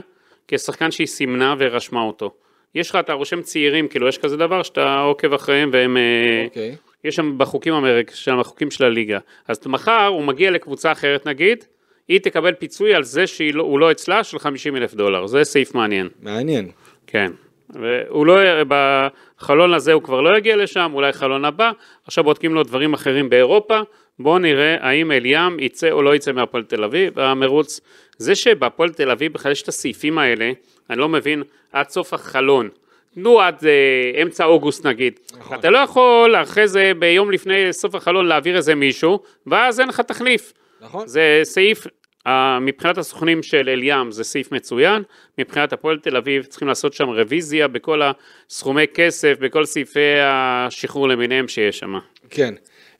כשחקן 0.47 0.91
שהיא 0.91 1.07
סימנה 1.07 1.55
ורשמה 1.57 2.01
אותו. 2.01 2.31
יש 2.75 2.89
לך, 2.89 2.95
אתה 2.95 3.13
רושם 3.13 3.41
צעירים, 3.41 3.87
כאילו 3.87 4.07
יש 4.07 4.17
כזה 4.17 4.37
דבר 4.37 4.63
שאתה 4.63 4.99
עוקב 4.99 5.33
אחריהם 5.33 5.69
והם... 5.73 5.97
אה, 5.97 6.45
אוקיי. 6.45 6.75
יש 7.03 7.15
שם 7.15 7.37
בחוקים 7.37 7.73
אמריק, 7.73 8.11
שם 8.11 8.39
בחוקים 8.39 8.71
של 8.71 8.85
הליגה. 8.85 9.19
אז 9.47 9.59
מחר 9.65 10.05
הוא 10.05 10.23
מגיע 10.23 10.51
לקבוצה 10.51 10.91
אחרת 10.91 11.25
נגיד, 11.27 11.63
היא 12.07 12.19
תקבל 12.19 12.53
פיצוי 12.53 12.95
על 12.95 13.03
זה 13.03 13.27
שהוא 13.27 13.79
לא 13.79 13.91
אצלה 13.91 14.23
של 14.23 14.39
50 14.39 14.75
אלף 14.75 14.93
דולר, 14.93 15.27
זה 15.27 15.43
סעיף 15.43 15.75
מעניין. 15.75 16.09
מעניין. 16.21 16.71
כן. 17.07 17.31
והוא 17.69 18.25
לא, 18.25 18.35
בחלון 18.67 19.73
הזה 19.73 19.93
הוא 19.93 20.03
כבר 20.03 20.21
לא 20.21 20.37
יגיע 20.37 20.55
לשם, 20.55 20.91
אולי 20.93 21.13
חלון 21.13 21.45
הבא, 21.45 21.71
עכשיו 22.05 22.23
בודקים 22.23 22.53
לו 22.53 22.63
דברים 22.63 22.93
אחרים 22.93 23.29
באירופה, 23.29 23.79
בואו 24.19 24.39
נראה 24.39 24.77
האם 24.79 25.11
אליאם 25.11 25.59
יצא 25.59 25.91
או 25.91 26.01
לא 26.01 26.15
יצא 26.15 26.31
מהפועל 26.31 26.63
תל 26.63 26.83
אביב, 26.83 27.19
המרוץ, 27.19 27.81
זה 28.17 28.35
שבהפועל 28.35 28.89
תל 28.89 29.11
אביב 29.11 29.33
בכלל 29.33 29.51
יש 29.51 29.61
את 29.61 29.67
הסעיפים 29.67 30.17
האלה, 30.17 30.51
אני 30.89 30.99
לא 30.99 31.09
מבין, 31.09 31.43
עד 31.71 31.89
סוף 31.89 32.13
החלון. 32.13 32.69
תנו 33.13 33.41
עד 33.41 33.65
אה, 33.65 34.21
אמצע 34.21 34.45
אוגוסט 34.45 34.85
נגיד. 34.85 35.19
נכון. 35.37 35.59
אתה 35.59 35.69
לא 35.69 35.77
יכול 35.77 36.35
אחרי 36.35 36.67
זה 36.67 36.91
ביום 36.99 37.31
לפני 37.31 37.73
סוף 37.73 37.95
החלון 37.95 38.25
להעביר 38.25 38.57
איזה 38.57 38.75
מישהו, 38.75 39.19
ואז 39.47 39.79
אין 39.79 39.89
לך 39.89 40.01
תחליף. 40.01 40.53
נכון? 40.81 41.07
זה 41.07 41.39
סעיף, 41.43 41.87
uh, 42.27 42.29
מבחינת 42.61 42.97
הסוכנים 42.97 43.43
של 43.43 43.69
אליאם 43.69 44.11
זה 44.11 44.23
סעיף 44.23 44.51
מצוין, 44.51 45.03
מבחינת 45.37 45.73
הפועל 45.73 45.99
תל 45.99 46.17
אביב 46.17 46.43
צריכים 46.43 46.67
לעשות 46.67 46.93
שם 46.93 47.09
רוויזיה 47.09 47.67
בכל 47.67 48.01
הסכומי 48.49 48.87
כסף, 48.93 49.37
בכל 49.39 49.65
סעיפי 49.65 50.19
השחרור 50.21 51.07
למיניהם 51.07 51.47
שיש 51.47 51.79
שם. 51.79 51.93
כן. 52.29 52.53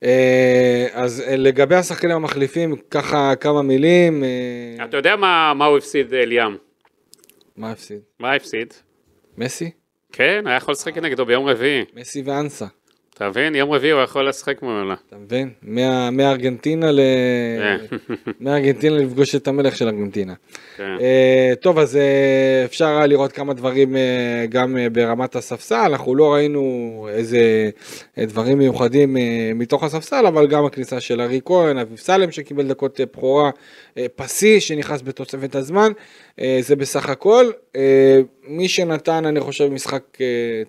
אה, 0.04 0.88
אז 0.92 1.24
אה, 1.28 1.36
לגבי 1.36 1.76
השחקנים 1.76 2.16
המחליפים, 2.16 2.76
ככה 2.92 3.36
כמה 3.36 3.62
מילים. 3.62 4.24
אה, 4.24 4.86
אתה 4.86 4.98
יודע 4.98 5.16
מה, 5.16 5.54
מה 5.54 5.66
הוא 5.66 5.78
הפסיד 5.78 6.14
אליאם? 6.14 6.56
מה 7.58 7.72
הפסיד? 7.72 8.00
מה 8.20 8.34
הפסיד? 8.34 8.74
מסי? 9.38 9.72
כן, 10.12 10.44
היה 10.48 10.58
יכול 10.58 10.72
לשחק 10.72 10.98
נגדו 10.98 11.26
ביום 11.26 11.46
רביעי. 11.46 11.86
מסי 11.94 12.22
ואנסה. 12.22 12.66
אתה 13.16 13.30
מבין? 13.30 13.56
יום 13.56 13.72
רביעי 13.72 13.92
הוא 13.92 14.02
יכול 14.02 14.30
לשחק 14.30 14.62
מולה. 14.62 14.96
אתה 15.08 15.16
מבין? 15.18 15.50
מארגנטינה 16.12 16.92
ל... 16.92 17.00
כן. 17.60 17.96
מארגנטינה 18.40 18.96
לפגוש 18.96 19.36
את 19.36 19.48
המלך 19.48 19.76
של 19.76 19.88
ארגנטינה. 19.88 20.34
כן. 20.78 20.84
אה, 21.02 21.54
טוב, 21.62 21.80
אז 21.80 21.96
אה, 21.96 22.62
אפשר 22.66 22.86
היה 22.86 23.06
לראות 23.06 23.32
כמה 23.32 23.54
דברים 23.54 23.96
אה, 23.96 24.46
גם 24.50 24.78
אה, 24.78 24.90
ברמת 24.90 25.36
הספסל, 25.36 25.76
אנחנו 25.76 26.16
לא 26.16 26.34
ראינו 26.34 27.08
איזה 27.12 27.70
אה, 28.18 28.26
דברים 28.26 28.58
מיוחדים 28.58 29.18
אה, 29.18 29.52
מתוך 29.56 29.84
הספסל, 29.84 30.26
אבל 30.28 30.48
גם 30.48 30.66
הכניסה 30.66 31.00
של 31.00 31.22
ארי 31.22 31.42
כהן, 31.46 31.78
אביב 31.78 31.98
סלם 31.98 32.32
שקיבל 32.32 32.68
דקות 32.68 33.00
אה, 33.00 33.06
בכורה, 33.06 33.50
אה, 33.98 34.06
פסי 34.16 34.60
שנכנס 34.60 35.02
בתוספת 35.02 35.56
הזמן, 35.56 35.92
אה, 36.40 36.58
זה 36.62 36.76
בסך 36.76 37.10
הכל. 37.10 37.46
אה, 37.76 38.20
מי 38.48 38.68
שנתן, 38.68 39.26
אני 39.26 39.40
חושב, 39.40 39.68
משחק 39.68 40.04
אה, 40.22 40.26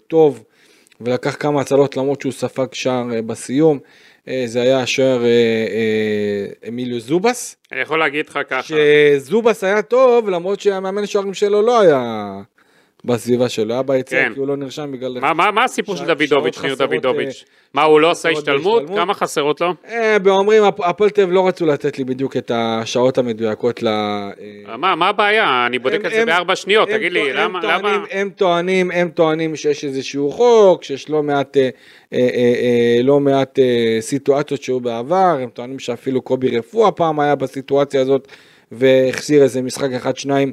טוב 0.06 0.44
ולקח 1.00 1.36
כמה 1.40 1.60
הצלות 1.60 1.96
למרות 1.96 2.20
שהוא 2.20 2.32
ספג 2.32 2.66
שער 2.72 3.14
אה, 3.14 3.22
בסיום, 3.22 3.78
אה, 4.28 4.42
זה 4.46 4.62
היה 4.62 4.80
השוער 4.80 5.24
אה, 5.24 6.68
אמיליו 6.68 7.00
זובס. 7.00 7.56
אני 7.72 7.80
יכול 7.80 7.98
להגיד 7.98 8.28
לך 8.28 8.38
ככה, 8.48 8.62
שזובס 8.62 9.64
היה 9.64 9.82
טוב 9.82 10.28
למרות 10.28 10.60
שהמאמן 10.60 11.06
שוערים 11.06 11.34
שלו 11.34 11.62
לא 11.62 11.80
היה 11.80 12.42
בסביבה 13.06 13.48
שלו, 13.48 13.72
היה 13.74 13.82
ביציע 13.82 14.22
כן. 14.22 14.32
כי 14.34 14.38
הוא 14.40 14.48
לא 14.48 14.56
נרשם 14.56 14.92
בגלל... 14.92 15.18
מה- 15.20 15.32
מה 15.34 15.50
מה 15.50 15.64
הסיפור 15.64 15.96
של 15.96 16.14
דוידוביץ', 16.14 16.58
ניר 16.62 16.74
דוידוביץ'? 16.74 17.44
אה, 17.46 17.50
מה, 17.74 17.82
הוא 17.82 18.00
לא 18.00 18.10
חסרות 18.10 18.36
השתלמות? 18.36 18.82
כמה 18.96 19.14
חסרות 19.14 19.60
לו? 19.60 19.74
אה, 19.88 20.18
באומרים, 20.18 20.62
הפ- 20.64 20.80
הפועל 20.80 21.10
תל 21.10 21.24
לא 21.24 21.48
רצו 21.48 21.66
לתת 21.66 21.98
לי 21.98 22.04
בדיוק 22.04 22.36
את 22.36 22.50
השעות 22.54 23.18
המדויקות 23.18 23.82
ל... 23.82 23.88
אה, 23.88 24.76
מה 24.78 24.94
מה 24.94 25.08
הבעיה? 25.08 25.66
אני 25.66 25.78
בודק 25.78 26.00
את 26.06 26.10
זה 26.10 26.24
בארבע 26.26 26.56
שניות, 26.56 26.88
תגיד 26.88 27.12
לי, 27.12 27.32
למה? 27.32 27.60
הם 28.10 28.30
טוענים, 28.36 28.90
הם 28.90 29.08
טוענים 29.08 29.56
שיש 29.56 29.84
איזשהו 29.84 30.30
חוק, 30.30 30.84
שיש 30.84 31.10
לא 31.10 31.22
מעט, 31.22 31.56
לא 33.02 33.20
מעט 33.20 33.58
סיטואציות 34.00 34.62
שהיו 34.62 34.80
בעבר, 34.80 35.16
הם 35.42 35.48
טוענים 35.48 35.78
שאפילו 35.78 36.22
קובי 36.22 36.58
רפואה 36.58 36.90
פעם 36.92 37.20
היה 37.20 37.34
בסיטואציה 37.34 38.00
הזאת 38.00 38.28
והחסיר 38.72 39.42
איזה 39.42 39.62
משחק 39.62 39.90
אחד 39.96 40.16
שניים 40.16 40.52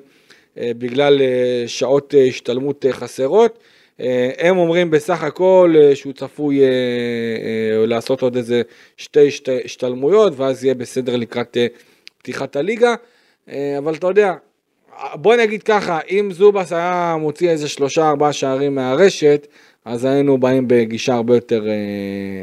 בגלל 0.57 1.21
אה, 1.21 1.63
שעות 1.67 2.15
אה, 2.15 2.23
השתלמות 2.23 2.85
אה, 2.85 2.93
חסרות. 2.93 3.59
אה, 3.99 4.31
הם 4.37 4.57
אומרים 4.57 4.91
בסך 4.91 5.23
הכל 5.23 5.73
אה, 5.77 5.95
שהוא 5.95 6.13
צפוי 6.13 6.61
אה, 6.61 6.67
אה, 6.67 7.85
לעשות 7.85 8.21
עוד 8.21 8.35
איזה 8.35 8.61
שתי 8.97 9.27
השתלמויות, 9.65 10.33
ואז 10.35 10.63
יהיה 10.63 10.75
בסדר 10.75 11.15
לקראת 11.15 11.57
אה, 11.57 11.67
פתיחת 12.17 12.55
הליגה. 12.55 12.95
אה, 13.49 13.77
אבל 13.77 13.95
אתה 13.95 14.07
יודע, 14.07 14.33
בוא 15.13 15.35
נגיד 15.35 15.63
ככה, 15.63 15.99
אם 16.09 16.29
זובס 16.33 16.71
היה 16.73 17.15
מוציא 17.19 17.49
איזה 17.49 17.67
שלושה 17.67 18.09
ארבעה 18.09 18.33
שערים 18.33 18.75
מהרשת, 18.75 19.47
אז 19.85 20.05
היינו 20.05 20.37
באים 20.37 20.67
בגישה 20.67 21.13
הרבה 21.13 21.35
יותר 21.35 21.67
אה, 21.67 21.73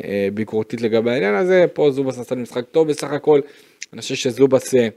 אה, 0.04 0.28
ביקורתית 0.34 0.80
לגבי 0.80 1.10
העניין 1.10 1.34
הזה. 1.34 1.64
פה 1.72 1.90
זובס 1.90 2.18
עשה 2.18 2.34
משחק 2.34 2.64
טוב 2.70 2.88
בסך 2.88 3.12
הכל. 3.12 3.40
אני 3.92 4.00
חושב 4.00 4.14
שזובס 4.14 4.74
אה, 4.74 4.88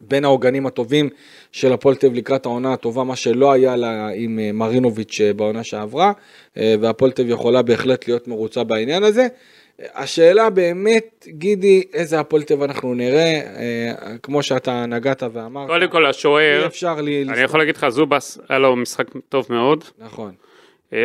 בין 0.00 0.24
העוגנים 0.24 0.66
הטובים 0.66 1.08
של 1.52 1.72
הפועל 1.72 1.94
תל 1.94 2.06
אביב 2.06 2.18
לקראת 2.18 2.46
העונה 2.46 2.72
הטובה, 2.72 3.04
מה 3.04 3.16
שלא 3.16 3.52
היה 3.52 3.76
לה 3.76 4.08
עם 4.14 4.38
אה, 4.38 4.52
מרינוביץ' 4.52 5.20
אה, 5.20 5.32
בעונה 5.32 5.64
שעברה, 5.64 6.12
אה, 6.56 6.74
והפועל 6.80 7.10
תל 7.10 7.22
אביב 7.22 7.34
יכולה 7.34 7.62
בהחלט 7.62 8.08
להיות 8.08 8.28
מרוצה 8.28 8.64
בעניין 8.64 9.02
הזה. 9.02 9.26
השאלה 9.94 10.50
באמת, 10.50 11.26
גידי, 11.28 11.82
איזה 11.92 12.20
הפועל 12.20 12.42
תל 12.42 12.54
אביב 12.54 12.64
אנחנו 12.64 12.94
נראה, 12.94 13.40
אה, 13.56 14.18
כמו 14.22 14.42
שאתה 14.42 14.86
נגעת 14.86 15.22
ואמרת, 15.32 15.68
קודם 15.68 15.90
כל 15.90 16.04
אי 16.04 16.10
השוער, 16.10 16.66
אפשר 16.66 17.00
לי... 17.00 17.22
אני 17.28 17.40
יכול 17.40 17.60
להגיד 17.60 17.76
לך, 17.76 17.88
זובס, 17.88 18.38
היה 18.48 18.58
לו 18.58 18.76
משחק 18.76 19.06
טוב 19.28 19.46
מאוד. 19.50 19.84
נכון. 19.98 20.32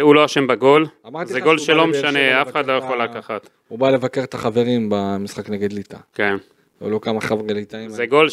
הוא 0.02 0.16
לא 0.16 0.26
אשם 0.26 0.48
בגול. 0.48 0.86
זה 1.24 1.40
גול 1.40 1.58
שלא 1.58 1.88
משנה, 1.88 2.42
אף 2.42 2.50
אחד 2.52 2.66
לא 2.66 2.74
יכול 2.74 3.04
לקחת. 3.04 3.50
הוא 3.68 3.80
בא 3.80 3.90
לבקר 3.90 4.24
את 4.24 4.34
החברים 4.34 4.88
במשחק 4.92 5.50
נגד 5.50 5.74
ליטא. 5.74 5.98
כן. 6.14 6.36
היו 6.82 6.90
לו 6.90 7.02
כמה 7.02 7.22
חבר'ה 7.22 7.54
ליטאים. 7.54 7.90
זה 7.90 8.06
גול 8.06 8.28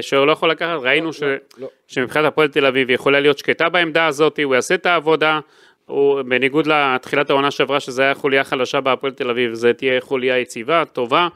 שהוא 0.00 0.26
לא 0.26 0.32
יכול 0.32 0.50
לקחת, 0.50 0.78
ראינו 0.82 1.12
ש- 1.12 1.22
לא. 1.58 1.68
שמבחינת 1.88 2.24
הפועל 2.24 2.48
תל 2.48 2.66
אביב 2.66 2.88
היא 2.88 2.94
יכולה 2.94 3.20
להיות 3.20 3.38
שקטה 3.38 3.68
בעמדה 3.68 4.06
הזאת, 4.06 4.38
הוא 4.44 4.54
יעשה 4.54 4.74
את 4.74 4.86
העבודה, 4.86 5.40
הוא, 5.86 6.22
בניגוד 6.22 6.66
לתחילת 6.66 7.30
העונה 7.30 7.50
שעברה 7.50 7.80
שזה 7.80 8.02
היה 8.02 8.14
חוליה 8.14 8.44
חלשה 8.44 8.80
בהפועל 8.80 9.12
תל 9.12 9.30
אביב, 9.30 9.54
זה 9.54 9.72
תהיה 9.72 10.00
חוליה 10.00 10.38
יציבה, 10.38 10.84
טובה. 10.92 11.28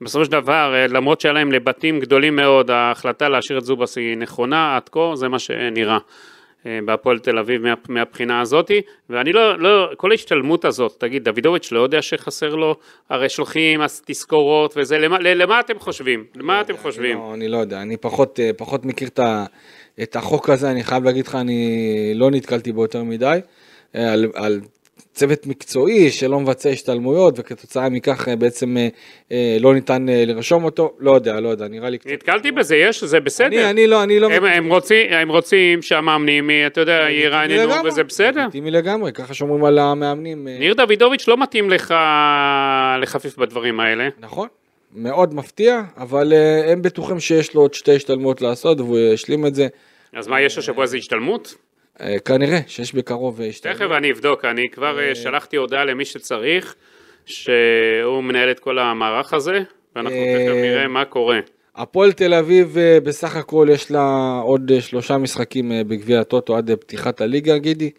בסופו 0.00 0.24
של 0.24 0.30
דבר, 0.30 0.74
אה, 0.74 0.86
למרות 0.86 1.20
שהיה 1.20 1.32
להם 1.32 1.52
לבתים 1.52 2.00
גדולים 2.00 2.36
מאוד, 2.36 2.70
ההחלטה 2.70 3.28
להשאיר 3.28 3.58
את 3.58 3.64
זובס 3.64 3.98
היא 3.98 4.16
נכונה, 4.16 4.76
עד 4.76 4.88
כה 4.88 5.10
זה 5.14 5.28
מה 5.28 5.38
שנראה. 5.38 5.98
אה, 6.66 6.78
בהפועל 6.84 7.18
תל 7.18 7.38
אביב 7.38 7.62
מה, 7.62 7.74
מהבחינה 7.88 8.40
הזאתי, 8.40 8.80
ואני 9.10 9.32
לא, 9.32 9.58
לא, 9.58 9.90
כל 9.96 10.10
ההשתלמות 10.10 10.64
הזאת, 10.64 10.94
תגיד, 10.98 11.24
דוידוביץ' 11.24 11.72
לא 11.72 11.80
יודע 11.80 12.02
שחסר 12.02 12.54
לו, 12.54 12.76
הרי 13.10 13.28
שולחים 13.28 13.80
תזכורות 14.04 14.74
וזה, 14.76 14.98
למה, 14.98 15.18
למה 15.18 15.60
אתם 15.60 15.78
חושבים? 15.78 16.24
למה 16.36 16.60
אתם 16.60 16.76
חושבים? 16.76 17.18
לא, 17.18 17.34
אני 17.34 17.48
לא 17.48 17.56
יודע, 17.56 17.82
אני 17.82 17.96
פחות, 17.96 18.40
אה, 18.40 18.50
פחות 18.56 18.84
מכיר 18.84 19.08
את, 19.08 19.18
ה, 19.18 19.44
את 20.02 20.16
החוק 20.16 20.50
הזה, 20.50 20.70
אני 20.70 20.84
חייב 20.84 21.04
להגיד 21.04 21.26
לך, 21.26 21.34
אני 21.34 22.12
לא 22.14 22.30
נתקלתי 22.30 22.72
בו 22.72 22.82
יותר 22.82 23.02
מדי. 23.02 23.38
אה, 23.94 24.12
על, 24.12 24.26
על 24.34 24.60
צוות 25.14 25.46
מקצועי 25.46 26.10
שלא 26.10 26.40
מבצע 26.40 26.68
השתלמויות 26.68 27.38
וכתוצאה 27.38 27.88
מכך 27.88 28.28
אה, 28.28 28.36
בעצם 28.36 28.76
אה, 28.76 28.88
אה, 29.32 29.56
לא 29.60 29.74
ניתן 29.74 30.06
לרשום 30.08 30.64
אותו, 30.64 30.96
לא 30.98 31.14
יודע, 31.14 31.40
לא 31.40 31.48
יודע, 31.48 31.68
נראה 31.68 31.90
לי 31.90 31.98
קצת... 31.98 32.10
נתקלתי 32.10 32.52
בזה, 32.52 32.76
יש, 32.76 33.04
זה 33.04 33.20
בסדר. 33.20 33.46
אני, 33.46 33.70
אני 33.70 33.86
לא, 33.86 34.02
אני 34.02 34.20
לא... 34.20 34.30
הם, 34.30 34.44
הם, 34.44 34.68
רוצים, 34.70 35.12
הם 35.12 35.28
רוצים 35.28 35.82
שהמאמנים, 35.82 36.50
אתה 36.66 36.80
יודע, 36.80 37.06
ירעננו 37.10 37.70
לגמרי, 37.70 37.88
וזה 37.88 38.04
בסדר. 38.04 38.42
לגיטימי 38.42 38.70
לגמרי, 38.70 39.12
ככה 39.12 39.34
שומרים 39.34 39.64
על 39.64 39.78
המאמנים. 39.78 40.48
ניר 40.48 40.74
דוידוביץ' 40.74 41.28
לא 41.28 41.36
מתאים 41.42 41.70
לך 41.70 41.94
לחפיף 43.02 43.38
בדברים 43.38 43.80
האלה. 43.80 44.08
נכון, 44.18 44.48
מאוד 44.94 45.34
מפתיע, 45.34 45.82
אבל 45.96 46.32
הם 46.66 46.82
בטוחים 46.82 47.20
שיש 47.20 47.54
לו 47.54 47.60
עוד 47.60 47.74
שתי 47.74 47.96
השתלמויות 47.96 48.42
לעשות 48.42 48.80
והוא 48.80 48.98
ישלים 48.98 49.46
את 49.46 49.54
זה. 49.54 49.66
אז 50.16 50.28
מה, 50.28 50.40
יש 50.40 50.58
השבוע 50.58 50.82
איזה 50.82 50.96
השתלמות? 50.96 51.54
אה, 52.00 52.18
כנראה 52.18 52.58
שיש 52.66 52.94
בקרוב 52.94 53.40
אה, 53.40 53.46
השתלמות. 53.46 53.78
תכף 53.78 53.90
אני 53.96 54.12
אבדוק, 54.12 54.44
אני 54.44 54.68
כבר 54.72 55.00
אה, 55.00 55.14
שלחתי 55.14 55.56
הודעה 55.56 55.84
למי 55.84 56.04
שצריך, 56.04 56.74
שהוא 57.26 58.24
מנהל 58.24 58.50
את 58.50 58.60
כל 58.60 58.78
המערך 58.78 59.34
הזה, 59.34 59.58
ואנחנו 59.96 60.18
תכף 60.18 60.54
נראה 60.54 60.88
מה 60.88 61.04
קורה. 61.04 61.40
הפועל 61.76 62.12
תל 62.12 62.34
אביב 62.34 62.76
בסך 63.04 63.36
הכל 63.36 63.68
יש 63.70 63.90
לה 63.90 64.38
עוד 64.44 64.72
שלושה 64.80 65.18
משחקים 65.18 65.72
בגביע 65.88 66.20
הטוטו 66.20 66.56
עד 66.56 66.70
פתיחת 66.74 67.20
הליגה, 67.20 67.58
גידי. 67.58 67.90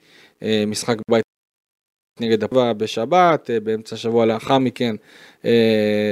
משחק 0.68 0.98
בית 1.12 1.24
נגד 2.20 2.43
הפועל 2.43 2.74
בשבת, 2.74 3.50
באמצע 3.64 3.96
השבוע 3.96 4.26
לאחר 4.26 4.58
מכן 4.58 4.96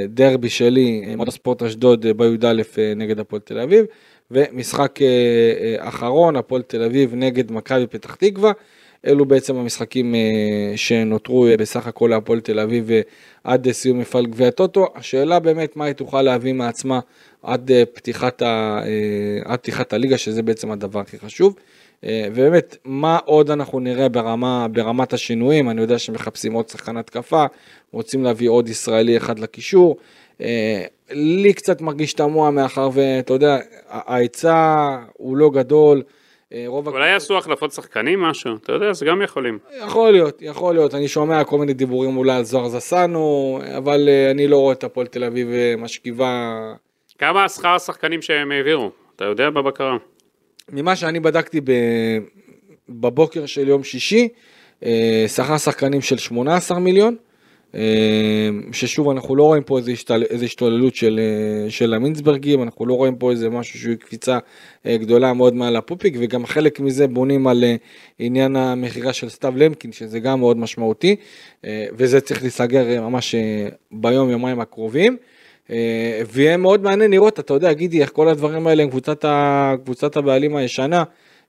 דרבי 0.08 0.50
שלי, 0.50 1.02
מועדון 1.06 1.28
הספורט 1.28 1.64
אשדוד 1.64 2.06
בי"א 2.18 2.54
נגד 2.96 3.20
הפועל 3.20 3.42
תל 3.42 3.60
אביב, 3.60 3.86
ומשחק 4.34 5.02
אה, 5.02 5.08
אה, 5.08 5.90
אחרון, 5.90 6.36
הפועל 6.36 6.62
תל 6.62 6.84
אביב 6.84 7.16
נגד 7.16 7.52
מכבי 7.52 7.88
פתח 7.88 8.16
תקווה. 8.16 8.52
אלו 9.08 9.26
בעצם 9.26 9.56
המשחקים 9.56 10.16
אה, 10.16 10.22
שנותרו 10.76 11.48
בסך 11.60 11.88
הכל 11.88 12.08
להפועל 12.08 12.40
תל 12.40 12.60
אביב 12.60 12.90
עד 13.44 13.72
סיום 13.72 14.00
מפעל 14.00 14.26
גביע 14.26 14.48
הטוטו. 14.48 14.88
השאלה 14.96 15.40
באמת 15.40 15.76
מה 15.76 15.86
היא 15.86 15.94
תוכל 15.94 16.22
להביא 16.22 16.54
מעצמה 16.54 17.00
עד 17.44 17.72
פתיחת, 17.94 18.42
ה, 18.42 18.82
עד 19.46 19.60
פתיחת 19.60 19.94
הליגה, 19.94 20.18
שזה 20.18 20.42
בעצם 20.42 20.72
הדבר 20.72 21.00
הכי 21.00 21.20
חשוב. 21.20 21.56
ובאמת, 22.04 22.78
מה 22.86 23.18
עוד 23.26 23.52
אנחנו 23.52 23.80
נראה 23.80 24.10
ברמה, 24.10 24.68
ברמת 24.72 25.14
השינויים? 25.14 25.70
אני 25.70 25.82
יודע 25.82 26.00
שמחפשים 26.00 26.54
עוד 26.54 26.70
שחקן 26.70 26.98
התקפה, 26.98 27.46
רוצים 27.92 28.24
להביא 28.24 28.50
עוד 28.50 28.70
ישראלי 28.70 29.18
אחד 29.18 29.40
לקישור. 29.40 29.98
לי 31.14 31.54
קצת 31.54 31.82
מרגיש 31.82 32.14
תמוה 32.14 32.52
מאחר 32.52 32.90
ואתה 32.94 33.34
יודע, 33.34 33.58
ההיצע 33.88 34.98
הוא 35.14 35.38
לא 35.38 35.50
גדול. 35.50 36.02
אה, 36.54 36.64
רוב 36.68 36.88
אולי 36.88 37.10
יעשו 37.10 37.38
החלפות 37.38 37.72
שחקנים 37.72 38.22
משהו, 38.22 38.56
אתה 38.56 38.72
יודע, 38.72 38.94
זה 38.94 39.06
גם 39.06 39.22
יכולים. 39.22 39.60
יכול 39.84 40.12
להיות, 40.12 40.42
יכול 40.42 40.76
להיות, 40.76 40.96
אני 40.96 41.08
שומע 41.08 41.44
כל 41.44 41.58
מיני 41.58 41.74
דיבורים 41.74 42.18
אולי 42.18 42.32
על 42.32 42.44
זוהר 42.44 42.68
זסנו, 42.68 43.60
אבל 43.78 44.10
אה, 44.10 44.32
אני 44.32 44.48
לא 44.48 44.58
רואה 44.58 44.74
את 44.74 44.84
הפועל 44.84 45.08
תל 45.08 45.24
אביב 45.24 45.50
אה, 45.50 45.74
משכיבה. 45.78 46.74
כמה 47.18 47.50
שכר 47.50 47.76
השחקנים 47.76 48.22
שהם 48.22 48.52
העבירו? 48.52 48.92
אתה 49.16 49.26
יודע 49.26 49.50
בבקרה? 49.50 49.98
ממה 50.70 50.96
שאני 50.96 51.20
בדקתי 51.20 51.62
ב... 51.62 51.72
בבוקר 52.90 53.46
של 53.46 53.68
יום 53.68 53.84
שישי, 53.84 54.30
שכר 55.28 55.58
שחקנים 55.58 56.02
של 56.02 56.18
18 56.18 56.80
מיליון, 56.80 57.16
ששוב 58.72 59.10
אנחנו 59.10 59.36
לא 59.36 59.44
רואים 59.44 59.64
פה 59.64 59.78
איזה, 59.78 59.92
השתל... 59.92 60.24
איזה 60.30 60.46
השתוללות 60.46 60.96
של, 60.96 61.20
אה, 61.20 61.70
של 61.70 61.94
המינסברגים, 61.94 62.64
אנחנו 62.64 62.86
לא 62.86 62.94
רואים 62.94 63.16
פה 63.16 63.32
איזה 63.32 63.50
משהו 63.50 63.80
שהוא 63.80 63.96
קפיצה 63.96 64.38
אה, 64.86 64.98
גדולה 64.98 65.34
מאוד 65.34 65.56
מעל 65.56 65.76
הפופיק, 65.76 66.16
וגם 66.20 66.46
חלק 66.46 66.80
מזה 66.80 67.08
בונים 67.08 67.48
על 67.48 67.64
אה, 67.64 67.76
עניין 68.20 68.56
המכירה 68.56 69.14
של 69.14 69.30
סתיו 69.30 69.54
למקין, 69.58 69.92
שזה 69.92 70.20
גם 70.20 70.40
מאוד 70.40 70.58
משמעותי, 70.58 71.16
וזה 71.98 72.22
צריך 72.22 72.42
להיסגר 72.42 73.02
ממש 73.02 73.36
ביום 73.92 74.30
יומיים 74.30 74.60
הקרובים. 74.60 75.18
ויהיה 76.32 76.58
מאוד 76.58 76.84
מעניין 76.84 77.12
לראות, 77.12 77.40
אתה 77.40 77.54
יודע, 77.54 77.74
גידי, 77.74 78.02
איך 78.02 78.10
כל 78.14 78.28
הדברים 78.28 78.68
האלה 78.68 78.84
עם 78.84 78.90
קבוצת, 78.90 79.26
ה... 79.26 79.74
קבוצת 79.84 80.18
הבעלים 80.18 80.56
הישנה, 80.56 81.04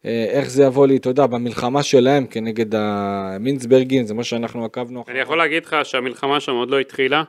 איך 0.04 0.50
זה 0.50 0.64
יבוא 0.64 0.86
לי, 0.86 0.96
אתה 0.96 1.08
יודע, 1.08 1.26
במלחמה 1.26 1.82
שלהם 1.82 2.26
כנגד 2.26 2.74
המינסברגים, 2.74 4.06
זה 4.06 4.14
מה 4.14 4.24
שאנחנו 4.24 4.64
עקבנו 4.64 5.04
אני 5.08 5.18
יכול 5.18 5.38
להגיד 5.38 5.64
לך 5.64 5.76
שהמלחמה 5.82 6.40
שם 6.40 6.52
עוד 6.52 6.70
לא 6.70 6.80
התחילה. 6.80 7.22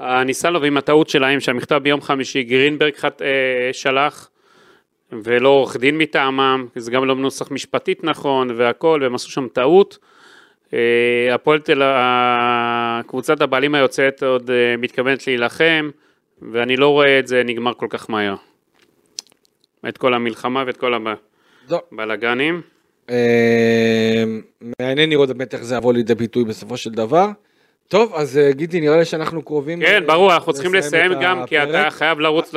הניסלוב 0.00 0.64
עם 0.64 0.76
הטעות 0.76 1.08
שלהם 1.08 1.40
שהמכתב 1.40 1.80
ביום 1.82 2.00
חמישי 2.00 2.42
גרינברג 2.42 2.96
חט, 2.96 3.22
אה, 3.22 3.28
שלח 3.72 4.30
ולא 5.12 5.48
עורך 5.48 5.76
דין 5.76 5.98
מטעמם, 5.98 6.66
זה 6.76 6.90
גם 6.90 7.04
לא 7.04 7.16
מנוסח 7.16 7.50
משפטית 7.50 8.04
נכון 8.04 8.50
והכל, 8.56 9.00
והם 9.02 9.14
עשו 9.14 9.30
שם 9.30 9.48
טעות. 9.48 9.98
אה, 10.74 11.34
הפועל 11.34 11.58
תל, 11.58 11.82
קבוצת 13.06 13.40
הבעלים 13.40 13.74
היוצאת 13.74 14.22
עוד 14.22 14.50
אה, 14.50 14.76
מתכוונת 14.78 15.26
להילחם, 15.26 15.90
ואני 16.52 16.76
לא 16.76 16.88
רואה 16.88 17.18
את 17.18 17.26
זה 17.26 17.42
נגמר 17.44 17.74
כל 17.74 17.86
כך 17.90 18.10
מהר. 18.10 18.34
את 19.88 19.98
כל 19.98 20.14
המלחמה 20.14 20.64
ואת 20.66 20.76
כל 20.76 20.94
לא. 21.70 21.82
הבלאגנים. 21.92 22.60
אה, 23.10 24.24
מעניין 24.80 25.10
לראות 25.10 25.28
באמת 25.28 25.54
איך 25.54 25.62
זה 25.62 25.76
יבוא 25.76 25.92
לידי 25.92 26.14
ביטוי 26.14 26.44
בסופו 26.44 26.76
של 26.76 26.90
דבר. 26.90 27.28
טוב, 27.88 28.12
אז 28.16 28.38
אה, 28.38 28.52
גידי, 28.52 28.80
נראה 28.80 28.96
לי 28.98 29.04
שאנחנו 29.04 29.42
קרובים. 29.42 29.80
כן, 29.80 30.02
ברור, 30.06 30.34
אנחנו 30.34 30.52
צריכים 30.52 30.74
לסיים 30.74 31.12
גם, 31.20 31.46
כי 31.46 31.62
אתה. 31.62 31.86
חייב 31.90 32.20
לרוץ 32.20 32.54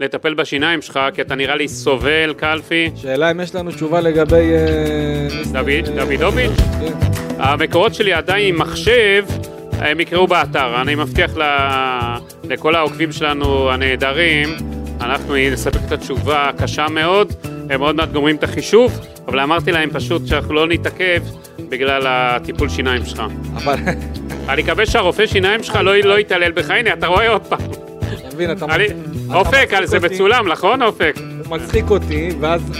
לטפל 0.00 0.34
בשיניים 0.34 0.82
שלך, 0.82 1.00
כי 1.14 1.22
אתה 1.22 1.34
נראה 1.34 1.56
לי 1.56 1.68
סובל, 1.68 2.34
קלפי. 2.36 2.90
שאלה 2.96 3.30
אם 3.30 3.40
יש 3.40 3.54
לנו 3.54 3.70
תשובה 3.70 4.00
לגבי... 4.00 4.52
אה, 4.54 5.28
דוד- 5.52 5.88
דוידוביץ'? 6.00 6.50
כן. 6.80 6.92
המקורות 7.38 7.94
שלי 7.94 8.12
עדיין 8.12 8.46
עם 8.54 8.58
מחשב, 8.60 9.24
הם 9.72 10.00
יקראו 10.00 10.26
באתר. 10.26 10.82
אני 10.82 10.94
מבטיח 10.94 11.30
לכל 12.44 12.74
העוקבים 12.74 13.12
שלנו 13.12 13.70
הנהדרים, 13.70 14.48
אנחנו 15.00 15.34
נספק 15.52 15.80
את 15.86 15.92
התשובה 15.92 16.48
הקשה 16.48 16.86
מאוד, 16.88 17.32
הם 17.70 17.80
עוד 17.80 17.96
מעט 17.96 18.08
גומרים 18.12 18.36
את 18.36 18.44
החישוב, 18.44 19.00
אבל 19.28 19.40
אמרתי 19.40 19.72
להם 19.72 19.90
פשוט 19.92 20.26
שאנחנו 20.26 20.54
לא 20.54 20.66
נתעכב 20.66 21.22
בגלל 21.68 22.02
הטיפול 22.06 22.68
שיניים 22.68 23.04
שלך. 23.04 23.22
אבל 23.54 23.76
אני 24.48 24.62
מקווה 24.62 24.86
שהרופא 24.86 25.26
שיניים 25.26 25.62
שלך 25.62 25.76
לא 25.76 25.96
לא 25.96 26.18
יתעלל 26.18 26.52
בך, 26.52 26.70
הנה, 26.70 26.92
אתה 26.92 27.06
רואה 27.06 27.28
עוד 27.28 27.42
פעם. 27.42 27.58
אתה 28.18 28.34
מבין, 28.34 28.50
אתה 28.50 28.66
אופק, 29.34 29.70
זה. 29.84 29.98
מצולם, 30.00 30.48
נכון 30.48 30.82
אופק? 30.82 31.14
הוא 31.48 31.56
מצחיק 31.56 31.90
אותי, 31.90 32.28
ואז 32.40 32.72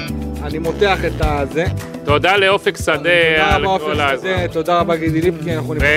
אני 0.43 0.59
מותח 0.59 0.99
את 1.07 1.13
הזה. 1.21 1.65
תודה 2.05 2.37
לאופק 2.37 2.77
שדה 2.77 2.97
תודה 2.97 3.55
על 3.55 3.63
רבה 3.63 3.73
עופר 3.73 3.95
כל 3.95 4.01
ה... 4.01 4.11
שדה, 4.21 4.49
תודה 4.49 4.81
רבה 4.81 4.97
גידי 4.97 5.21
ליפקין, 5.21 5.57
אנחנו 5.57 5.75
נפגש. 5.75 5.89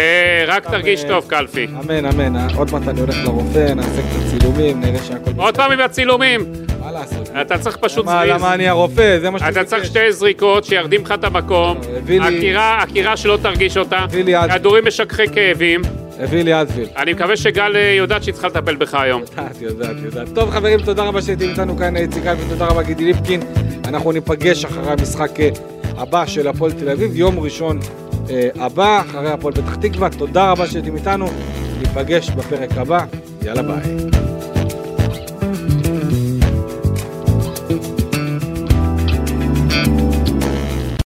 ורק 0.48 0.70
תרגיש 0.70 1.04
טוב, 1.04 1.26
קלפי. 1.28 1.68
אמן, 1.84 2.06
אמן. 2.06 2.48
עוד 2.56 2.72
מעט 2.72 2.88
אני 2.88 3.00
הולך 3.00 3.16
לרופא, 3.24 3.74
נעשה 3.74 4.02
קצת 4.02 4.40
צילומים, 4.40 4.82
נראה 4.82 5.04
שהכל... 5.04 5.32
עוד 5.38 5.58
פעם 5.58 5.72
עם 5.72 5.80
הצילומים. 5.80 6.69
מה 6.92 7.00
לעשות? 7.00 7.30
אתה 7.42 7.58
צריך 7.58 7.78
פשוט 7.78 8.06
זריז. 8.06 8.30
למה 8.32 8.54
אני 8.54 8.68
הרופא? 8.68 9.18
זה 9.22 9.30
מה 9.30 9.40
שאני 9.40 9.52
אתה 9.52 9.64
צריך 9.64 9.86
שתי 9.86 10.12
זריקות 10.12 10.64
שירדים 10.64 11.02
לך 11.02 11.12
את 11.12 11.24
המקום, 11.24 11.78
הביא 11.98 12.22
לי- 12.22 12.38
עקירה, 12.38 12.82
עקירה 12.82 13.18
שלא 13.18 13.38
תרגיש 13.42 13.78
אותה, 13.78 13.98
הביא 13.98 14.24
לי 14.24 14.36
עד- 14.36 14.52
כדורים 14.52 14.88
משככי 14.88 15.24
כאבים. 15.34 15.82
הביא 16.20 16.42
לי 16.44 16.62
אדוויל. 16.62 16.88
אני 16.98 17.14
מקווה 17.14 17.38
שגל 17.38 17.76
אה, 17.76 17.94
יודעת 17.98 18.24
שהיא 18.24 18.34
צריכה 18.34 18.48
לטפל 18.48 18.76
בך 18.76 18.94
היום. 18.94 19.22
יודעת, 19.22 19.62
יודעת, 19.62 19.96
יודעת. 20.06 20.28
טוב 20.36 20.50
חברים, 20.52 20.80
תודה 20.82 21.04
רבה 21.04 21.22
שהייתם 21.22 21.50
איתנו 21.50 21.78
כאן 21.78 21.96
איציק 21.98 22.26
אלפי, 22.26 22.42
ותודה 22.48 22.66
רבה 22.66 22.84
גידי 22.84 23.06
ליפקין. 23.06 23.42
אנחנו 23.88 24.12
ניפגש 24.12 24.66
אחרי 24.66 24.92
המשחק 24.92 25.40
אה, 25.40 25.50
הבא 25.98 26.26
של 26.26 26.48
הפועל 26.48 26.72
תל 26.72 26.90
אביב, 26.90 27.16
יום 27.16 27.40
ראשון 27.40 27.80
אה, 28.30 28.48
הבא, 28.60 29.02
אחרי 29.10 29.32
הפועל 29.32 29.54
פתח 29.54 29.76
תקווה. 29.76 30.10
תודה 30.10 30.52
רבה 30.52 30.68
שהייתם 30.68 30.96
איתנו, 30.96 31.28
ניפגש 31.80 32.30
בפרק 32.30 32.70
הבא, 32.78 33.06
יאללה 33.46 33.62
ביי. 33.62 34.19